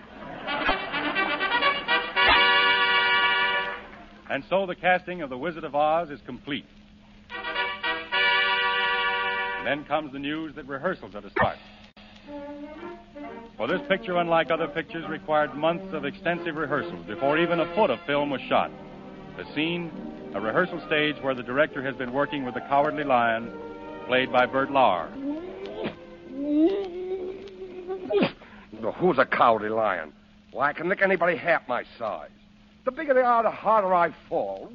[4.29, 6.65] And so the casting of The Wizard of Oz is complete.
[9.57, 11.57] And then comes the news that rehearsals are to start.
[13.57, 17.89] For this picture, unlike other pictures, required months of extensive rehearsals before even a foot
[17.89, 18.69] of film was shot.
[19.37, 19.91] The scene,
[20.35, 23.49] a rehearsal stage where the director has been working with the cowardly lion,
[24.05, 25.09] played by Bert Lahr.
[28.99, 30.13] Who's a cowardly lion?
[30.51, 32.29] Why, I can lick anybody half my size.
[32.85, 34.71] The bigger they are, the harder I fall.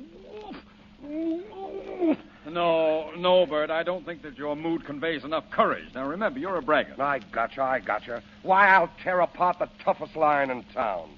[2.51, 3.71] No, no, Bert.
[3.71, 5.87] I don't think that your mood conveys enough courage.
[5.95, 7.01] Now, remember, you're a braggart.
[7.01, 8.23] I gotcha, I gotcha.
[8.43, 11.11] Why, I'll tear apart the toughest lion in town.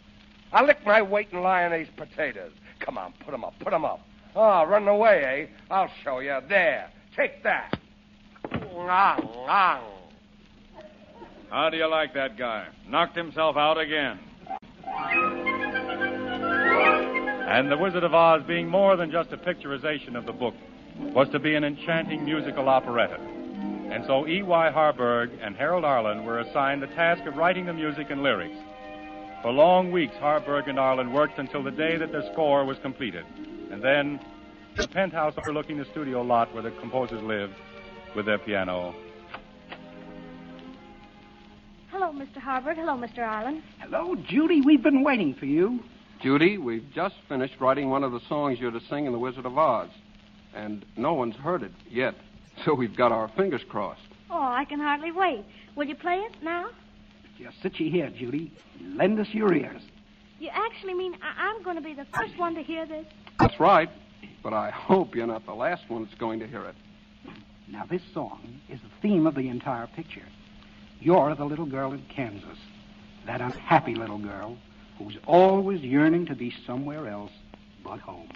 [0.52, 2.52] I'll lick my weight in Lyonnaise potatoes.
[2.78, 4.00] Come on, put 'em up, put 'em up.
[4.36, 5.46] Oh, running away, eh?
[5.70, 6.38] I'll show you.
[6.48, 7.78] There, take that.
[11.50, 12.66] How do you like that guy?
[12.88, 14.18] Knocked himself out again.
[17.46, 20.54] And The Wizard of Oz, being more than just a picturization of the book,
[20.98, 23.18] was to be an enchanting musical operetta.
[23.90, 24.70] And so E.Y.
[24.70, 28.56] Harburg and Harold Arlen were assigned the task of writing the music and lyrics.
[29.42, 33.24] For long weeks, Harburg and Arlen worked until the day that their score was completed.
[33.70, 34.18] And then,
[34.76, 37.54] the penthouse overlooking the studio lot where the composers lived,
[38.16, 38.94] with their piano,
[42.04, 42.36] Hello, Mr.
[42.36, 42.76] Harburg.
[42.76, 43.20] Hello, Mr.
[43.20, 43.62] Arlen.
[43.80, 44.60] Hello, Judy.
[44.60, 45.80] We've been waiting for you.
[46.20, 49.46] Judy, we've just finished writing one of the songs you're to sing in The Wizard
[49.46, 49.88] of Oz.
[50.54, 52.14] And no one's heard it yet.
[52.64, 54.06] So we've got our fingers crossed.
[54.30, 55.44] Oh, I can hardly wait.
[55.76, 56.66] Will you play it now?
[57.36, 58.52] Just sit you here, Judy.
[58.80, 59.80] Lend us your ears.
[60.38, 63.06] You actually mean I- I'm going to be the first one to hear this?
[63.40, 63.88] That's right.
[64.42, 66.76] But I hope you're not the last one that's going to hear it.
[67.66, 70.22] Now, this song is the theme of the entire picture.
[71.04, 72.58] You're the little girl in Kansas,
[73.26, 74.56] that unhappy little girl
[74.96, 77.30] who's always yearning to be somewhere else
[77.84, 78.30] but home.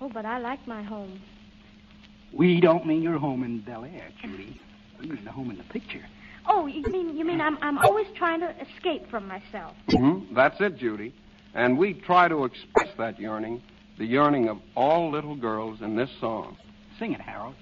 [0.00, 1.20] Oh, but I like my home.
[2.32, 4.58] We don't mean your home in Bel Air, Judy.
[4.98, 6.02] We mean the home in the picture.
[6.46, 9.74] Oh, you mean you mean I'm I'm always trying to escape from myself.
[9.90, 10.34] Mm-hmm.
[10.34, 11.12] That's it, Judy.
[11.52, 13.62] And we try to express that yearning,
[13.98, 16.56] the yearning of all little girls in this song.
[16.98, 17.54] Sing it, Harold.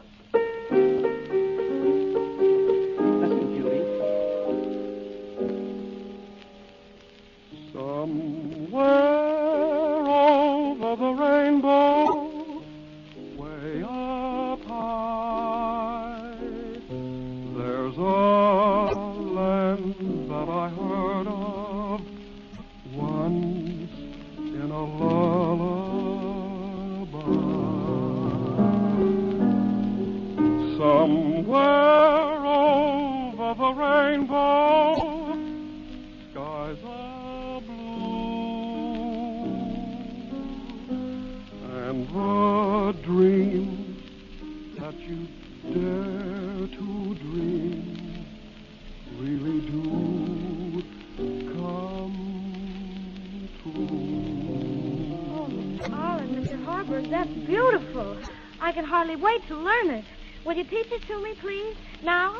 [60.69, 61.77] Teach it to me, please?
[62.03, 62.35] Now?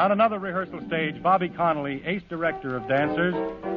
[0.00, 3.34] On another rehearsal stage, Bobby Connolly, ace director of dancers,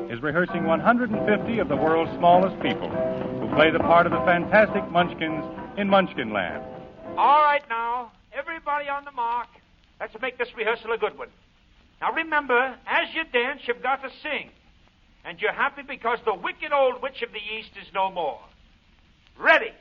[0.10, 4.90] is rehearsing 150 of the world's smallest people who play the part of the fantastic
[4.90, 5.44] Munchkins
[5.78, 6.64] in Munchkinland.
[7.18, 9.50] All right, now, everybody on the mark.
[10.00, 11.28] Let's make this rehearsal a good one.
[12.00, 14.50] Now remember, as you dance, you've got to sing.
[15.26, 18.40] And you're happy because the wicked old witch of the East is no more.
[19.38, 19.74] Ready?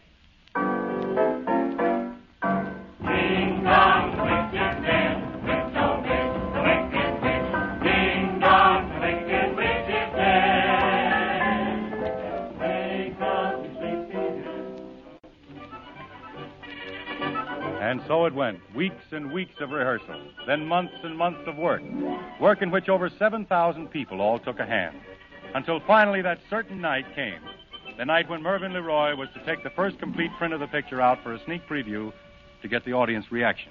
[17.93, 18.59] And so it went.
[18.75, 21.83] Weeks and weeks of rehearsal, then months and months of work.
[22.41, 24.97] Work in which over 7,000 people all took a hand.
[25.55, 27.41] Until finally that certain night came.
[27.99, 31.03] The night when Mervyn LeRoy was to take the first complete print of the picture
[31.03, 32.15] out for a sneak preview
[32.63, 33.71] to get the audience reaction.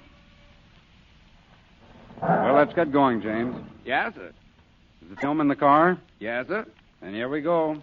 [2.22, 3.56] Well, let's get going, James.
[3.84, 4.30] Yes, sir.
[5.02, 5.98] Is the film in the car?
[6.20, 6.64] Yes, sir.
[7.00, 7.82] And here we go.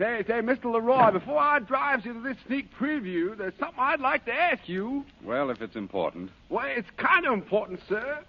[0.00, 0.64] Say, say, Mr.
[0.64, 4.66] LeRoy, before I drives you to this sneak preview, there's something I'd like to ask
[4.66, 5.04] you.
[5.22, 6.30] Well, if it's important.
[6.48, 8.20] Well, it's kind of important, sir.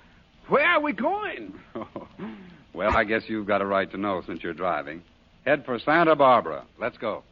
[0.50, 1.54] Where are we going?
[2.74, 5.02] well, I guess you've got a right to know since you're driving.
[5.46, 6.66] Head for Santa Barbara.
[6.78, 7.24] Let's go.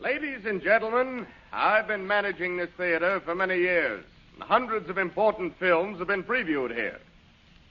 [0.00, 4.04] Ladies and gentlemen, I've been managing this theater for many years.
[4.36, 6.98] And Hundreds of important films have been previewed here.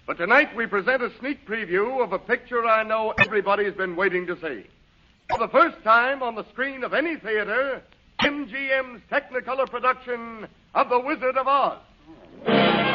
[0.08, 4.28] But tonight we present a sneak preview of a picture I know everybody's been waiting
[4.28, 4.68] to see.
[5.30, 7.82] For the first time on the screen of any theater,
[8.22, 12.95] MGM's Technicolor production of The Wizard of Oz.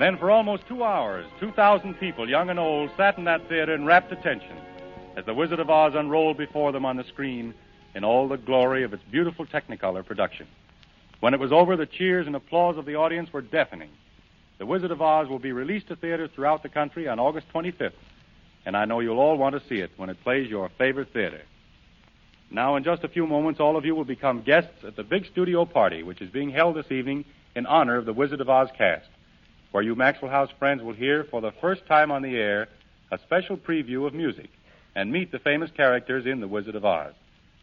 [0.00, 3.74] And then for almost two hours, 2,000 people, young and old, sat in that theater
[3.74, 4.56] in rapt attention
[5.14, 7.52] as The Wizard of Oz unrolled before them on the screen
[7.94, 10.46] in all the glory of its beautiful Technicolor production.
[11.20, 13.90] When it was over, the cheers and applause of the audience were deafening.
[14.56, 17.92] The Wizard of Oz will be released to theaters throughout the country on August 25th,
[18.64, 21.42] and I know you'll all want to see it when it plays your favorite theater.
[22.50, 25.26] Now, in just a few moments, all of you will become guests at the big
[25.26, 28.70] studio party, which is being held this evening in honor of the Wizard of Oz
[28.78, 29.06] cast,
[29.70, 32.68] where you Maxwell House friends will hear for the first time on the air
[33.12, 34.50] a special preview of music
[34.94, 37.12] and meet the famous characters in The Wizard of Oz.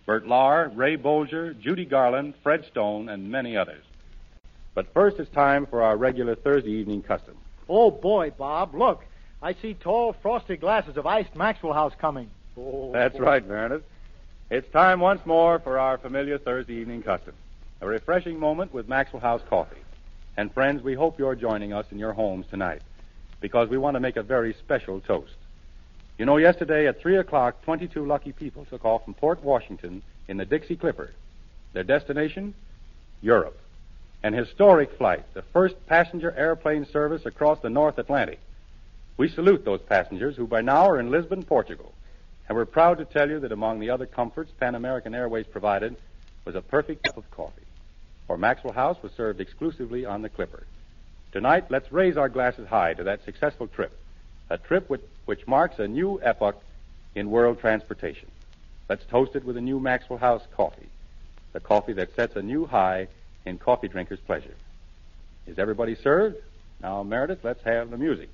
[0.06, 3.84] Bert Lahr, Ray Bolger, Judy Garland, Fred Stone, and many others.
[4.74, 7.36] But first, it's time for our regular Thursday evening custom.
[7.68, 9.04] Oh, boy, Bob, look.
[9.42, 12.30] I see tall, frosted glasses of iced Maxwell House coming.
[12.58, 12.92] Oh.
[12.94, 13.84] That's right, Meredith.
[14.50, 17.34] It's time once more for our familiar Thursday evening custom.
[17.82, 19.78] A refreshing moment with Maxwell House coffee.
[20.38, 22.84] And friends, we hope you're joining us in your homes tonight
[23.42, 25.34] because we want to make a very special toast.
[26.20, 30.38] You know, yesterday at 3 o'clock, 22 lucky people took off from Port Washington in
[30.38, 31.12] the Dixie Clipper.
[31.74, 32.54] Their destination?
[33.20, 33.60] Europe.
[34.22, 38.40] An historic flight, the first passenger airplane service across the North Atlantic.
[39.18, 41.94] We salute those passengers who by now are in Lisbon, Portugal.
[42.48, 45.96] And we're proud to tell you that among the other comforts Pan American Airways provided
[46.46, 47.67] was a perfect cup of coffee.
[48.28, 50.68] For Maxwell House was served exclusively on the Clipper.
[51.32, 53.98] Tonight, let's raise our glasses high to that successful trip.
[54.50, 56.62] A trip which, which marks a new epoch
[57.16, 58.30] in world transportation.
[58.90, 60.90] Let's toast it with a new Maxwell House coffee.
[61.54, 63.08] The coffee that sets a new high
[63.46, 64.56] in coffee drinkers' pleasure.
[65.46, 66.38] Is everybody served?
[66.82, 68.30] Now, Meredith, let's have the music.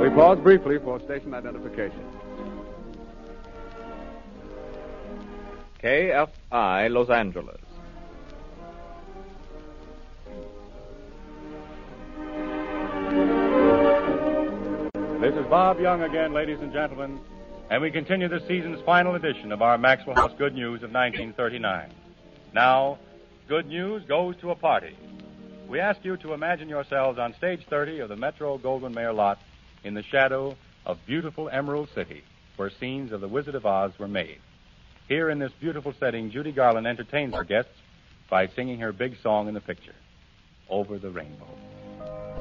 [0.00, 2.04] We pause briefly for station identification.
[5.82, 7.58] KFI Los Angeles.
[15.20, 17.18] This is Bob Young again, ladies and gentlemen,
[17.68, 21.90] and we continue this season's final edition of our Maxwell House Good News of 1939.
[22.54, 22.98] Now,
[23.48, 24.96] good news goes to a party.
[25.68, 29.40] We ask you to imagine yourselves on stage 30 of the Metro Goldwyn Mayer lot
[29.82, 30.56] in the shadow
[30.86, 32.22] of beautiful Emerald City,
[32.54, 34.38] where scenes of The Wizard of Oz were made.
[35.12, 37.74] Here in this beautiful setting, Judy Garland entertains her guests
[38.30, 39.94] by singing her big song in the picture,
[40.70, 41.50] Over the Rainbow.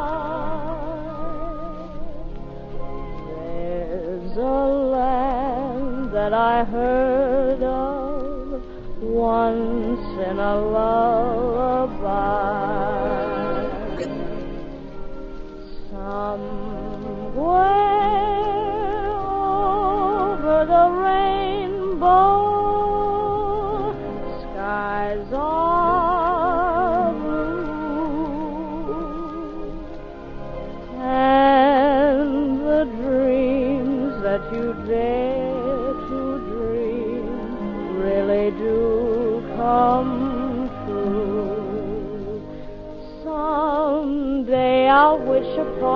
[3.35, 4.39] there's a
[4.93, 7.08] land that I heard
[9.49, 11.99] once in a lullaby.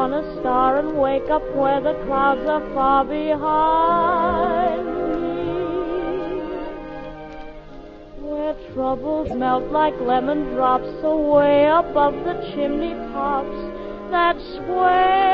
[0.04, 4.86] Upon a star and wake up where the clouds are far behind
[5.22, 5.44] me.
[8.20, 13.56] Where troubles melt like lemon drops away above the chimney tops.
[14.12, 15.33] That's where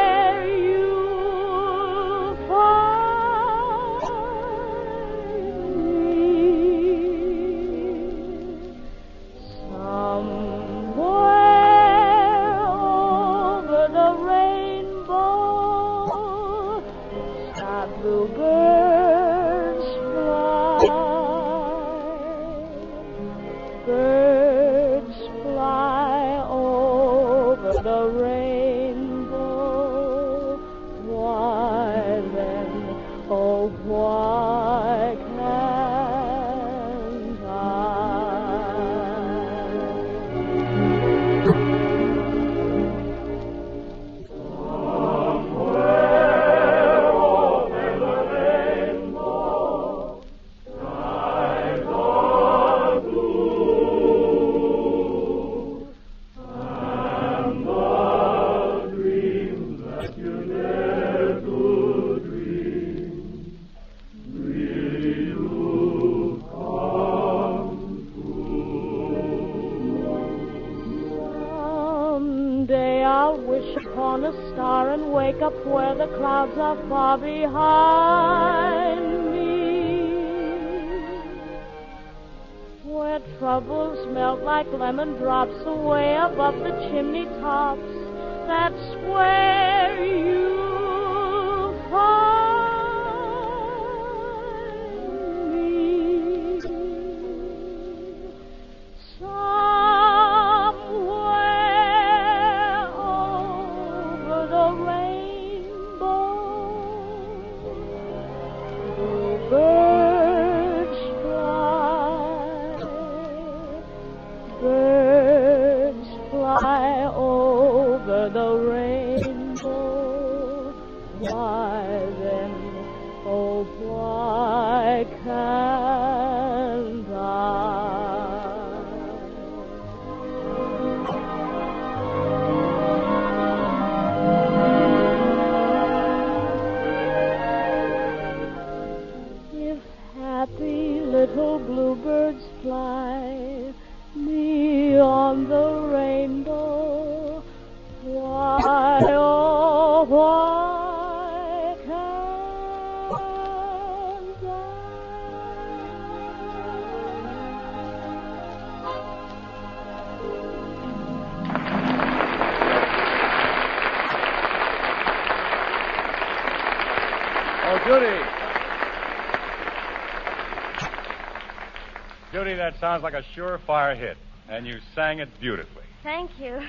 [172.70, 174.16] that sounds like a surefire hit,
[174.48, 175.84] and you sang it beautifully.
[176.04, 176.62] Thank you.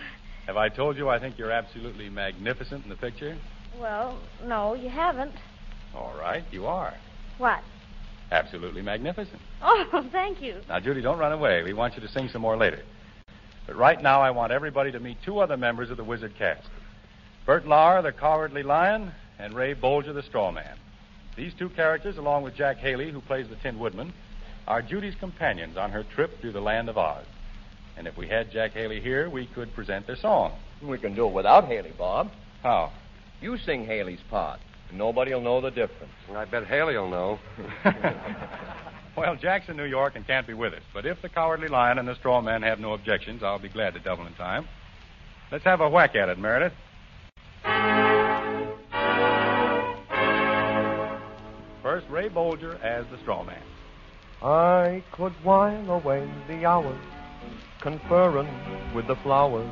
[0.47, 3.37] Have I told you I think you're absolutely magnificent in the picture?
[3.79, 5.35] Well, no, you haven't.
[5.95, 6.95] All right, you are.
[7.37, 7.61] What?
[8.31, 9.41] Absolutely magnificent.
[9.61, 10.63] Oh, thank you.
[10.71, 11.63] Now, Judy, don't run away.
[11.63, 12.83] We want you to sing some more later.
[13.67, 16.67] But right now, I want everybody to meet two other members of the Wizard cast
[17.45, 20.79] Bert Lahr, the Cowardly Lion, and Ray Bolger, the Straw Man.
[21.37, 24.15] These two characters, along with Jack Haley, who plays the Tin Woodman,
[24.66, 27.24] are Judy's companions on her trip through the land of Oz.
[27.97, 30.53] And if we had Jack Haley here, we could present their song.
[30.82, 32.31] We can do it without Haley, Bob.
[32.62, 32.93] How?
[33.41, 34.61] You sing Haley's part.
[34.89, 36.12] and Nobody will know the difference.
[36.35, 37.39] I bet Haley will know.
[39.16, 40.82] Well, Jack's in New York and can't be with us.
[40.95, 43.95] But if the Cowardly Lion and the Straw Man have no objections, I'll be glad
[43.95, 44.66] to double in time.
[45.51, 46.73] Let's have a whack at it, Meredith.
[51.82, 53.62] First, Ray Bolger as the Straw Man.
[54.43, 56.99] I could while away the hours,
[57.81, 58.49] conferring
[58.95, 59.71] with the flowers,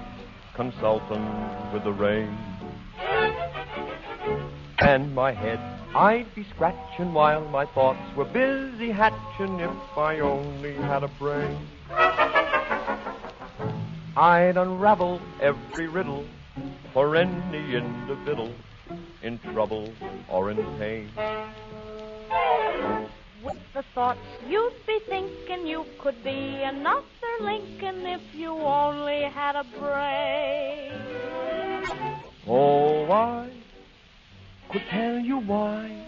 [0.55, 1.24] consulting
[1.73, 2.36] with the rain.
[4.81, 5.61] and my head.
[5.95, 11.59] I'd be scratching while my thoughts were busy hatching if I only had a brain.
[14.16, 16.24] I'd unravel every riddle
[16.93, 18.53] for any individual
[19.23, 19.93] in trouble
[20.28, 21.11] or in pain.
[23.43, 27.05] With the thoughts you'd be thinking you could be another
[27.40, 30.93] Lincoln if you only had a brain.
[32.48, 33.48] Oh, I
[34.70, 36.05] could tell you why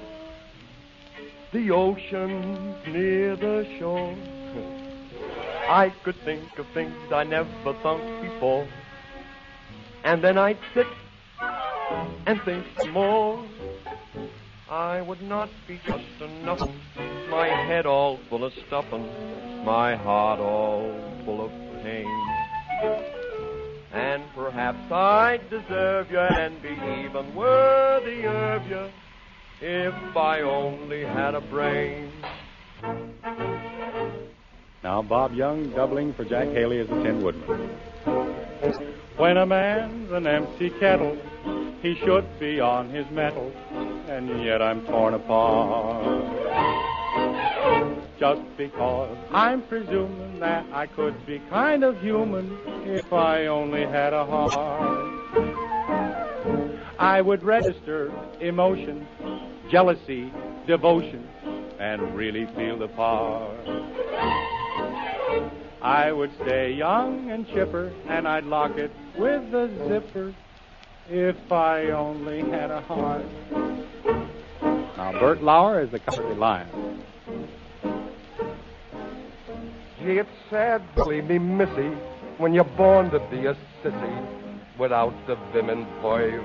[1.52, 4.16] the ocean's near the shore.
[5.68, 8.66] I could think of things I never thought before.
[10.02, 10.86] And then I'd sit
[12.26, 13.44] and think more.
[14.70, 16.72] I would not be just a nothing.
[17.28, 19.04] My head all full of stuffing,
[19.64, 20.94] my heart all
[21.24, 21.50] full of
[21.82, 22.06] pain.
[23.92, 28.88] And perhaps I'd deserve you and be even worthy of you
[29.60, 32.12] if I only had a brain.
[34.84, 37.70] Now, Bob Young doubling for Jack Haley as the Tin Woodman.
[39.16, 41.18] When a man's an empty kettle,
[41.82, 43.52] he should be on his mettle,
[44.08, 46.26] and yet I'm torn apart.
[48.18, 54.12] Just because I'm presuming that I could be kind of human if I only had
[54.12, 55.10] a heart.
[56.98, 59.06] I would register emotion,
[59.70, 60.30] jealousy,
[60.66, 61.26] devotion,
[61.78, 63.56] and really feel the part.
[65.80, 70.34] I would stay young and chipper, and I'd lock it with a zipper
[71.10, 73.24] if I only had a heart.
[74.96, 77.02] Now, Bert Lahr is the Cowardly Lion.
[79.98, 81.90] Gee, it's sad, believe me, missy,
[82.38, 84.26] when you're born to be a sissy
[84.78, 86.44] without the vim and voive.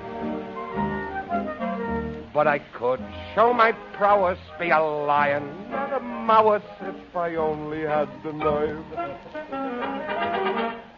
[2.33, 3.01] But I could
[3.35, 8.83] show my prowess, be a lion, not a mouse, if I only had the nerve.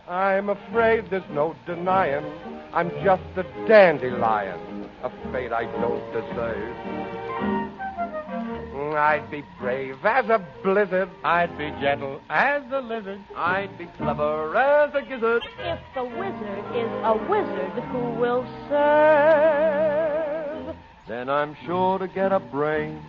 [0.09, 2.25] I'm afraid there's no denying
[2.73, 6.77] I'm just a dandelion, a fate I don't deserve.
[8.95, 11.09] I'd be brave as a blizzard.
[11.23, 13.19] I'd be gentle as a lizard.
[13.35, 15.43] I'd be clever as a gizzard.
[15.59, 20.75] If the wizard is a wizard who will serve
[21.07, 23.01] Then I'm sure to get a brain,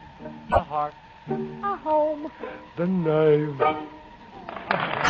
[0.52, 0.94] a heart,
[1.28, 2.30] a home.
[2.76, 3.60] the nerve.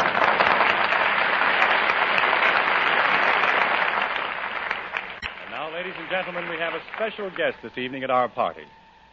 [5.48, 8.64] And now, ladies and gentlemen, we have a special guest this evening at our party.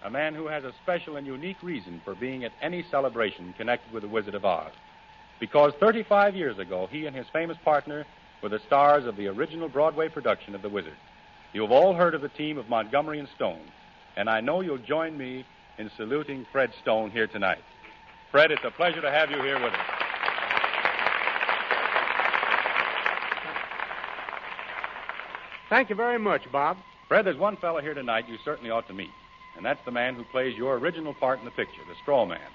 [0.03, 3.93] A man who has a special and unique reason for being at any celebration connected
[3.93, 4.73] with the Wizard of Oz.
[5.39, 8.05] Because 35 years ago, he and his famous partner
[8.43, 10.97] were the stars of the original Broadway production of The Wizard.
[11.53, 13.63] You have all heard of the team of Montgomery and Stone,
[14.17, 15.45] and I know you'll join me
[15.77, 17.63] in saluting Fred Stone here tonight.
[18.31, 19.94] Fred, it's a pleasure to have you here with us.
[25.69, 26.77] Thank you very much, Bob.
[27.07, 29.11] Fred, there's one fellow here tonight you certainly ought to meet,
[29.55, 32.47] and that's the man who plays your original part in the picture, the straw man.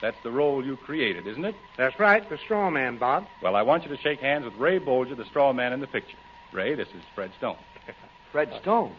[0.00, 1.54] That's the role you created, isn't it?
[1.76, 3.26] That's right, the straw man, Bob.
[3.40, 5.86] Well, I want you to shake hands with Ray Bolger, the straw man in the
[5.86, 6.16] picture.
[6.52, 7.56] Ray, this is Fred Stone.
[8.32, 8.94] Fred Stone.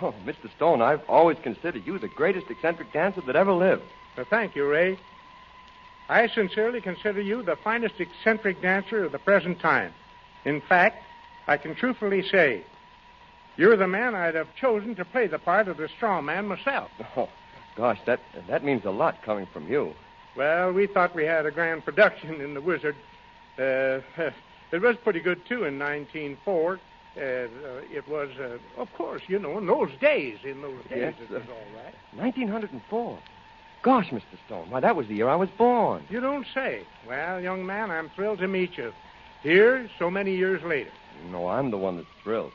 [0.00, 0.50] Oh, Mr.
[0.56, 3.82] Stone, I've always considered you the greatest eccentric dancer that ever lived.
[4.16, 4.98] Well, thank you, Ray.
[6.08, 9.92] I sincerely consider you the finest eccentric dancer of the present time.
[10.44, 11.02] In fact,
[11.46, 12.64] I can truthfully say
[13.62, 16.90] you're the man I'd have chosen to play the part of the straw man myself.
[17.16, 17.28] Oh,
[17.76, 18.18] gosh, that
[18.48, 19.94] that means a lot coming from you.
[20.36, 22.96] Well, we thought we had a grand production in The Wizard.
[23.56, 24.00] Uh,
[24.72, 26.80] it was pretty good, too, in 1904.
[27.14, 27.46] Uh, uh,
[27.92, 31.30] it was, uh, of course, you know, in those days, in those days, Yes, it
[31.30, 31.94] uh, was all right.
[32.20, 33.18] 1904.
[33.82, 34.22] Gosh, Mr.
[34.46, 36.02] Stone, why, that was the year I was born.
[36.10, 36.82] You don't say.
[37.06, 38.92] Well, young man, I'm thrilled to meet you.
[39.44, 40.90] Here, so many years later.
[41.30, 42.52] No, I'm the one that's thrilled.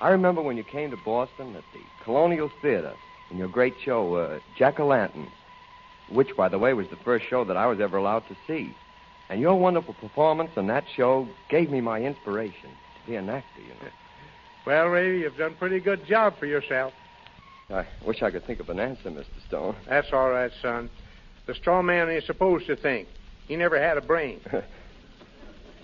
[0.00, 2.94] I remember when you came to Boston at the Colonial Theater
[3.30, 5.28] in your great show, uh, Jack o' Lantern,
[6.10, 8.74] which, by the way, was the first show that I was ever allowed to see.
[9.28, 13.60] And your wonderful performance in that show gave me my inspiration to be an actor,
[13.60, 13.90] you know.
[14.66, 16.92] Well, Ray, you've done a pretty good job for yourself.
[17.70, 19.26] I wish I could think of an answer, Mr.
[19.46, 19.76] Stone.
[19.88, 20.90] That's all right, son.
[21.46, 23.06] The straw man ain't supposed to think.
[23.46, 24.40] He never had a brain.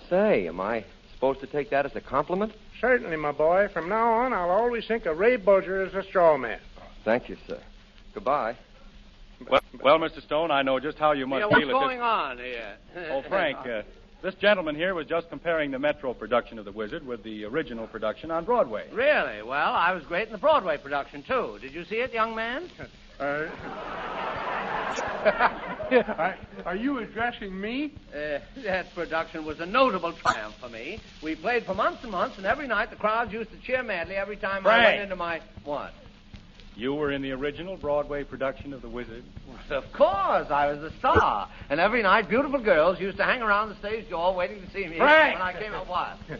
[0.09, 0.83] Say, am I
[1.13, 2.51] supposed to take that as a compliment?
[2.83, 3.69] Certainly, my boy.
[3.71, 6.59] From now on, I'll always think of Ray Bolger as a straw man.
[7.05, 7.57] Thank you, sir.
[8.13, 8.57] Goodbye.
[9.49, 10.21] Well, well, Mr.
[10.21, 12.03] Stone, I know just how you must Yeah, what's feel at going this.
[12.03, 12.75] on here?
[13.11, 13.83] Oh, Frank, uh,
[14.21, 17.87] This gentleman here was just comparing the Metro production of The Wizard with the original
[17.87, 18.89] production on Broadway.
[18.91, 19.41] Really?
[19.43, 21.59] Well, I was great in the Broadway production, too.
[21.61, 22.69] Did you see it, young man?
[23.19, 23.47] Uh,
[26.17, 27.93] are, are you addressing me?
[28.13, 30.99] Uh, that production was a notable triumph for me.
[31.21, 34.15] We played for months and months, and every night the crowds used to cheer madly
[34.15, 35.41] every time I went into my.
[35.63, 35.93] What?
[36.75, 39.23] You were in the original Broadway production of The Wizard?
[39.69, 41.47] Of course, I was the star.
[41.69, 44.87] And every night, beautiful girls used to hang around the stage door waiting to see
[44.87, 44.97] me.
[44.97, 45.39] Frank!
[45.39, 46.17] When I came out, what?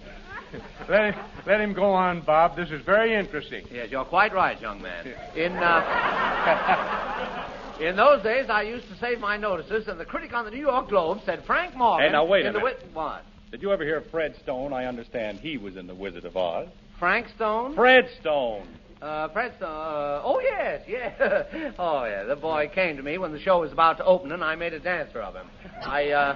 [0.90, 1.18] Let,
[1.48, 2.56] let him go on, Bob.
[2.56, 3.66] This is very interesting.
[3.72, 5.08] Yes, you're quite right, young man.
[5.36, 7.50] In uh,
[7.88, 10.60] in those days, I used to save my notices, and the critic on the New
[10.60, 12.08] York Globe said Frank Morgan.
[12.08, 12.80] Hey, now wait a in the minute.
[12.82, 13.24] Wit- what?
[13.52, 14.74] Did you ever hear of Fred Stone?
[14.74, 16.70] I understand he was in The Wizard of Oz.
[16.98, 17.76] Frank Stone?
[17.76, 18.68] Fred Stone.
[19.02, 19.70] Uh, Fred Stone.
[19.70, 21.74] Uh, oh yes, yeah.
[21.78, 22.24] oh yeah.
[22.24, 24.74] The boy came to me when the show was about to open, and I made
[24.74, 25.48] a dancer of him.
[25.82, 26.34] I uh,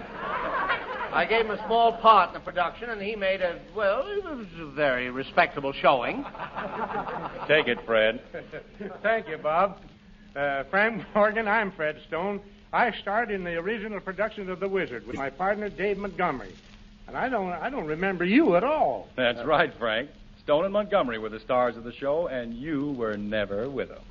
[1.13, 4.21] I gave him a small part in the production, and he made a well, it
[4.23, 6.25] was a very respectable showing.
[7.47, 8.21] Take it, Fred.
[9.01, 9.77] Thank you, Bob.
[10.35, 12.41] Uh, Frank Morgan, I'm Fred Stone.
[12.73, 16.53] I starred in the original production of The Wizard with my partner Dave Montgomery,
[17.07, 19.07] and I don't I don't remember you at all.
[19.15, 20.09] That's right, Frank.
[20.43, 24.01] Stone and Montgomery were the stars of the show, and you were never with them.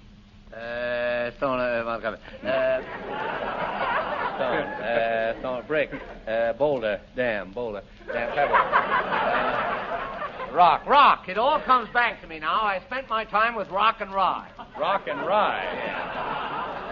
[0.52, 2.20] Uh, Stone, uh, Montgomery.
[2.43, 2.80] Uh,
[4.36, 5.90] Stone, uh, Stone, Brick,
[6.26, 8.55] uh, Boulder, Dam, Boulder, Dam, Pebble.
[8.55, 11.28] Uh, rock, Rock.
[11.28, 12.62] It all comes back to me now.
[12.62, 14.48] I spent my time with Rock and Rye.
[14.78, 15.65] Rock and Rye.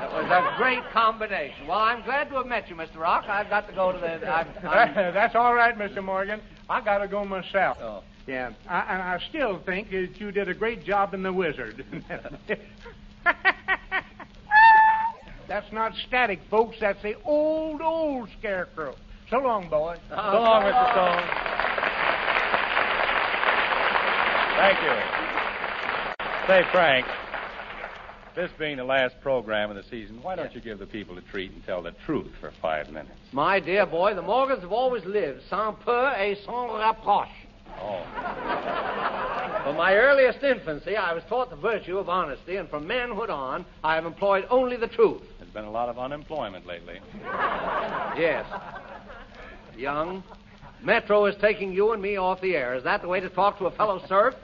[0.01, 1.67] That was a great combination.
[1.67, 2.97] Well, I'm glad to have met you, Mr.
[2.97, 3.25] Rock.
[3.29, 4.27] I've got to go to the.
[4.31, 4.95] I'm, I'm...
[5.15, 6.03] That's all right, Mr.
[6.03, 6.41] Morgan.
[6.69, 7.79] I got to go myself.
[7.81, 8.03] Oh.
[8.27, 11.85] Yeah, I, and I still think that you did a great job in The Wizard.
[15.47, 16.77] That's not static, folks.
[16.81, 18.95] That's the old, old scarecrow.
[19.29, 19.97] So long, boy.
[20.11, 20.33] Oh.
[20.33, 20.91] So long, Mr.
[20.93, 21.23] Stone.
[24.57, 24.97] Thank you.
[26.47, 27.07] Say, Frank,
[28.35, 31.21] this being the last program of the season, why don't you give the people a
[31.23, 33.19] treat and tell the truth for five minutes?
[33.33, 37.29] My dear boy, the Morgans have always lived sans peur et sans rapproche.
[37.81, 38.03] Oh.
[39.65, 43.65] From my earliest infancy, I was taught the virtue of honesty, and from manhood on,
[43.83, 45.23] I have employed only the truth.
[45.39, 47.01] There's been a lot of unemployment lately.
[48.17, 48.47] Yes.
[49.77, 50.23] Young,
[50.85, 52.77] Metro is taking you and me off the air.
[52.77, 54.35] Is that the way to talk to a fellow serf?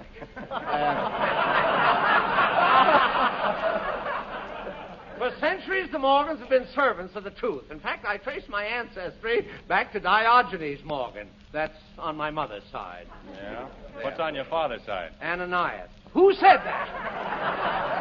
[5.18, 7.64] For centuries, the Morgans have been servants of the truth.
[7.70, 11.28] In fact, I trace my ancestry back to Diogenes Morgan.
[11.52, 13.06] That's on my mother's side.
[13.34, 13.68] Yeah?
[14.02, 15.12] What's on your father's side?
[15.22, 15.90] Ananias.
[16.12, 18.00] Who said that?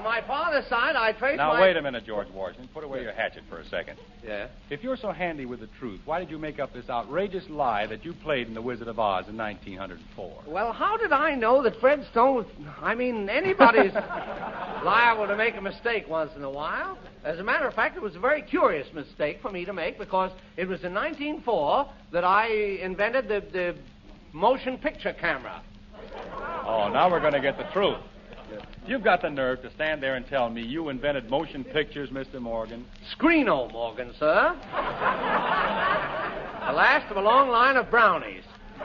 [0.00, 1.60] on my father's side, I trace Now, my...
[1.60, 2.68] wait a minute, George Washington.
[2.72, 3.98] Put away your hatchet for a second.
[4.24, 4.48] Yeah?
[4.70, 7.86] If you're so handy with the truth, why did you make up this outrageous lie
[7.86, 10.44] that you played in The Wizard of Oz in 1904?
[10.46, 12.46] Well, how did I know that Fred Stone was.
[12.80, 13.92] I mean, anybody's
[14.84, 16.96] liable to make a mistake once in a while.
[17.24, 19.98] As a matter of fact, it was a very curious mistake for me to make
[19.98, 23.76] because it was in 1904 that I invented the, the
[24.32, 25.62] motion picture camera.
[26.14, 27.98] Oh, now we're going to get the truth.
[28.86, 32.40] You've got the nerve to stand there and tell me you invented motion pictures, Mr.
[32.40, 32.84] Morgan.
[33.16, 34.56] Screeno, Morgan, sir.
[36.66, 38.42] the last of a long line of brownies.
[38.78, 38.84] the,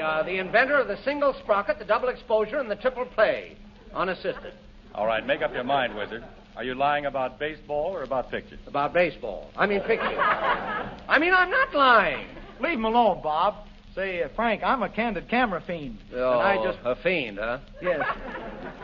[0.00, 3.56] uh, the inventor of the single sprocket, the double exposure, and the triple play,
[3.94, 4.54] unassisted.
[4.94, 6.24] All right, make up your mind, Wizard.
[6.56, 8.58] Are you lying about baseball or about pictures?
[8.66, 9.50] About baseball.
[9.56, 10.18] I mean, pictures.
[10.18, 12.26] I mean, I'm not lying.
[12.60, 13.54] Leave him alone, Bob.
[13.94, 15.98] Say, uh, Frank, I'm a candid camera fiend.
[16.14, 17.58] Oh, and I just a fiend, huh?
[17.82, 18.00] yes,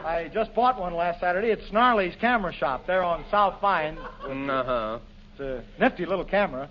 [0.04, 3.96] I just bought one last Saturday at Snarley's Camera Shop there on South Vine.
[3.98, 4.98] Uh huh.
[5.32, 6.68] It's a nifty little camera.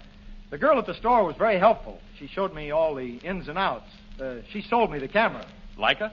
[0.49, 1.99] The girl at the store was very helpful.
[2.19, 3.89] She showed me all the ins and outs.
[4.21, 5.45] Uh, she sold me the camera.
[5.77, 6.11] Leica?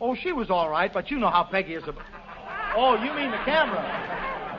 [0.00, 1.84] Oh, she was all right, but you know how Peggy is.
[1.84, 1.94] A...
[2.76, 4.58] Oh, you mean the camera?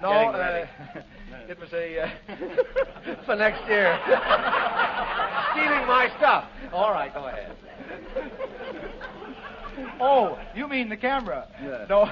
[0.00, 0.70] No, Getting uh, ready.
[1.52, 2.00] it was a.
[2.00, 2.08] Uh...
[3.26, 3.98] For next year.
[5.52, 6.48] Stealing my stuff.
[6.72, 7.54] All right, go ahead.
[10.00, 11.46] Oh, you mean the camera?
[11.62, 11.86] Yeah.
[11.88, 12.04] No.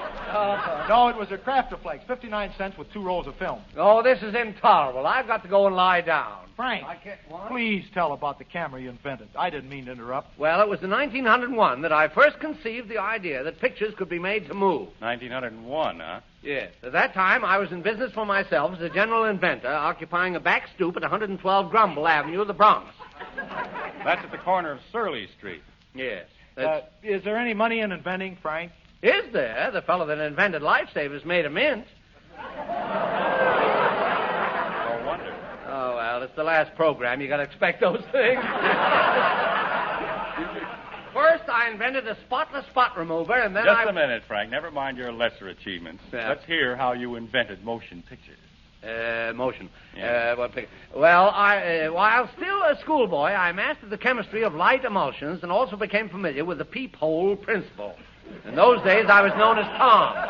[0.88, 3.60] no, it was a Craftaflex, 59 cents with two rolls of film.
[3.76, 5.06] Oh, this is intolerable.
[5.06, 6.46] I've got to go and lie down.
[6.56, 7.20] Frank, I can't.
[7.28, 7.48] What?
[7.48, 9.28] please tell about the camera you invented.
[9.38, 10.38] I didn't mean to interrupt.
[10.38, 14.18] Well, it was in 1901 that I first conceived the idea that pictures could be
[14.18, 14.88] made to move.
[15.00, 16.20] 1901, huh?
[16.42, 16.70] Yes.
[16.82, 20.40] At that time, I was in business for myself as a general inventor, occupying a
[20.40, 22.88] back stoop at 112 Grumble Avenue, the Bronx.
[24.04, 25.62] That's at the corner of Surley Street.
[25.94, 26.26] Yes.
[26.56, 28.72] Uh, is there any money in inventing, Frank?
[29.02, 29.70] Is there?
[29.72, 31.86] The fellow that invented lifesavers made a mint.
[32.36, 32.42] No
[35.06, 35.34] wonder.
[35.68, 37.20] Oh, well, it's the last program.
[37.20, 38.42] You got to expect those things.
[41.12, 43.88] First, I invented a spotless spot remover, and then Just I.
[43.88, 44.50] a minute, Frank.
[44.50, 46.02] Never mind your lesser achievements.
[46.12, 46.28] Yeah.
[46.28, 48.36] Let's hear how you invented motion pictures.
[48.82, 49.70] Uh, motion.
[49.98, 50.52] Uh, what
[50.94, 55.50] well, I, uh, while still a schoolboy, I mastered the chemistry of light emulsions and
[55.50, 57.96] also became familiar with the peephole principle.
[58.46, 60.26] In those days, I was known as Tom.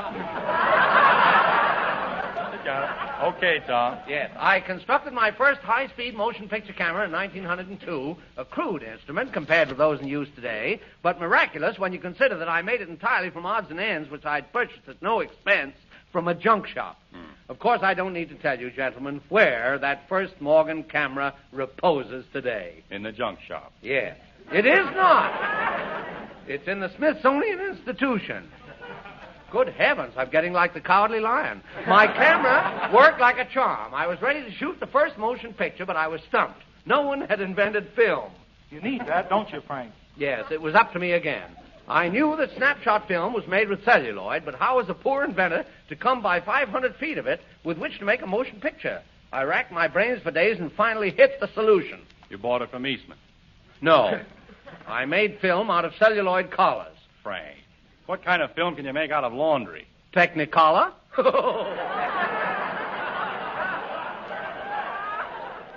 [3.23, 3.99] Okay, Tom.
[4.07, 9.69] Yes, I constructed my first high-speed motion picture camera in 1902, a crude instrument compared
[9.69, 13.31] with those in use today, but miraculous when you consider that I made it entirely
[13.31, 15.77] from odds and ends which I'd purchased at no expense
[16.13, 17.01] from a junk shop.
[17.13, 17.25] Hmm.
[17.49, 22.27] Of course, I don't need to tell you, gentlemen, where that first Morgan camera reposes
[22.33, 22.85] today.
[22.91, 23.73] In the junk shop.
[23.83, 24.19] Yes.
[24.53, 25.86] It is not.
[26.49, 28.49] It's in the Smithsonian Institution.
[29.51, 31.63] Good heavens, I'm getting like the cowardly lion.
[31.87, 33.95] My camera worked like a charm.
[33.95, 36.63] I was ready to shoot the first motion picture, but I was stumped.
[36.85, 38.31] No one had invented film.
[38.71, 39.93] You need that, don't you, Frank?
[40.17, 41.51] Yes, it was up to me again.
[41.89, 45.65] I knew that snapshot film was made with celluloid, but how was a poor inventor
[45.89, 49.03] to come by 500 feet of it with which to make a motion picture?
[49.33, 52.01] I racked my brains for days and finally hit the solution.
[52.29, 53.19] You bought it from Eastman.
[53.81, 54.21] No.
[54.87, 56.97] I made film out of celluloid collars.
[57.23, 57.57] Frank.
[58.07, 59.87] What kind of film can you make out of laundry?
[60.15, 60.93] Technicolor?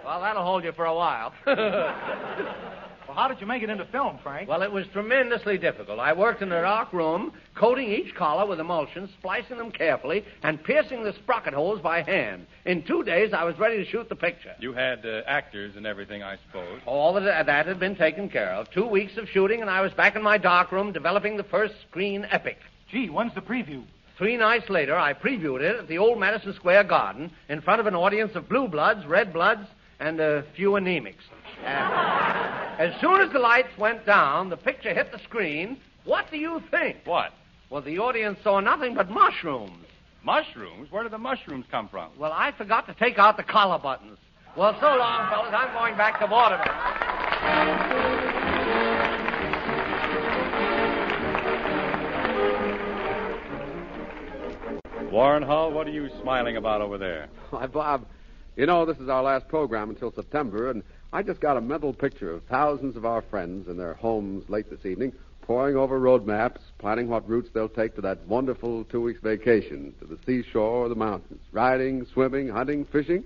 [0.06, 1.34] well, that'll hold you for a while.
[3.10, 4.48] Well, how did you make it into film, Frank?
[4.48, 5.98] Well, it was tremendously difficult.
[5.98, 10.64] I worked in a dark room, coating each collar with emulsion, splicing them carefully, and
[10.64, 12.46] piercing the sprocket holes by hand.
[12.66, 14.54] In two days, I was ready to shoot the picture.
[14.60, 16.82] You had uh, actors and everything, I suppose.
[16.86, 18.70] All of that that had been taken care of.
[18.70, 21.74] Two weeks of shooting, and I was back in my dark room developing the first
[21.90, 22.60] screen epic.
[22.92, 23.86] Gee, when's the preview?
[24.20, 27.88] Three nights later, I previewed it at the old Madison Square Garden in front of
[27.88, 29.68] an audience of blue bloods, red bloods,
[30.00, 31.24] and a few anemics.
[31.66, 35.78] As soon as the lights went down, the picture hit the screen.
[36.06, 36.98] What do you think?
[37.06, 37.34] What?
[37.70, 39.86] Well, the audience saw nothing but mushrooms.
[40.24, 40.92] Mushrooms?
[40.92, 42.12] Where did the mushrooms come from?
[42.18, 44.18] Well, I forgot to take out the collar buttons.
[44.58, 45.54] Well, so long, fellas.
[45.56, 46.66] I'm going back to vaudeville.
[55.12, 57.30] Warren Hull, what are you smiling about over there?
[57.50, 58.06] Why, Bob,
[58.56, 61.92] you know, this is our last program until September, and I just got a mental
[61.92, 65.12] picture of thousands of our friends in their homes late this evening,
[65.42, 69.92] poring over road maps, planning what routes they'll take to that wonderful two weeks vacation
[70.00, 73.24] to the seashore or the mountains, riding, swimming, hunting, fishing.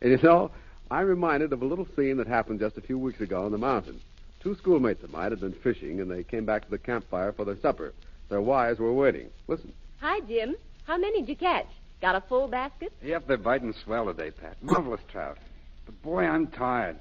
[0.00, 0.52] And you know,
[0.88, 3.58] I'm reminded of a little scene that happened just a few weeks ago in the
[3.58, 4.02] mountains.
[4.40, 7.44] Two schoolmates of mine had been fishing, and they came back to the campfire for
[7.44, 7.92] their supper.
[8.28, 9.30] Their wives were waiting.
[9.48, 9.72] Listen.
[10.00, 10.54] Hi, Jim.
[10.84, 11.66] How many did you catch?
[12.00, 12.92] Got a full basket?
[13.02, 14.62] Yep, they're biting swell today, Pat.
[14.62, 15.38] Marvelous trout.
[15.86, 17.00] But boy, I'm tired.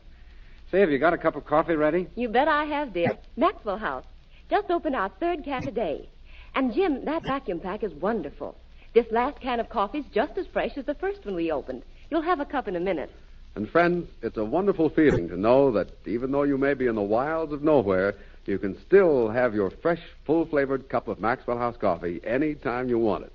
[0.75, 2.05] Say, have you got a cup of coffee ready?
[2.15, 3.17] You bet I have, dear.
[3.37, 4.03] Maxwell House.
[4.49, 6.09] Just opened our third can today.
[6.53, 8.57] And, Jim, that vacuum pack is wonderful.
[8.93, 11.83] This last can of coffee's just as fresh as the first one we opened.
[12.09, 13.09] You'll have a cup in a minute.
[13.55, 16.95] And friends, it's a wonderful feeling to know that even though you may be in
[16.95, 18.15] the wilds of nowhere,
[18.45, 22.89] you can still have your fresh, full flavored cup of Maxwell House coffee any time
[22.89, 23.31] you want it.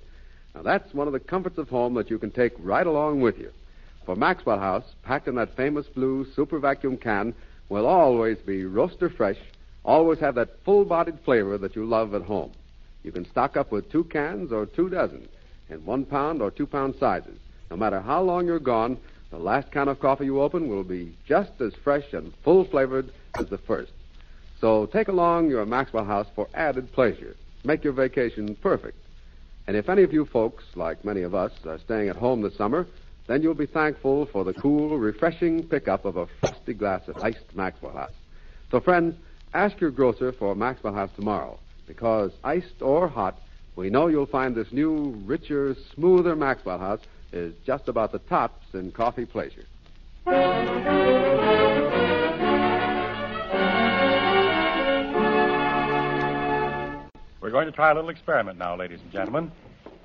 [0.53, 3.39] Now, that's one of the comforts of home that you can take right along with
[3.39, 3.51] you.
[4.05, 7.33] For Maxwell House, packed in that famous blue super vacuum can,
[7.69, 9.37] will always be roaster fresh,
[9.83, 12.51] always have that full bodied flavor that you love at home.
[13.03, 15.27] You can stock up with two cans or two dozen
[15.69, 17.37] in one pound or two pound sizes.
[17.69, 18.97] No matter how long you're gone,
[19.29, 23.11] the last can of coffee you open will be just as fresh and full flavored
[23.39, 23.93] as the first.
[24.59, 27.35] So take along your Maxwell House for added pleasure.
[27.63, 28.97] Make your vacation perfect.
[29.67, 32.57] And if any of you folks, like many of us, are staying at home this
[32.57, 32.85] summer,
[33.31, 37.55] then you'll be thankful for the cool, refreshing pickup of a frosty glass of iced
[37.55, 38.11] Maxwell House.
[38.71, 39.15] So, friends,
[39.53, 43.39] ask your grocer for Maxwell House tomorrow, because iced or hot,
[43.77, 46.99] we know you'll find this new, richer, smoother Maxwell House
[47.31, 49.65] is just about the tops in coffee pleasure.
[57.41, 59.53] We're going to try a little experiment now, ladies and gentlemen.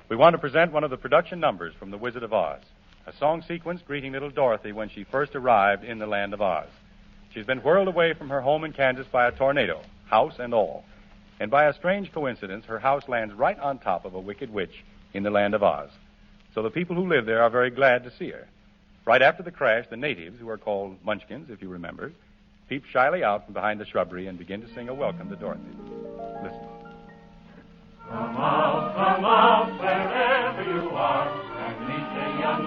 [0.07, 2.61] We want to present one of the production numbers from The Wizard of Oz,
[3.07, 6.67] a song sequence greeting little Dorothy when she first arrived in the land of Oz.
[7.33, 10.83] She's been whirled away from her home in Kansas by a tornado, house and all.
[11.39, 14.83] And by a strange coincidence, her house lands right on top of a wicked witch
[15.13, 15.89] in the land of Oz.
[16.53, 18.45] So the people who live there are very glad to see her.
[19.05, 22.11] Right after the crash, the natives, who are called Munchkins, if you remember,
[22.67, 25.63] peep shyly out from behind the shrubbery and begin to sing a welcome to Dorothy.
[26.43, 26.59] Listen.
[28.09, 31.46] Come out, come out, wherever you are,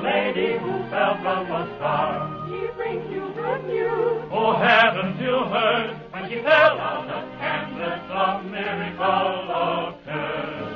[0.03, 2.49] lady who fell from a star.
[2.49, 4.29] She brings you good news.
[4.33, 5.97] Oh, haven't you heard?
[6.13, 9.51] When she fell out of Kansas, a miracle
[9.91, 10.67] occurred.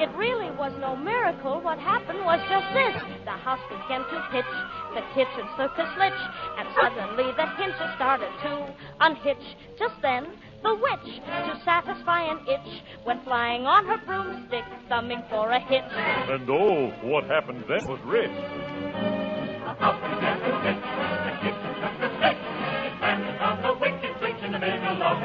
[0.00, 1.60] It really was no miracle.
[1.60, 2.96] What happened was just this.
[3.24, 4.52] The house began to pitch,
[4.94, 6.20] the kitchen circus litch,
[6.58, 9.56] and suddenly the hinges started to unhitch.
[9.78, 10.26] Just then,
[10.64, 15.84] the witch, to satisfy an itch, went flying on her broomstick, thumbing for a hitch.
[15.92, 18.30] And oh, what happened then was rich.
[23.00, 25.24] Bandit of the wicked witch in the middle of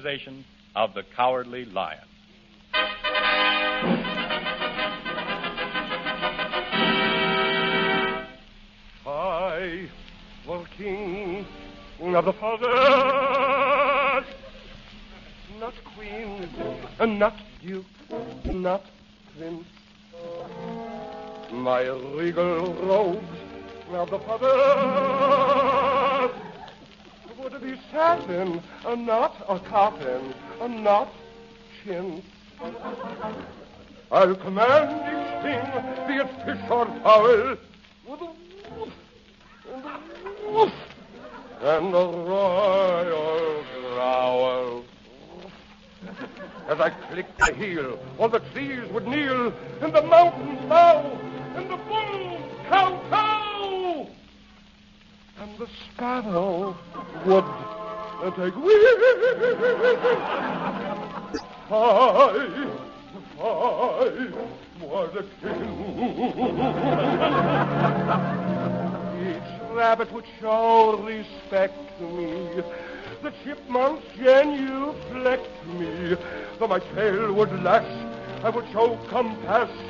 [0.00, 0.44] characterization
[0.74, 1.98] of the Cowardly Lion.
[9.06, 9.88] I
[10.46, 11.46] was king
[12.00, 12.66] of the forest,
[15.58, 16.48] not queen,
[17.18, 17.84] not duke,
[18.46, 18.84] not
[19.36, 19.66] prince.
[21.52, 23.26] My regal robes
[23.92, 25.60] of the forest
[27.42, 31.08] would be satin, and not a coffin, and uh, not
[31.82, 32.26] chintz.
[34.12, 35.62] I'll command each thing,
[36.06, 37.56] be it fish or fowl,
[38.06, 38.32] with a
[38.76, 38.92] woof
[39.72, 40.72] and a woof
[41.62, 44.84] and a royal growl.
[46.68, 51.18] As I clicked the heel, all the trees would kneel, and the mountains bow,
[51.56, 53.39] and the bulls kowtow,
[55.40, 56.76] and the sparrow
[57.24, 58.76] would uh, take wing.
[61.70, 61.74] I,
[63.40, 64.28] I
[64.82, 65.62] was a king.
[69.30, 72.62] Each rabbit would show respect to me.
[73.22, 76.16] The chipmunks genuflect me.
[76.58, 77.86] Though my tail would lash,
[78.44, 79.89] I would show compassion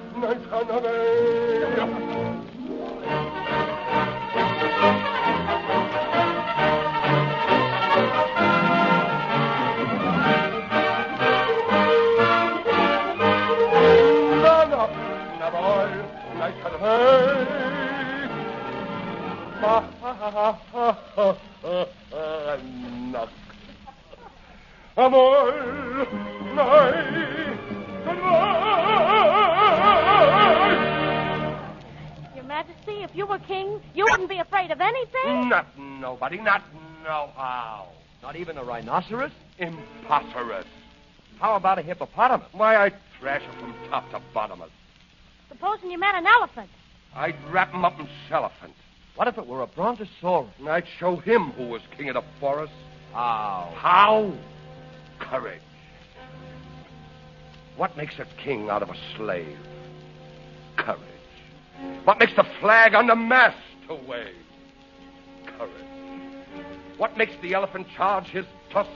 [0.13, 1.71] I, I was
[39.11, 39.31] rhinoceros?
[39.59, 40.63] Impossible.
[41.39, 42.47] How about a hippopotamus?
[42.51, 44.61] Why, I'd thrash him from top to bottom.
[45.49, 46.69] Supposing you met an elephant.
[47.15, 48.73] I'd wrap him up in cellophane.
[49.15, 50.49] What if it were a brontosaurus?
[50.59, 52.73] And I'd show him who was king of the forest.
[53.11, 53.73] How?
[53.75, 54.33] How?
[55.19, 55.61] Courage.
[57.75, 59.57] What makes a king out of a slave?
[60.77, 60.99] Courage.
[62.03, 63.57] What makes the flag on the mast
[63.87, 64.35] to wave?
[65.57, 65.71] Courage.
[66.97, 68.89] What makes the elephant charge his tusk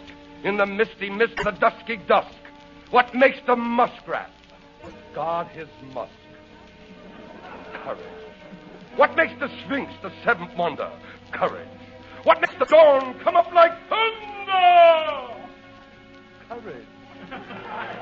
[0.44, 2.36] in the misty mist, the dusky dusk?
[2.92, 4.32] What makes the muskrat
[5.14, 6.12] guard his musk?
[7.84, 8.00] Courage.
[8.96, 10.90] What makes the sphinx the seventh wonder?
[11.32, 11.68] Courage.
[12.24, 15.34] What makes the dawn come up like thunder?
[16.48, 16.86] Courage.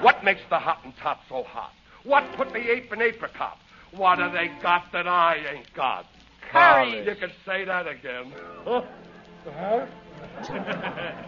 [0.01, 1.73] What makes the Hottentot so hot?
[2.03, 3.57] What put the ape in apricot?
[3.95, 6.05] What have they got that I ain't got?
[6.51, 7.07] Courage.
[7.07, 8.33] You could say that again.
[8.65, 8.81] Huh?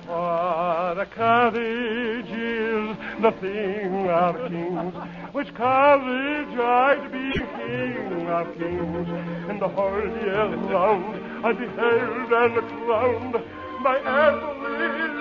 [0.08, 4.94] What a courage is the thing of kings,
[5.34, 9.10] which courage I to be king of kings.
[9.50, 13.34] And the whole year round I beheld and crowned
[13.84, 15.16] by every living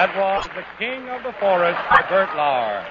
[0.00, 1.78] That was The King of the Forest
[2.08, 2.86] Bert Lahr.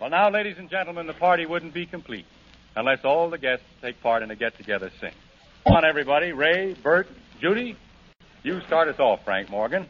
[0.00, 2.26] Well, now, ladies and gentlemen, the party wouldn't be complete
[2.76, 5.10] unless all the guests take part in a get together sing.
[5.64, 6.30] Come on, everybody.
[6.30, 7.08] Ray, Bert,
[7.40, 7.76] Judy,
[8.44, 9.88] you start us off, Frank Morgan.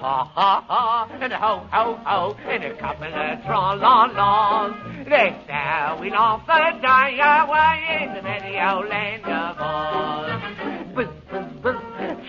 [0.00, 4.74] Ha ha ha, and a ho ho ho, and a couple of tra la la's.
[5.06, 10.94] They're sowing off the die away in the meadow land of Oz.
[10.94, 11.76] Buzz, buzz, buzz,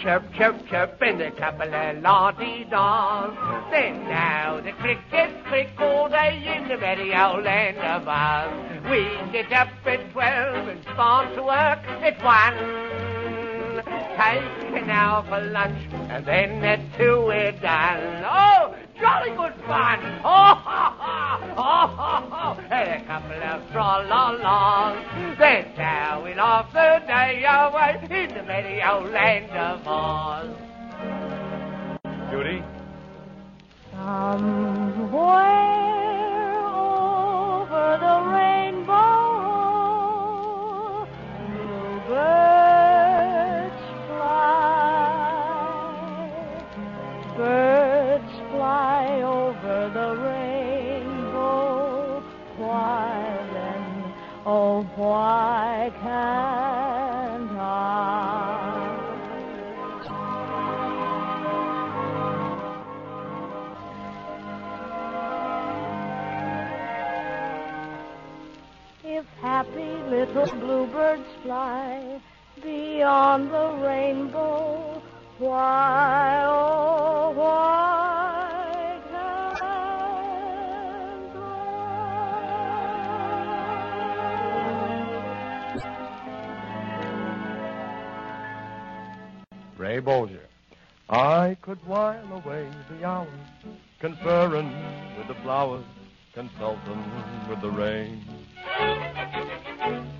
[0.03, 3.31] chirp, chirp, chirp, and a couple of la dee da's.
[3.72, 8.52] Then now the crickets click all day in the meadow land of Oz.
[8.91, 13.01] We get up at twelve and start to work at one.
[14.17, 15.77] Take an hour for lunch,
[16.09, 18.23] and then at two we're done.
[18.25, 19.99] Oh, jolly good fun!
[20.23, 21.39] Oh, ha, ha!
[21.57, 22.57] Oh, ha, ha!
[22.69, 25.38] And a couple of tra-la-las.
[25.39, 30.49] Then towing off the day away in the meadow land of Oz.
[32.29, 32.63] Judy?
[33.97, 36.20] Um, Somewhere
[54.45, 58.01] oh, why can't I?
[69.03, 72.22] If happy little bluebirds fly
[72.63, 75.01] beyond the rainbow,
[75.38, 76.70] why, oh,
[90.02, 90.48] Bolger.
[91.10, 93.28] I could while away the hours,
[93.99, 94.73] conferring
[95.18, 95.84] with the flowers,
[96.34, 97.03] consulting
[97.49, 98.26] with the rain.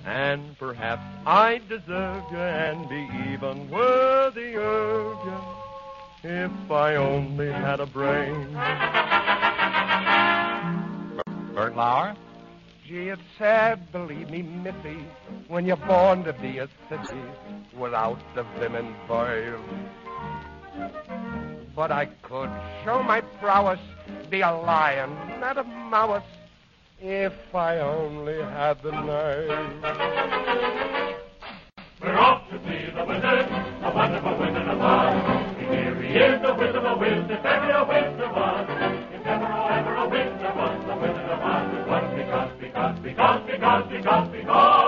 [0.04, 5.40] And perhaps I deserve you and be even worthy of you
[6.24, 8.52] if I only had a brain.
[11.54, 12.16] Bert Lahr?
[12.92, 14.98] Gee, it's sad, believe me, Missy,
[15.48, 17.22] when you're born to be a city
[17.74, 19.64] without the vim vile.
[21.74, 22.50] But I could
[22.84, 23.80] show my prowess,
[24.28, 25.08] be a lion,
[25.40, 26.22] not a mouse,
[27.00, 29.48] if I only had the nerve.
[32.02, 33.48] We're off to see the wizard,
[33.84, 35.56] a wonderful wizard of Oz.
[35.60, 38.81] Here he is, the wizard of if ever a wizard
[43.12, 44.81] because, because, because, because,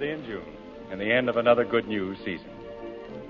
[0.00, 0.56] In June,
[0.90, 2.48] and the end of another good news season.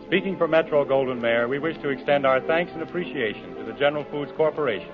[0.06, 3.72] Speaking for Metro Goldwyn Mayer, we wish to extend our thanks and appreciation to the
[3.72, 4.88] General Foods Corporation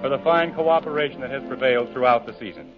[0.00, 2.72] for the fine cooperation that has prevailed throughout the season.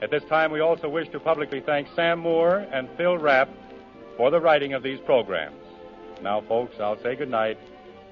[0.00, 3.50] At this time, we also wish to publicly thank Sam Moore and Phil Rapp
[4.16, 5.62] for the writing of these programs.
[6.22, 7.58] Now, folks, I'll say good night.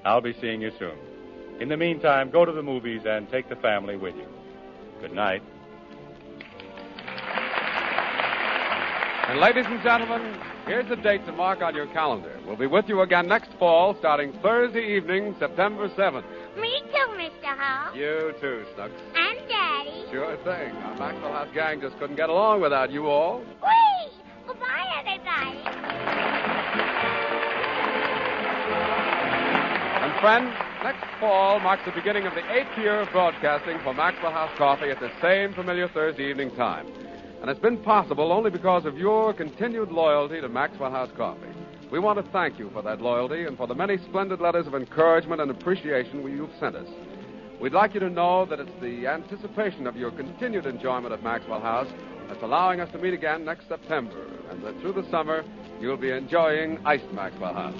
[0.03, 0.97] I'll be seeing you soon.
[1.59, 4.27] In the meantime, go to the movies and take the family with you.
[5.01, 5.41] Good night.
[9.27, 12.39] And ladies and gentlemen, here's a date to mark on your calendar.
[12.45, 16.23] We'll be with you again next fall, starting Thursday evening, September 7th.
[16.61, 17.57] Me too, Mr.
[17.57, 17.95] Hall.
[17.95, 18.93] You too, Snooks.
[19.15, 20.05] And Daddy.
[20.11, 20.75] Sure thing.
[20.75, 23.39] Our Maxwell House gang just couldn't get along without you all.
[23.39, 24.11] Whee!
[24.45, 25.57] Goodbye, everybody.
[30.05, 30.53] And friends,
[30.83, 34.91] next fall marks the beginning of the eighth year of broadcasting for Maxwell House Coffee
[34.91, 36.85] at the same familiar Thursday evening time.
[37.45, 41.45] And it's been possible only because of your continued loyalty to Maxwell House Coffee.
[41.91, 44.73] We want to thank you for that loyalty and for the many splendid letters of
[44.73, 46.87] encouragement and appreciation you've sent us.
[47.61, 51.61] We'd like you to know that it's the anticipation of your continued enjoyment of Maxwell
[51.61, 51.85] House
[52.27, 55.43] that's allowing us to meet again next September, and that through the summer
[55.79, 57.79] you'll be enjoying iced Maxwell House.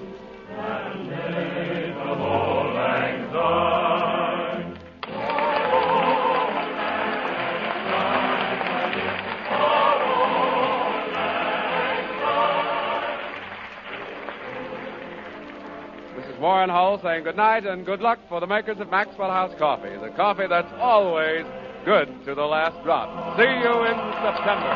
[16.36, 19.54] Is Warren Hull saying good night and good luck for the makers of Maxwell House
[19.58, 21.46] Coffee, the coffee that's always
[21.86, 23.38] good to the last drop.
[23.38, 24.68] See you in September.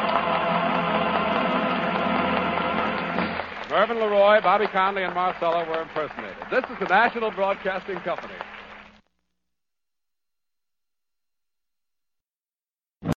[3.69, 6.37] Mervyn LeRoy, Bobby Conley, and Marcella were impersonated.
[6.51, 8.33] This is the National Broadcasting Company.